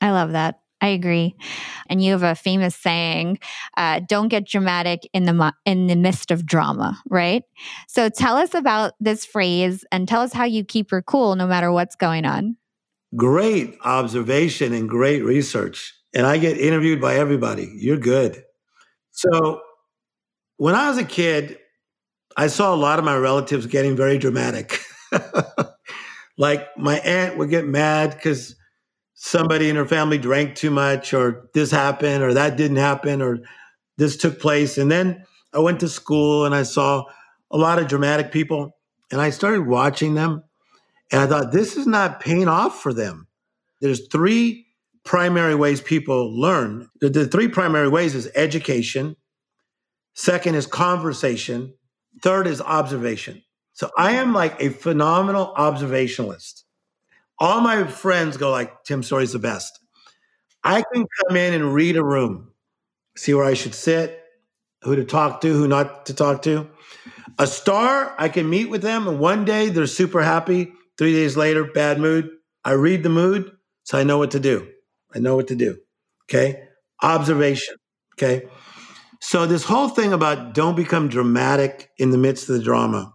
I 0.00 0.10
love 0.10 0.32
that. 0.32 0.60
I 0.82 0.88
agree. 0.88 1.34
And 1.88 2.04
you 2.04 2.12
have 2.12 2.22
a 2.22 2.34
famous 2.34 2.76
saying, 2.76 3.38
uh, 3.78 4.00
"Don't 4.06 4.28
get 4.28 4.46
dramatic 4.46 5.08
in 5.14 5.24
the 5.24 5.52
in 5.64 5.86
the 5.86 5.96
midst 5.96 6.30
of 6.30 6.44
drama." 6.44 7.00
Right. 7.08 7.44
So 7.88 8.10
tell 8.10 8.36
us 8.36 8.52
about 8.52 8.92
this 9.00 9.24
phrase 9.24 9.84
and 9.90 10.06
tell 10.06 10.20
us 10.20 10.34
how 10.34 10.44
you 10.44 10.64
keep 10.64 10.90
your 10.90 11.02
cool 11.02 11.34
no 11.34 11.46
matter 11.46 11.72
what's 11.72 11.96
going 11.96 12.26
on. 12.26 12.56
Great 13.14 13.78
observation 13.84 14.74
and 14.74 14.88
great 14.88 15.24
research. 15.24 15.94
And 16.14 16.26
I 16.26 16.36
get 16.36 16.58
interviewed 16.58 17.00
by 17.00 17.16
everybody. 17.16 17.72
You're 17.76 17.96
good. 17.96 18.42
So 19.16 19.62
when 20.58 20.74
I 20.74 20.90
was 20.90 20.98
a 20.98 21.04
kid, 21.04 21.58
I 22.36 22.48
saw 22.48 22.74
a 22.74 22.76
lot 22.76 22.98
of 22.98 23.04
my 23.04 23.16
relatives 23.16 23.66
getting 23.66 23.96
very 23.96 24.18
dramatic. 24.18 24.78
like 26.38 26.66
my 26.76 26.98
aunt 26.98 27.38
would 27.38 27.48
get 27.48 27.66
mad 27.66 28.10
because 28.10 28.54
somebody 29.14 29.70
in 29.70 29.76
her 29.76 29.86
family 29.86 30.18
drank 30.18 30.54
too 30.54 30.70
much, 30.70 31.14
or 31.14 31.48
this 31.54 31.70
happened, 31.70 32.22
or 32.22 32.34
that 32.34 32.58
didn't 32.58 32.76
happen, 32.76 33.22
or 33.22 33.38
this 33.96 34.18
took 34.18 34.38
place. 34.38 34.76
And 34.76 34.90
then 34.90 35.24
I 35.54 35.60
went 35.60 35.80
to 35.80 35.88
school 35.88 36.44
and 36.44 36.54
I 36.54 36.62
saw 36.62 37.04
a 37.50 37.56
lot 37.56 37.78
of 37.78 37.88
dramatic 37.88 38.32
people, 38.32 38.76
and 39.10 39.18
I 39.18 39.30
started 39.30 39.66
watching 39.66 40.14
them. 40.14 40.44
And 41.10 41.22
I 41.22 41.26
thought, 41.26 41.52
this 41.52 41.76
is 41.76 41.86
not 41.86 42.20
paying 42.20 42.48
off 42.48 42.82
for 42.82 42.92
them. 42.92 43.28
There's 43.80 44.08
three 44.08 44.65
primary 45.06 45.54
ways 45.54 45.80
people 45.80 46.38
learn. 46.38 46.90
The, 47.00 47.08
the 47.08 47.26
three 47.26 47.48
primary 47.48 47.88
ways 47.88 48.14
is 48.14 48.30
education, 48.34 49.16
second 50.14 50.56
is 50.56 50.66
conversation, 50.66 51.72
third 52.22 52.46
is 52.46 52.60
observation. 52.60 53.42
So 53.72 53.90
I 53.96 54.12
am 54.12 54.34
like 54.34 54.60
a 54.60 54.70
phenomenal 54.70 55.54
observationalist. 55.56 56.62
All 57.38 57.60
my 57.60 57.84
friends 57.84 58.36
go 58.36 58.50
like, 58.50 58.84
Tim 58.84 59.02
Storey's 59.02 59.32
the 59.32 59.38
best. 59.38 59.78
I 60.64 60.82
can 60.92 61.06
come 61.20 61.36
in 61.36 61.54
and 61.54 61.72
read 61.72 61.96
a 61.96 62.04
room, 62.04 62.52
see 63.16 63.34
where 63.34 63.44
I 63.44 63.54
should 63.54 63.74
sit, 63.74 64.22
who 64.82 64.96
to 64.96 65.04
talk 65.04 65.40
to, 65.42 65.52
who 65.52 65.68
not 65.68 66.06
to 66.06 66.14
talk 66.14 66.42
to. 66.42 66.68
A 67.38 67.46
star, 67.46 68.14
I 68.18 68.28
can 68.28 68.48
meet 68.48 68.70
with 68.70 68.82
them, 68.82 69.06
and 69.06 69.18
one 69.18 69.44
day 69.44 69.68
they're 69.68 69.86
super 69.86 70.22
happy. 70.22 70.72
Three 70.96 71.12
days 71.12 71.36
later, 71.36 71.64
bad 71.64 72.00
mood. 72.00 72.30
I 72.64 72.72
read 72.72 73.02
the 73.02 73.10
mood, 73.10 73.52
so 73.84 73.98
I 73.98 74.04
know 74.04 74.18
what 74.18 74.30
to 74.30 74.40
do. 74.40 74.66
I 75.14 75.18
know 75.18 75.36
what 75.36 75.48
to 75.48 75.56
do. 75.56 75.78
Okay. 76.24 76.62
Observation. 77.02 77.76
Okay. 78.14 78.48
So, 79.20 79.46
this 79.46 79.64
whole 79.64 79.88
thing 79.88 80.12
about 80.12 80.54
don't 80.54 80.76
become 80.76 81.08
dramatic 81.08 81.90
in 81.98 82.10
the 82.10 82.18
midst 82.18 82.48
of 82.48 82.56
the 82.56 82.62
drama, 82.62 83.14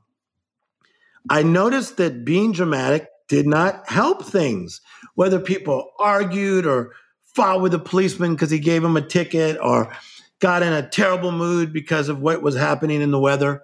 I 1.29 1.43
noticed 1.43 1.97
that 1.97 2.25
being 2.25 2.51
dramatic 2.51 3.07
did 3.27 3.45
not 3.45 3.87
help 3.89 4.25
things, 4.25 4.81
whether 5.15 5.39
people 5.39 5.91
argued 5.99 6.65
or 6.65 6.93
fought 7.35 7.61
with 7.61 7.73
a 7.73 7.79
policeman 7.79 8.33
because 8.33 8.51
he 8.51 8.59
gave 8.59 8.81
them 8.81 8.97
a 8.97 9.01
ticket 9.01 9.57
or 9.61 9.95
got 10.39 10.63
in 10.63 10.73
a 10.73 10.87
terrible 10.87 11.31
mood 11.31 11.71
because 11.71 12.09
of 12.09 12.19
what 12.19 12.41
was 12.41 12.55
happening 12.55 13.01
in 13.01 13.11
the 13.11 13.19
weather. 13.19 13.63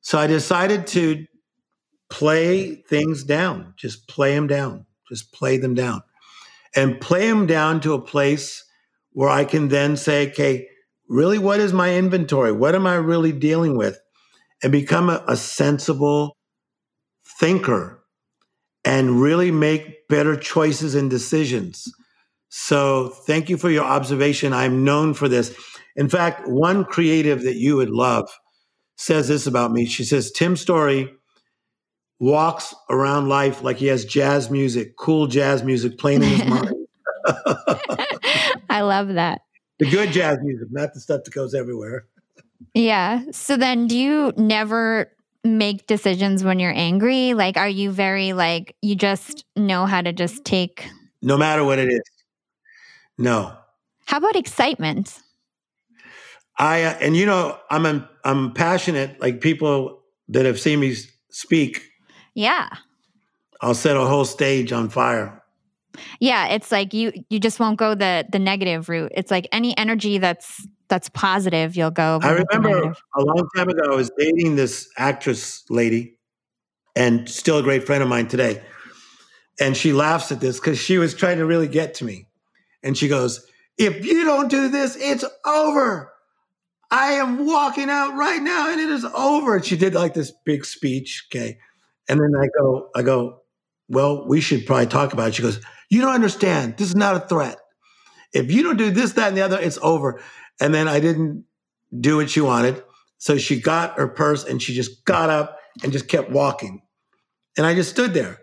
So, 0.00 0.18
I 0.18 0.26
decided 0.26 0.86
to 0.88 1.26
play 2.08 2.76
things 2.88 3.24
down, 3.24 3.74
just 3.76 4.08
play 4.08 4.34
them 4.34 4.46
down, 4.46 4.86
just 5.08 5.32
play 5.32 5.58
them 5.58 5.74
down 5.74 6.02
and 6.74 7.00
play 7.00 7.28
them 7.28 7.46
down 7.46 7.80
to 7.80 7.94
a 7.94 8.00
place 8.00 8.64
where 9.12 9.28
I 9.28 9.44
can 9.44 9.68
then 9.68 9.96
say, 9.96 10.28
okay, 10.30 10.68
really, 11.08 11.38
what 11.38 11.60
is 11.60 11.72
my 11.72 11.94
inventory? 11.96 12.52
What 12.52 12.74
am 12.74 12.86
I 12.86 12.94
really 12.94 13.32
dealing 13.32 13.76
with? 13.76 13.98
And 14.62 14.72
become 14.72 15.08
a, 15.08 15.24
a 15.26 15.36
sensible 15.36 16.36
thinker 17.38 18.02
and 18.84 19.20
really 19.20 19.50
make 19.50 20.08
better 20.08 20.36
choices 20.36 20.94
and 20.94 21.10
decisions. 21.10 21.92
So, 22.48 23.10
thank 23.10 23.50
you 23.50 23.58
for 23.58 23.70
your 23.70 23.84
observation. 23.84 24.52
I'm 24.52 24.84
known 24.84 25.14
for 25.14 25.28
this. 25.28 25.54
In 25.96 26.08
fact, 26.08 26.48
one 26.48 26.84
creative 26.84 27.42
that 27.42 27.56
you 27.56 27.76
would 27.76 27.90
love 27.90 28.28
says 28.96 29.28
this 29.28 29.46
about 29.46 29.72
me. 29.72 29.84
She 29.84 30.04
says, 30.04 30.30
Tim 30.30 30.56
Storey 30.56 31.12
walks 32.18 32.74
around 32.90 33.28
life 33.28 33.62
like 33.62 33.76
he 33.76 33.86
has 33.86 34.04
jazz 34.04 34.50
music, 34.50 34.96
cool 34.96 35.26
jazz 35.26 35.62
music 35.62 35.98
playing 35.98 36.22
in 36.22 36.28
his 36.28 36.44
mind. 36.46 36.74
I 38.70 38.80
love 38.82 39.08
that. 39.08 39.42
The 39.78 39.88
good 39.90 40.12
jazz 40.12 40.38
music, 40.42 40.68
not 40.70 40.94
the 40.94 41.00
stuff 41.00 41.22
that 41.24 41.32
goes 41.32 41.54
everywhere. 41.54 42.06
Yeah. 42.74 43.22
So 43.30 43.56
then 43.56 43.86
do 43.86 43.96
you 43.96 44.32
never 44.36 45.12
make 45.44 45.86
decisions 45.86 46.42
when 46.42 46.58
you're 46.58 46.74
angry? 46.74 47.34
Like 47.34 47.56
are 47.56 47.68
you 47.68 47.90
very 47.90 48.32
like 48.32 48.74
you 48.82 48.96
just 48.96 49.44
know 49.56 49.86
how 49.86 50.02
to 50.02 50.12
just 50.12 50.44
take 50.44 50.88
No 51.22 51.36
matter 51.36 51.64
what 51.64 51.78
it 51.78 51.88
is. 51.88 52.02
No. 53.16 53.56
How 54.06 54.18
about 54.18 54.36
excitement? 54.36 55.20
I 56.58 56.82
uh, 56.82 56.94
and 57.00 57.16
you 57.16 57.26
know 57.26 57.58
I'm 57.70 58.08
I'm 58.24 58.52
passionate. 58.52 59.20
Like 59.20 59.40
people 59.40 60.02
that 60.28 60.44
have 60.44 60.58
seen 60.58 60.80
me 60.80 60.96
speak, 61.30 61.82
Yeah. 62.38 62.68
I'll 63.60 63.74
set 63.74 63.96
a 63.96 64.06
whole 64.06 64.24
stage 64.24 64.70
on 64.70 64.90
fire. 64.90 65.42
Yeah, 66.20 66.46
it's 66.46 66.70
like 66.70 66.94
you 66.94 67.12
you 67.28 67.40
just 67.40 67.58
won't 67.58 67.76
go 67.76 67.96
the 67.96 68.24
the 68.30 68.38
negative 68.38 68.88
route. 68.88 69.10
It's 69.16 69.32
like 69.32 69.48
any 69.50 69.76
energy 69.76 70.18
that's 70.18 70.64
that's 70.86 71.08
positive, 71.08 71.74
you'll 71.76 71.90
go. 71.90 72.20
I 72.22 72.30
remember 72.30 72.94
a 73.16 73.20
long 73.20 73.48
time 73.56 73.68
ago, 73.68 73.82
I 73.90 73.96
was 73.96 74.12
dating 74.16 74.54
this 74.54 74.88
actress 74.96 75.64
lady, 75.68 76.16
and 76.94 77.28
still 77.28 77.58
a 77.58 77.62
great 77.64 77.84
friend 77.84 78.04
of 78.04 78.08
mine 78.08 78.28
today. 78.28 78.62
And 79.58 79.76
she 79.76 79.92
laughs 79.92 80.30
at 80.30 80.38
this 80.38 80.60
because 80.60 80.78
she 80.78 80.98
was 80.98 81.14
trying 81.14 81.38
to 81.38 81.44
really 81.44 81.66
get 81.66 81.94
to 81.94 82.04
me. 82.04 82.28
And 82.84 82.96
she 82.96 83.08
goes, 83.08 83.44
If 83.78 84.06
you 84.06 84.24
don't 84.24 84.48
do 84.48 84.68
this, 84.68 84.96
it's 84.96 85.24
over. 85.44 86.12
I 86.90 87.14
am 87.14 87.44
walking 87.44 87.90
out 87.90 88.14
right 88.14 88.40
now 88.40 88.70
and 88.70 88.80
it 88.80 88.88
is 88.90 89.04
over. 89.04 89.56
And 89.56 89.64
she 89.64 89.76
did 89.76 89.94
like 89.94 90.14
this 90.14 90.32
big 90.44 90.64
speech. 90.64 91.26
Okay. 91.28 91.58
And 92.08 92.20
then 92.20 92.32
I 92.40 92.48
go, 92.58 92.90
I 92.94 93.02
go, 93.02 93.42
well, 93.88 94.26
we 94.26 94.40
should 94.40 94.66
probably 94.66 94.86
talk 94.86 95.12
about 95.12 95.28
it. 95.28 95.34
She 95.34 95.42
goes, 95.42 95.60
You 95.90 96.00
don't 96.00 96.14
understand. 96.14 96.76
This 96.76 96.88
is 96.88 96.96
not 96.96 97.16
a 97.16 97.20
threat. 97.20 97.58
If 98.32 98.52
you 98.52 98.62
don't 98.62 98.76
do 98.76 98.90
this, 98.90 99.12
that, 99.14 99.28
and 99.28 99.36
the 99.36 99.42
other, 99.42 99.58
it's 99.58 99.78
over. 99.82 100.20
And 100.60 100.74
then 100.74 100.88
I 100.88 101.00
didn't 101.00 101.44
do 101.98 102.16
what 102.16 102.30
she 102.30 102.40
wanted. 102.40 102.82
So 103.18 103.38
she 103.38 103.60
got 103.60 103.96
her 103.98 104.06
purse 104.06 104.44
and 104.44 104.60
she 104.62 104.74
just 104.74 105.04
got 105.04 105.30
up 105.30 105.58
and 105.82 105.92
just 105.92 106.08
kept 106.08 106.30
walking. 106.30 106.82
And 107.56 107.66
I 107.66 107.74
just 107.74 107.90
stood 107.90 108.12
there. 108.14 108.40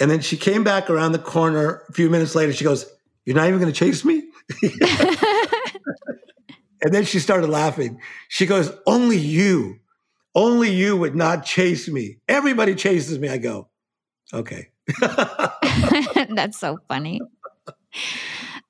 And 0.00 0.10
then 0.10 0.20
she 0.20 0.36
came 0.36 0.64
back 0.64 0.90
around 0.90 1.12
the 1.12 1.18
corner 1.18 1.84
a 1.88 1.92
few 1.92 2.10
minutes 2.10 2.34
later. 2.34 2.52
She 2.52 2.64
goes, 2.64 2.86
You're 3.24 3.36
not 3.36 3.48
even 3.48 3.60
going 3.60 3.72
to 3.72 3.78
chase 3.78 4.04
me? 4.04 4.24
And 6.82 6.94
then 6.94 7.04
she 7.04 7.18
started 7.18 7.48
laughing. 7.48 8.00
She 8.28 8.46
goes, 8.46 8.72
Only 8.86 9.18
you, 9.18 9.79
only 10.34 10.70
you 10.70 10.96
would 10.96 11.16
not 11.16 11.44
chase 11.44 11.88
me. 11.88 12.18
Everybody 12.28 12.74
chases 12.74 13.18
me. 13.18 13.28
I 13.28 13.38
go, 13.38 13.70
Okay. 14.32 14.68
That's 16.30 16.58
so 16.58 16.78
funny. 16.88 17.20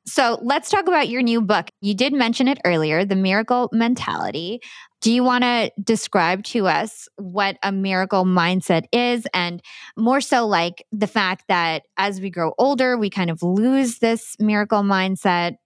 So 0.06 0.38
let's 0.42 0.70
talk 0.70 0.88
about 0.88 1.08
your 1.08 1.22
new 1.22 1.40
book. 1.40 1.70
You 1.80 1.94
did 1.94 2.12
mention 2.12 2.48
it 2.48 2.58
earlier, 2.64 3.04
The 3.04 3.16
Miracle 3.16 3.68
Mentality. 3.72 4.60
Do 5.00 5.12
you 5.12 5.22
want 5.22 5.44
to 5.44 5.70
describe 5.82 6.42
to 6.44 6.66
us 6.66 7.08
what 7.16 7.58
a 7.62 7.72
miracle 7.72 8.24
mindset 8.24 8.84
is? 8.92 9.26
And 9.32 9.62
more 9.96 10.20
so, 10.20 10.46
like 10.46 10.84
the 10.92 11.06
fact 11.06 11.44
that 11.48 11.84
as 11.96 12.20
we 12.20 12.28
grow 12.28 12.54
older, 12.58 12.98
we 12.98 13.08
kind 13.08 13.30
of 13.30 13.42
lose 13.42 13.98
this 13.98 14.36
miracle 14.38 14.82
mindset. 14.82 15.56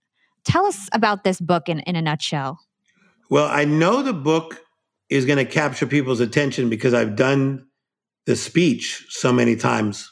Tell 0.45 0.67
us 0.67 0.89
about 0.93 1.25
this 1.25 1.41
book 1.41 1.69
in, 1.69 1.81
in 1.81 1.97
a 1.97 2.03
nutshell. 2.03 2.61
Well, 3.31 3.49
I 3.51 3.65
know 3.65 4.03
the 4.03 4.13
book 4.13 4.64
is 5.11 5.27
going 5.27 5.39
to 5.39 5.45
capture 5.45 5.87
people's 5.87 6.21
attention 6.21 6.71
because 6.71 6.95
I've 6.95 7.17
done 7.17 7.67
the 8.27 8.37
speech 8.37 9.07
so 9.11 9.33
many 9.33 9.57
times. 9.57 10.11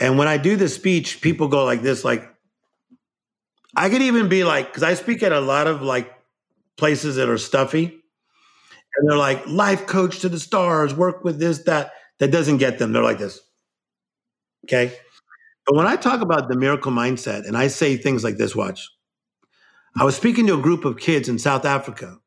And 0.00 0.18
when 0.18 0.28
I 0.28 0.36
do 0.36 0.56
the 0.56 0.68
speech, 0.68 1.20
people 1.20 1.48
go 1.48 1.64
like 1.64 1.82
this, 1.82 2.04
like, 2.04 2.28
I 3.76 3.90
could 3.90 4.02
even 4.02 4.28
be 4.28 4.44
like, 4.44 4.66
because 4.66 4.82
I 4.82 4.94
speak 4.94 5.22
at 5.22 5.32
a 5.32 5.40
lot 5.40 5.66
of 5.66 5.82
like 5.82 6.12
places 6.76 7.16
that 7.16 7.28
are 7.28 7.38
stuffy. 7.38 7.84
And 8.96 9.10
they're 9.10 9.18
like, 9.18 9.46
life 9.46 9.86
coach 9.86 10.20
to 10.20 10.28
the 10.28 10.40
stars, 10.40 10.94
work 10.94 11.24
with 11.24 11.38
this, 11.38 11.58
that. 11.64 11.92
That 12.20 12.30
doesn't 12.30 12.58
get 12.58 12.78
them. 12.78 12.92
They're 12.92 13.02
like 13.02 13.18
this. 13.18 13.40
Okay. 14.64 14.96
But 15.66 15.74
when 15.74 15.88
I 15.88 15.96
talk 15.96 16.20
about 16.20 16.48
the 16.48 16.56
miracle 16.56 16.92
mindset 16.92 17.44
and 17.44 17.56
I 17.56 17.66
say 17.66 17.96
things 17.96 18.22
like 18.22 18.36
this, 18.36 18.54
watch. 18.54 18.88
I 19.98 20.04
was 20.04 20.14
speaking 20.14 20.46
to 20.46 20.54
a 20.54 20.62
group 20.62 20.84
of 20.84 20.96
kids 20.96 21.28
in 21.28 21.40
South 21.40 21.64
Africa. 21.64 22.18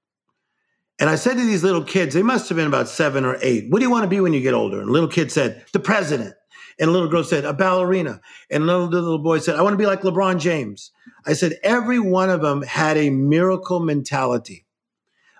And 0.99 1.09
I 1.09 1.15
said 1.15 1.37
to 1.37 1.45
these 1.45 1.63
little 1.63 1.83
kids, 1.83 2.15
they 2.15 2.23
must 2.23 2.49
have 2.49 2.55
been 2.55 2.67
about 2.67 2.89
seven 2.89 3.23
or 3.23 3.37
eight, 3.41 3.69
what 3.69 3.79
do 3.79 3.85
you 3.85 3.91
want 3.91 4.03
to 4.03 4.09
be 4.09 4.19
when 4.19 4.33
you 4.33 4.41
get 4.41 4.55
older? 4.55 4.81
And 4.81 4.89
little 4.89 5.09
kid 5.09 5.31
said, 5.31 5.63
the 5.71 5.79
president. 5.79 6.33
And 6.79 6.91
little 6.91 7.07
girl 7.07 7.23
said, 7.23 7.45
a 7.45 7.53
ballerina. 7.53 8.19
And 8.49 8.63
another 8.63 8.85
little 8.85 9.19
boy 9.19 9.39
said, 9.39 9.55
I 9.55 9.61
want 9.61 9.73
to 9.73 9.77
be 9.77 9.85
like 9.85 10.01
LeBron 10.01 10.39
James. 10.39 10.91
I 11.25 11.33
said, 11.33 11.57
every 11.63 11.99
one 11.99 12.29
of 12.29 12.41
them 12.41 12.61
had 12.61 12.97
a 12.97 13.09
miracle 13.09 13.79
mentality. 13.79 14.65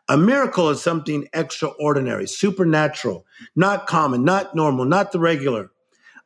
A 0.09 0.17
miracle 0.17 0.69
is 0.69 0.81
something 0.81 1.27
extraordinary, 1.33 2.27
supernatural, 2.27 3.25
not 3.55 3.87
common, 3.87 4.23
not 4.23 4.55
normal, 4.55 4.85
not 4.85 5.11
the 5.11 5.19
regular. 5.19 5.71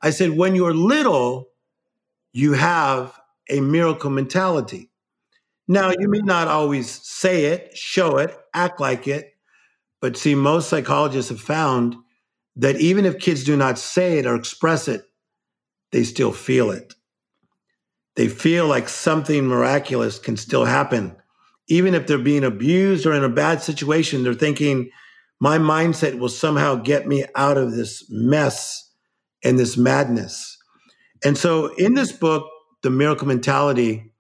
I 0.02 0.12
said, 0.12 0.32
when 0.32 0.56
you're 0.56 0.74
little, 0.74 1.50
you 2.32 2.54
have 2.54 3.20
a 3.50 3.60
miracle 3.60 4.12
mentality. 4.12 4.91
Now, 5.72 5.94
you 5.98 6.10
may 6.10 6.20
not 6.20 6.50
always 6.50 6.90
say 7.08 7.46
it, 7.46 7.78
show 7.78 8.18
it, 8.18 8.38
act 8.54 8.82
like 8.82 9.08
it, 9.08 9.32
but 10.02 10.18
see, 10.18 10.36
most 10.36 10.68
psychologists 10.68 11.30
have 11.30 11.40
found 11.40 11.96
that 12.58 12.82
even 12.82 13.06
if 13.06 13.20
kids 13.20 13.46
do 13.46 13.56
not 13.56 13.80
say 13.80 14.20
it 14.20 14.26
or 14.26 14.36
express 14.36 14.90
it, 14.90 15.06
they 15.94 16.04
still 16.04 16.34
feel 16.34 16.72
it. 16.72 16.94
They 18.18 18.28
feel 18.28 18.68
like 18.68 18.90
something 18.90 19.48
miraculous 19.48 20.20
can 20.20 20.36
still 20.36 20.66
happen. 20.66 21.16
Even 21.70 21.94
if 21.94 22.06
they're 22.06 22.18
being 22.18 22.44
abused 22.44 23.06
or 23.06 23.14
in 23.14 23.24
a 23.24 23.30
bad 23.30 23.62
situation, 23.62 24.24
they're 24.24 24.34
thinking, 24.34 24.90
my 25.40 25.58
mindset 25.58 26.20
will 26.20 26.28
somehow 26.28 26.76
get 26.76 27.08
me 27.08 27.24
out 27.38 27.58
of 27.58 27.72
this 27.72 28.06
mess 28.10 28.92
and 29.42 29.58
this 29.58 29.78
madness. 29.78 30.58
And 31.24 31.38
so 31.38 31.74
in 31.76 31.94
this 31.94 32.12
book, 32.12 32.46
The 32.82 32.90
Miracle 32.90 33.30
Mentality, 33.30 34.11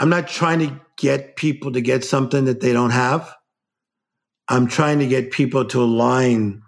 I'm 0.00 0.08
not 0.08 0.28
trying 0.28 0.58
to 0.60 0.80
get 0.96 1.36
people 1.36 1.72
to 1.72 1.80
get 1.80 2.04
something 2.04 2.46
that 2.46 2.60
they 2.60 2.72
don't 2.72 2.90
have. 2.90 3.32
I'm 4.48 4.66
trying 4.66 4.98
to 4.98 5.06
get 5.06 5.30
people 5.30 5.66
to 5.66 5.82
align 5.82 6.62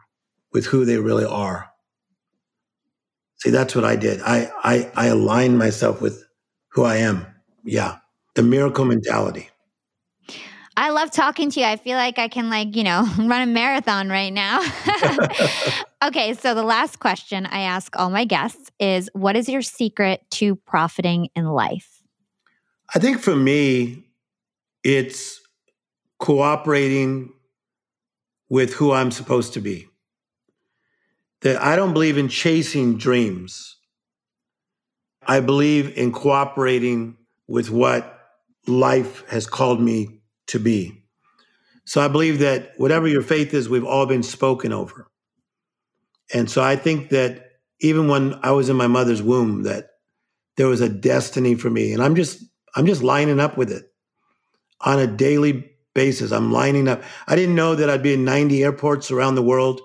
with 0.53 0.67
who 0.67 0.85
they 0.85 0.99
really 0.99 1.25
are. 1.25 1.71
See, 3.37 3.51
that's 3.51 3.75
what 3.75 3.85
I 3.85 3.97
did. 3.97 4.21
I 4.21 4.51
I, 4.63 4.93
I 4.95 5.07
aligned 5.07 5.59
myself 5.59 6.01
with 6.01 6.23
who 6.73 6.85
I 6.85 6.97
am. 6.97 7.27
Yeah, 7.65 7.97
the 8.35 8.43
miracle 8.43 8.85
mentality. 8.85 9.49
I 10.77 10.91
love 10.91 11.11
talking 11.11 11.51
to 11.51 11.61
you. 11.61 11.67
I 11.67 11.77
feel 11.77 11.97
like 11.97 12.19
I 12.19 12.29
can, 12.29 12.49
like, 12.49 12.77
you 12.77 12.83
know, 12.83 13.07
run 13.19 13.43
a 13.43 13.47
marathon 13.47 14.09
right 14.09 14.33
now. 14.33 14.61
okay, 16.05 16.33
so 16.35 16.55
the 16.55 16.63
last 16.63 16.99
question 16.99 17.45
I 17.47 17.61
ask 17.63 17.95
all 17.99 18.09
my 18.09 18.25
guests 18.25 18.71
is 18.81 19.11
what 19.13 19.37
is 19.37 19.49
your 19.49 19.63
secret 19.63 20.23
to 20.33 20.57
profiting 20.57 21.29
in 21.35 21.47
life? 21.47 22.02
I 22.95 22.99
think 22.99 23.21
for 23.21 23.35
me, 23.35 24.05
it's 24.85 25.41
cooperating 26.19 27.33
with 28.49 28.75
who 28.75 28.93
I'm 28.93 29.11
supposed 29.11 29.55
to 29.55 29.61
be. 29.61 29.89
That 31.41 31.61
I 31.61 31.75
don't 31.75 31.95
believe 31.95 32.19
in 32.19 32.29
chasing 32.29 32.99
dreams. 32.99 33.77
I 35.27 35.41
believe 35.41 35.97
in 35.97 36.13
cooperating 36.13 37.17
with 37.49 37.71
what 37.71 38.21
life 38.67 39.29
has 39.29 39.47
called 39.47 39.81
me 39.81 40.21
to 40.49 40.59
be. 40.59 41.03
So 41.85 42.01
I 42.01 42.09
believe 42.09 42.39
that 42.41 42.73
whatever 42.77 43.09
your 43.09 43.23
faith 43.23 43.55
is, 43.55 43.69
we've 43.69 43.85
all 43.85 44.07
been 44.07 44.23
spoken 44.23 44.73
over. 44.73 45.11
And 46.33 46.51
so 46.51 46.63
I 46.63 46.77
think 46.77 47.11
that 47.11 47.51
even 47.81 48.07
when 48.09 48.39
I 48.43 48.53
was 48.53 48.69
in 48.69 48.77
my 48.77 48.87
mother's 48.87 49.23
womb, 49.23 49.65
that 49.65 49.89
there 50.57 50.69
was 50.69 50.81
a 50.81 50.89
destiny 50.89 51.55
for 51.55 51.71
me. 51.71 51.93
And 51.93 52.03
I'm 52.03 52.15
just 52.15 52.45
I'm 52.75 52.87
just 52.87 53.03
lining 53.03 53.41
up 53.41 53.57
with 53.57 53.71
it 53.71 53.93
on 54.81 54.99
a 54.99 55.07
daily 55.07 55.71
basis. 55.95 56.33
I'm 56.33 56.53
lining 56.53 56.89
up. 56.89 57.03
I 57.27 57.37
didn't 57.37 57.55
know 57.55 57.75
that 57.75 57.91
I'd 57.91 58.03
be 58.03 58.15
in 58.15 58.25
90 58.25 58.63
airports 58.63 59.11
around 59.11 59.35
the 59.35 59.43
world. 59.43 59.81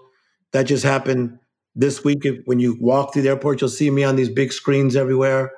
That 0.54 0.64
just 0.64 0.84
happened 0.84 1.40
this 1.76 2.04
week. 2.04 2.24
When 2.46 2.60
you 2.60 2.78
walk 2.80 3.14
through 3.14 3.24
the 3.24 3.30
airport, 3.30 3.62
you'll 3.62 3.70
see 3.70 3.92
me 3.92 4.04
on 4.04 4.16
these 4.16 4.30
big 4.30 4.54
screens 4.54 4.96
everywhere. 4.96 5.52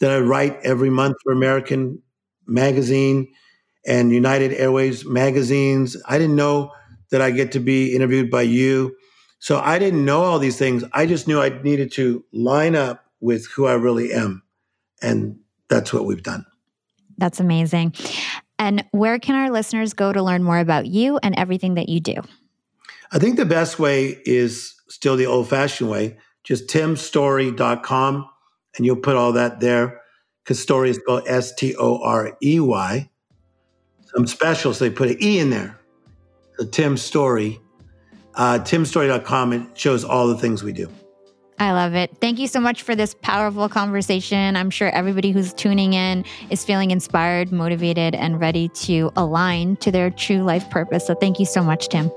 That 0.00 0.10
I 0.10 0.18
write 0.18 0.58
every 0.64 0.90
month 0.90 1.16
for 1.22 1.32
American 1.32 2.02
Magazine 2.46 3.32
and 3.86 4.12
United 4.12 4.52
Airways 4.52 5.04
magazines. 5.04 5.96
I 6.06 6.18
didn't 6.18 6.36
know 6.36 6.72
that 7.10 7.20
I 7.22 7.30
get 7.30 7.52
to 7.52 7.60
be 7.60 7.94
interviewed 7.94 8.30
by 8.30 8.42
you. 8.42 8.96
So 9.38 9.60
I 9.60 9.78
didn't 9.78 10.04
know 10.04 10.22
all 10.22 10.38
these 10.38 10.58
things. 10.58 10.84
I 10.92 11.06
just 11.06 11.28
knew 11.28 11.40
I 11.40 11.50
needed 11.62 11.92
to 11.92 12.24
line 12.32 12.76
up 12.76 13.04
with 13.20 13.46
who 13.48 13.66
I 13.66 13.74
really 13.74 14.12
am. 14.12 14.42
And 15.02 15.38
that's 15.68 15.92
what 15.92 16.04
we've 16.04 16.22
done. 16.22 16.46
That's 17.18 17.40
amazing. 17.40 17.94
And 18.58 18.84
where 18.92 19.18
can 19.18 19.34
our 19.34 19.50
listeners 19.50 19.92
go 19.92 20.12
to 20.12 20.22
learn 20.22 20.42
more 20.42 20.58
about 20.58 20.86
you 20.86 21.18
and 21.22 21.34
everything 21.36 21.74
that 21.74 21.88
you 21.88 22.00
do? 22.00 22.14
I 23.10 23.18
think 23.18 23.36
the 23.36 23.44
best 23.44 23.78
way 23.78 24.20
is 24.24 24.74
still 24.88 25.16
the 25.16 25.26
old 25.26 25.48
fashioned 25.48 25.90
way, 25.90 26.16
just 26.44 26.68
timstorey.com, 26.68 28.28
and 28.76 28.86
you'll 28.86 28.96
put 28.96 29.16
all 29.16 29.32
that 29.32 29.60
there 29.60 30.00
because 30.42 30.60
Storey 30.60 30.90
is 30.90 30.96
spelled 30.96 31.24
S 31.26 31.54
T 31.54 31.74
O 31.76 32.02
R 32.02 32.36
E 32.42 32.60
Y. 32.60 33.10
Some 34.14 34.26
special, 34.26 34.74
so 34.74 34.84
they 34.84 34.90
put 34.90 35.10
an 35.10 35.22
E 35.22 35.38
in 35.38 35.50
there. 35.50 35.78
So 36.58 36.66
Tim 36.66 36.96
Storey, 36.96 37.60
uh, 38.34 38.58
timstorey.com, 38.62 39.52
it 39.52 39.78
shows 39.78 40.04
all 40.04 40.28
the 40.28 40.36
things 40.36 40.62
we 40.62 40.72
do. 40.72 40.90
I 41.62 41.70
love 41.70 41.94
it. 41.94 42.10
Thank 42.20 42.40
you 42.40 42.48
so 42.48 42.58
much 42.58 42.82
for 42.82 42.96
this 42.96 43.14
powerful 43.22 43.68
conversation. 43.68 44.56
I'm 44.56 44.68
sure 44.68 44.88
everybody 44.88 45.30
who's 45.30 45.54
tuning 45.54 45.92
in 45.92 46.24
is 46.50 46.64
feeling 46.64 46.90
inspired, 46.90 47.52
motivated, 47.52 48.16
and 48.16 48.40
ready 48.40 48.68
to 48.70 49.12
align 49.14 49.76
to 49.76 49.92
their 49.92 50.10
true 50.10 50.42
life 50.42 50.68
purpose. 50.70 51.06
So 51.06 51.14
thank 51.14 51.38
you 51.38 51.46
so 51.46 51.62
much, 51.62 51.88
Tim. 51.88 52.10